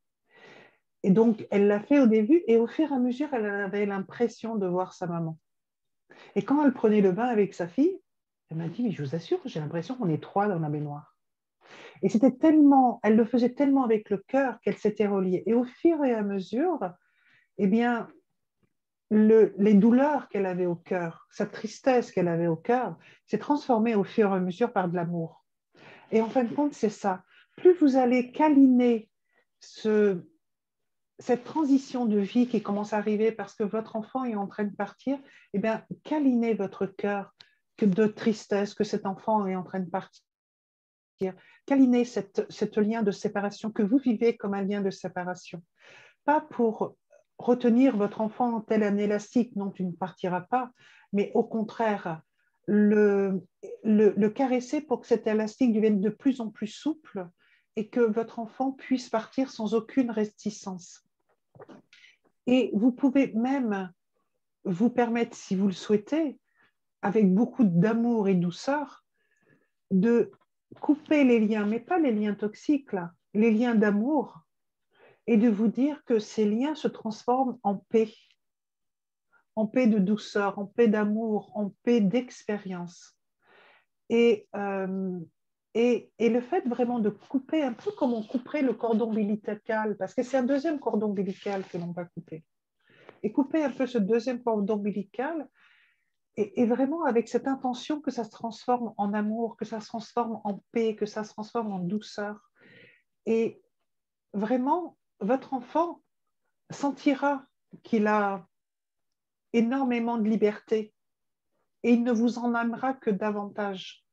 [1.04, 3.86] Et donc, elle l'a fait au début et au fur et à mesure, elle avait
[3.86, 5.38] l'impression de voir sa maman.
[6.36, 8.00] Et quand elle prenait le bain avec sa fille,
[8.50, 11.18] elle m'a dit, je vous assure, j'ai l'impression qu'on est trois dans la baignoire.
[12.04, 15.44] Et c'était tellement, elle le faisait tellement avec le cœur qu'elle s'était reliée.
[15.46, 16.80] Et au fur et à mesure,
[17.58, 18.08] eh bien,
[19.10, 24.04] les douleurs qu'elle avait au cœur, sa tristesse qu'elle avait au cœur, s'est transformée au
[24.04, 25.46] fur et à mesure par de l'amour.
[26.12, 27.24] Et en fin de compte, c'est ça.
[27.58, 29.10] Plus vous allez câliner
[29.60, 30.26] ce,
[31.22, 34.66] cette transition de vie qui commence à arriver parce que votre enfant est en train
[34.66, 35.18] de partir,
[35.54, 37.34] eh bien, câlinez votre cœur
[37.80, 40.24] de tristesse que cet enfant est en train de partir.
[41.66, 45.62] Câlinez cette, cette lien de séparation que vous vivez comme un lien de séparation.
[46.26, 46.96] Pas pour
[47.38, 50.72] retenir votre enfant tel un élastique dont tu ne partiras pas,
[51.14, 52.22] mais au contraire,
[52.68, 53.42] le,
[54.30, 57.28] caresser pour que cet élastique devienne de plus en plus souple
[57.76, 61.04] et que votre enfant puisse partir sans aucune réticence.
[62.48, 63.92] Et vous pouvez même
[64.64, 66.40] vous permettre, si vous le souhaitez,
[67.02, 69.06] avec beaucoup d'amour et douceur,
[69.90, 70.32] de
[70.80, 72.96] couper les liens, mais pas les liens toxiques,
[73.34, 74.40] les liens d'amour,
[75.28, 78.14] et de vous dire que ces liens se transforment en paix,
[79.56, 83.16] en paix de douceur, en paix d'amour, en paix d'expérience.
[84.12, 85.20] Euh,
[85.74, 90.14] et, le fait vraiment de couper, un peu comme on couperait le cordon ombilical, parce
[90.14, 92.44] que c'est un deuxième cordon ombilical que l'on va couper,
[93.24, 95.48] et couper un peu ce deuxième cordon ombilical,
[96.38, 99.88] et, et, vraiment avec cette intention que ça se transforme en amour, que ça se
[99.88, 102.52] transforme en paix, que ça se transforme en douceur.
[103.26, 103.62] Et
[104.34, 106.02] vraiment votre enfant
[106.70, 107.46] sentira
[107.84, 108.48] qu'il a
[109.54, 110.94] énormément de liberté
[111.84, 114.06] et il ne vous en aimera que davantage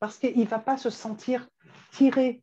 [0.00, 1.48] parce qu'il ne va pas se sentir
[1.92, 2.42] tiré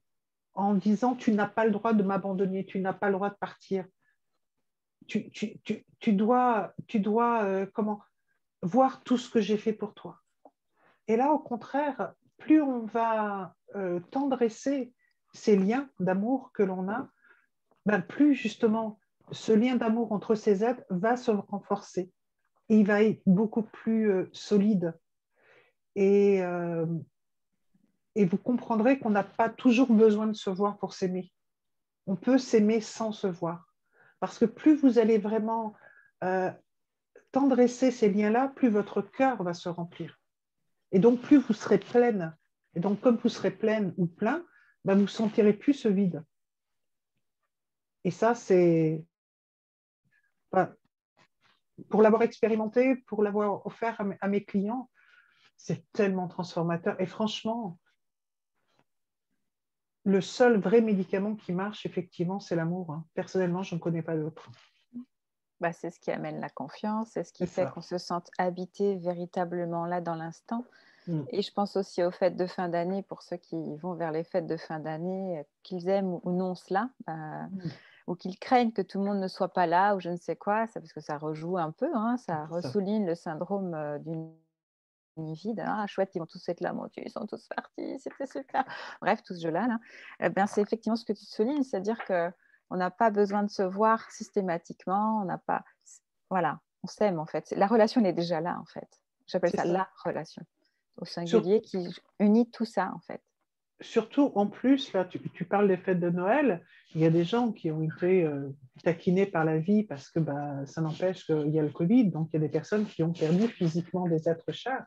[0.54, 3.36] en disant tu n'as pas le droit de m'abandonner, tu n'as pas le droit de
[3.36, 3.86] partir.
[5.08, 5.32] Tu,
[6.08, 8.02] dois, tu dois euh, comment,
[8.62, 10.20] voir tout ce que j'ai fait pour toi.
[11.08, 14.94] Et là, au contraire, plus on va euh, tendresser
[15.34, 17.10] ces liens d'amour que l'on a,
[17.86, 19.00] ben, plus justement
[19.32, 22.12] ce lien d'amour entre ces êtres va se renforcer
[22.70, 24.98] il va être beaucoup plus euh, solide.
[25.96, 26.86] Et, euh,
[28.16, 31.32] et vous comprendrez qu'on n'a pas toujours besoin de se voir pour s'aimer.
[32.08, 33.74] On peut s'aimer sans se voir.
[34.20, 35.76] Parce que plus vous allez vraiment
[36.24, 36.52] euh,
[37.32, 40.20] tendresser ces liens-là, plus votre cœur va se remplir.
[40.92, 42.36] Et donc, plus vous serez pleine.
[42.76, 44.46] Et donc, comme vous serez pleine ou plein,
[44.86, 46.24] ben, vous ne sentirez plus ce vide.
[48.06, 49.04] Et ça, c'est.
[51.90, 54.90] pour l'avoir expérimenté, pour l'avoir offert à mes clients,
[55.58, 57.00] c'est tellement transformateur.
[57.02, 57.80] Et franchement,
[60.06, 62.92] le seul vrai médicament qui marche, effectivement, c'est l'amour.
[62.92, 63.06] Hein.
[63.14, 64.50] Personnellement, je ne connais pas d'autre.
[65.60, 68.98] Bah, c'est ce qui amène la confiance, c'est ce qui fait qu'on se sente habité
[68.98, 70.66] véritablement là dans l'instant.
[71.08, 71.22] Mm.
[71.30, 74.24] Et je pense aussi aux fêtes de fin d'année, pour ceux qui vont vers les
[74.24, 76.90] fêtes de fin d'année, qu'ils aiment ou non cela.
[77.08, 77.70] Bah, mm
[78.08, 80.36] ou qu'ils craignent que tout le monde ne soit pas là ou je ne sais
[80.36, 84.32] quoi, c'est parce que ça rejoue un peu, hein, ça ressouligne le syndrome euh, d'une
[85.18, 85.64] vide.
[85.66, 88.66] Ah, chouette, ils vont tous être là, mon Dieu, ils sont tous partis, c'était super.
[89.02, 89.80] Bref, tout ce jeu-là, là.
[90.20, 93.64] Eh ben, c'est effectivement ce que tu soulignes, c'est-à-dire qu'on n'a pas besoin de se
[93.64, 95.64] voir systématiquement, on n'a pas.
[96.30, 97.52] Voilà, on s'aime en fait.
[97.52, 98.90] La relation, elle est déjà là en fait.
[99.28, 100.44] J'appelle ça, la relation
[100.98, 101.90] au singulier qui
[102.20, 103.22] unit tout ça en fait.
[103.82, 107.52] Surtout en plus, là, tu, parles des fêtes de Noël, il y a des gens
[107.52, 108.50] qui ont été euh,
[108.84, 112.30] taquinés par la vie parce que bah, ça n'empêche qu'il y a le Covid, donc
[112.32, 114.86] il y a des personnes qui ont perdu physiquement des êtres chers.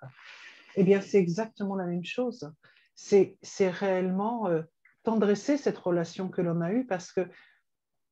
[0.77, 2.51] Eh bien, c'est exactement la même chose.
[2.95, 4.63] C'est réellement euh,
[5.03, 7.29] tendresser cette relation que l'on a eue parce que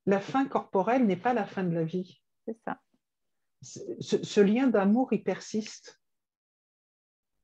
[0.06, 2.22] la fin corporelle n'est pas la fin de la vie.
[2.46, 2.80] C'est ça.
[3.62, 6.00] Ce, lien d'amour, il persiste.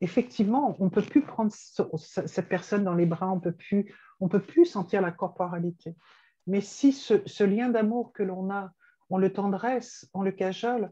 [0.02, 3.94] Effectivement, on ne peut plus prendre cette personne dans les bras, on peut plus,
[4.28, 5.94] peut plus sentir la corporalité.
[6.48, 8.72] Mais si ce, lien d'amour que l'on a,
[9.10, 10.90] on le tendresse, on le cajole,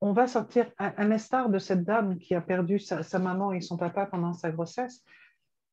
[0.00, 3.60] on va sortir, à, l'instar de cette dame qui a perdu sa, sa, maman et
[3.60, 5.02] son papa pendant sa grossesse,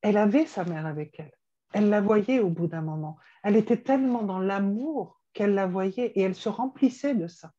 [0.02, 1.32] elle avait sa mère avec elle.
[1.74, 3.18] Elle la voyait au bout d'un moment.
[3.44, 7.52] Elle était tellement dans l'amour qu'elle la voyait et elle se remplissait de ça.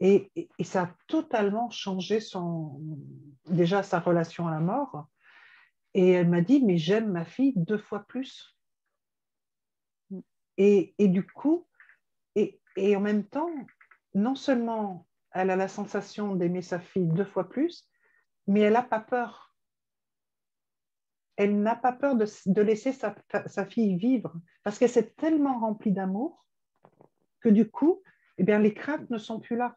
[0.00, 0.30] Et,
[0.62, 2.80] ça a totalement changé son,
[3.46, 5.08] déjà sa relation à la mort.
[5.94, 8.56] Et elle m'a dit, mais j'aime ma fille deux fois plus.
[10.56, 11.66] Et, du coup,
[12.34, 12.60] et,
[12.96, 13.50] en même temps,
[14.14, 17.88] non seulement elle a la sensation d'aimer sa fille deux fois plus,
[18.46, 19.54] mais elle n'a pas peur.
[21.36, 23.14] Elle n'a pas peur de, laisser sa,
[23.46, 24.34] sa, fille vivre
[24.64, 26.44] parce qu'elle s'est tellement remplie d'amour
[27.40, 28.02] que du coup,
[28.38, 29.76] eh bien, les craintes ne sont plus là.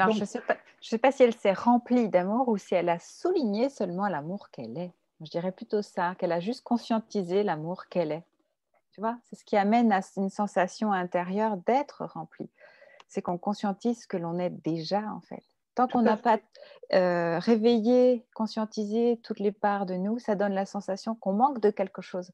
[0.00, 0.40] Alors, je ne sais,
[0.80, 4.76] sais, pas si elle s'est remplie d'amour ou si elle a souligné seulement l'amour qu'elle
[4.78, 4.92] est.
[5.20, 8.24] Je dirais plutôt ça, qu'elle a juste conscientisé l'amour qu'elle est.
[8.92, 12.50] Tu vois, c'est ce qui amène à une sensation intérieure d'être remplie.
[13.08, 15.42] C'est qu'on conscientise que l'on est déjà, en fait.
[15.74, 16.40] Tant qu'on n'a pas
[16.92, 21.70] euh, réveillé, conscientisé toutes les parts de nous, ça donne la sensation qu'on manque de
[21.70, 22.32] quelque chose.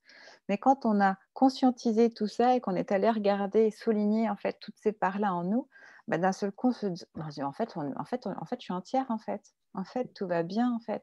[0.48, 4.36] Mais quand on a conscientisé tout ça et qu'on est allé regarder et souligner en
[4.36, 5.68] fait toutes ces parts-là en nous,
[6.08, 8.72] bah, d'un seul coup, on se dit, en fait, en fait, en fait, je suis
[8.72, 9.42] entière en fait.
[9.74, 11.02] En fait, tout va bien en fait.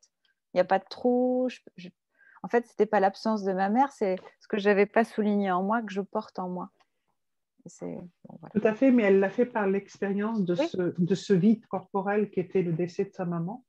[0.54, 1.48] Il n'y a pas de trou.
[2.44, 5.64] En fait, c'était pas l'absence de ma mère, c'est ce que j'avais pas souligné en
[5.64, 6.70] moi que je porte en moi.
[8.54, 12.32] Tout à fait, mais elle l'a fait par l'expérience de, ce, de ce vide corporel
[12.32, 13.64] qui était le décès de sa maman.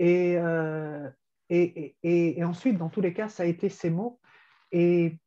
[0.00, 1.10] Euh,
[1.48, 4.20] et, et, et, ensuite, dans tous les cas, ça a été ses mots.
[4.70, 5.18] Et,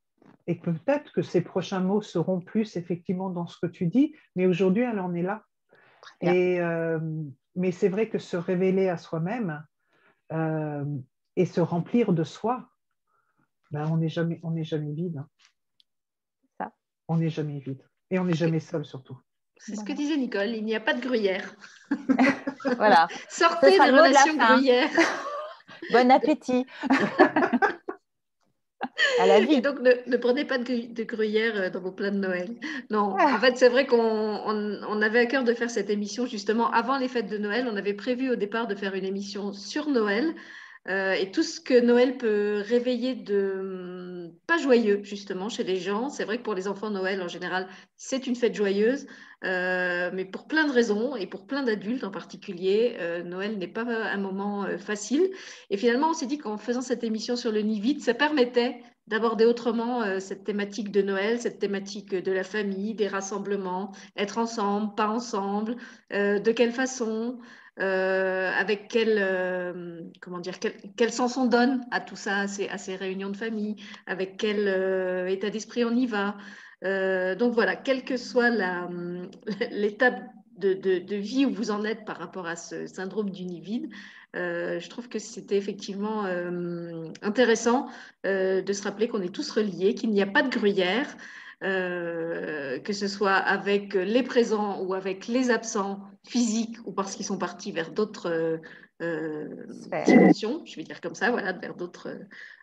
[0.47, 4.45] et peut-être que ces prochains mots seront plus effectivement dans ce que tu dis, mais
[4.45, 5.43] aujourd'hui, elle en est là.
[6.21, 6.99] Et, euh,
[7.55, 9.63] mais c'est vrai que se révéler à soi-même
[10.31, 10.85] euh,
[11.35, 12.69] et se remplir de soi,
[13.71, 15.17] ben, on n'est jamais, on jamais vide.
[15.17, 15.27] Hein.
[16.57, 16.71] Ça.
[17.07, 17.83] On n'est jamais vide.
[18.11, 19.19] Et on n'est jamais seul surtout.
[19.57, 21.53] C'est ce que disait Nicole, il n'y a pas de gruyère.
[22.77, 23.07] voilà.
[23.29, 24.89] Sortez des relations gruyère.
[25.91, 26.65] bon appétit.
[29.19, 29.55] À la vie.
[29.55, 32.49] Et donc, ne, prenez pas de, gruyère euh, dans vos plats de Noël.
[32.89, 33.35] Non, ah.
[33.35, 36.97] en fait, c'est vrai qu'on on, avait à cœur de faire cette émission justement avant
[36.97, 37.67] les fêtes de Noël.
[37.71, 40.33] On avait prévu au départ de faire une émission sur Noël
[40.87, 45.75] euh, et tout ce que Noël peut réveiller de hum, pas joyeux, justement, chez les
[45.75, 46.09] gens.
[46.09, 47.67] C'est vrai que pour les enfants, Noël, en général,
[47.97, 49.05] c'est une fête joyeuse,
[49.43, 53.67] euh, mais pour plein de raisons, et pour plein d'adultes en particulier, euh, Noël n'est
[53.67, 55.29] pas un moment facile.
[55.69, 58.81] Et finalement, on s'est dit qu'en faisant cette émission sur le nid vide, ça permettait
[59.09, 64.95] d'aborder autrement cette thématique de Noël, cette thématique de la famille, des rassemblements, être ensemble,
[64.95, 65.75] pas ensemble,
[66.11, 67.39] de quelle façon.
[67.81, 70.55] Euh, avec quel, euh, comment dire,
[70.97, 75.27] quel, sens on donne à tout ça, à ces, réunions de famille, avec quel euh,
[75.27, 76.35] état d'esprit on y va.
[77.35, 78.49] donc voilà, quelle que soit
[79.71, 80.21] l'étape
[80.57, 83.89] de, vie où vous en êtes par rapport à ce syndrome du nid vide,
[84.33, 86.25] je trouve que c'était effectivement
[87.21, 87.87] intéressant
[88.23, 91.15] de se rappeler qu'on est tous reliés, qu'il n'y a pas de gruyère.
[91.61, 97.25] Euh, que ce soit avec les présents ou avec les absents physiques ou parce qu'ils
[97.25, 98.57] sont partis vers d'autres euh,
[99.01, 99.65] euh,
[100.05, 102.17] dimensions, je vais dire comme ça, voilà, vers d'autres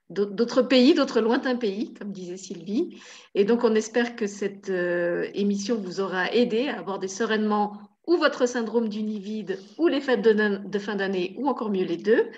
[0.09, 2.97] d'autres pays, d'autres lointains pays, comme disait Sylvie.
[3.35, 7.77] Et donc, on espère que cette émission vous aura aidé à aborder sereinement
[8.07, 11.85] ou votre syndrome du nid vide, ou les fêtes de, fin d'année, ou encore mieux
[11.85, 12.31] les deux.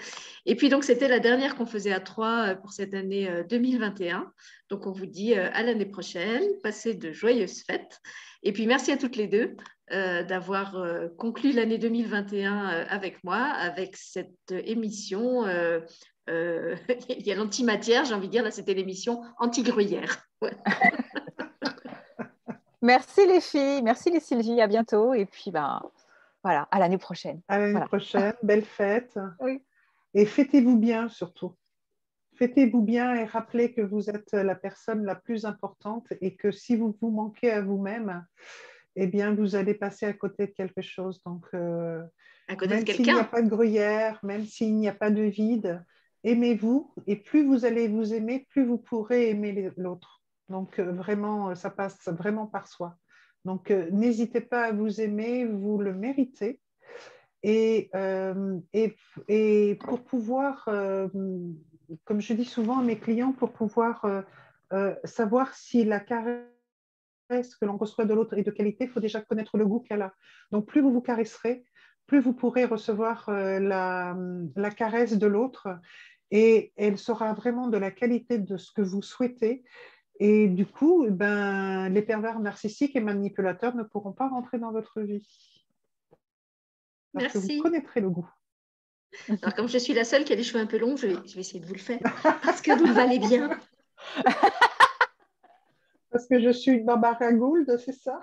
[0.46, 4.32] Et puis, donc, c'était la dernière qu'on faisait à trois pour cette année 2021.
[4.70, 8.00] Donc, on vous dit euh, à l'année prochaine, passez de joyeuses fêtes.
[8.42, 9.56] Et puis, merci à toutes les deux
[9.92, 15.44] euh, d'avoir euh, conclu l'année 2021 avec moi, avec cette émission.
[16.28, 20.28] il y a l'antimatière, j'ai envie de dire, là, c'était l'émission anti-gruyère.
[22.82, 25.14] merci les filles, merci les Sylvie, à bientôt.
[25.14, 25.82] Et puis, ben,
[26.42, 27.40] voilà, à l'année prochaine.
[27.48, 29.18] À l'année prochaine, belle fête.
[29.40, 29.62] Oui.
[30.14, 31.54] Et fêtez-vous bien surtout
[32.38, 36.76] fêtez-vous bien et rappelez que vous êtes la personne la plus importante et que si
[36.76, 38.24] vous vous manquez à vous-même,
[38.96, 41.20] eh bien, vous allez passer à côté de quelque chose.
[41.26, 42.02] Donc, euh,
[42.46, 45.22] à côté même s'il n'y a pas de gruyère, même s'il n'y a pas de
[45.22, 45.84] vide,
[46.24, 50.17] aimez-vous, et plus vous allez vous aimer, plus vous pourrez aimer l'autre.
[50.48, 52.96] Donc euh, vraiment, ça passe vraiment par soi.
[53.44, 56.60] Donc euh, n'hésitez pas à vous aimer, vous le méritez.
[57.42, 58.96] Et, euh, et,
[59.28, 64.24] et, pour pouvoir, comme je dis souvent à mes clients, pour pouvoir
[65.04, 66.42] savoir si la caresse
[67.30, 70.02] que l'on reçoit de l'autre est de qualité, il faut déjà connaître le goût qu'elle
[70.02, 70.14] a.
[70.50, 71.64] Donc plus vous vous caresserez,
[72.06, 74.16] plus vous pourrez recevoir la,
[74.56, 75.68] la caresse de l'autre
[76.32, 79.62] et elle sera vraiment de la qualité de ce que vous souhaitez.
[80.18, 85.00] Et du coup, ben, les pervers narcissiques et manipulateurs ne pourront pas rentrer dans votre
[85.00, 85.26] vie.
[87.12, 87.48] Parce Merci.
[87.48, 88.28] que vous connaîtrez le goût.
[89.42, 91.14] Alors, comme je suis la seule qui a les cheveux un peu longs, je vais,
[91.26, 92.00] je vais essayer de vous le faire
[92.42, 93.58] parce que vous le valez bien.
[96.10, 98.20] parce que je suis une Barbara Gould, c'est ça?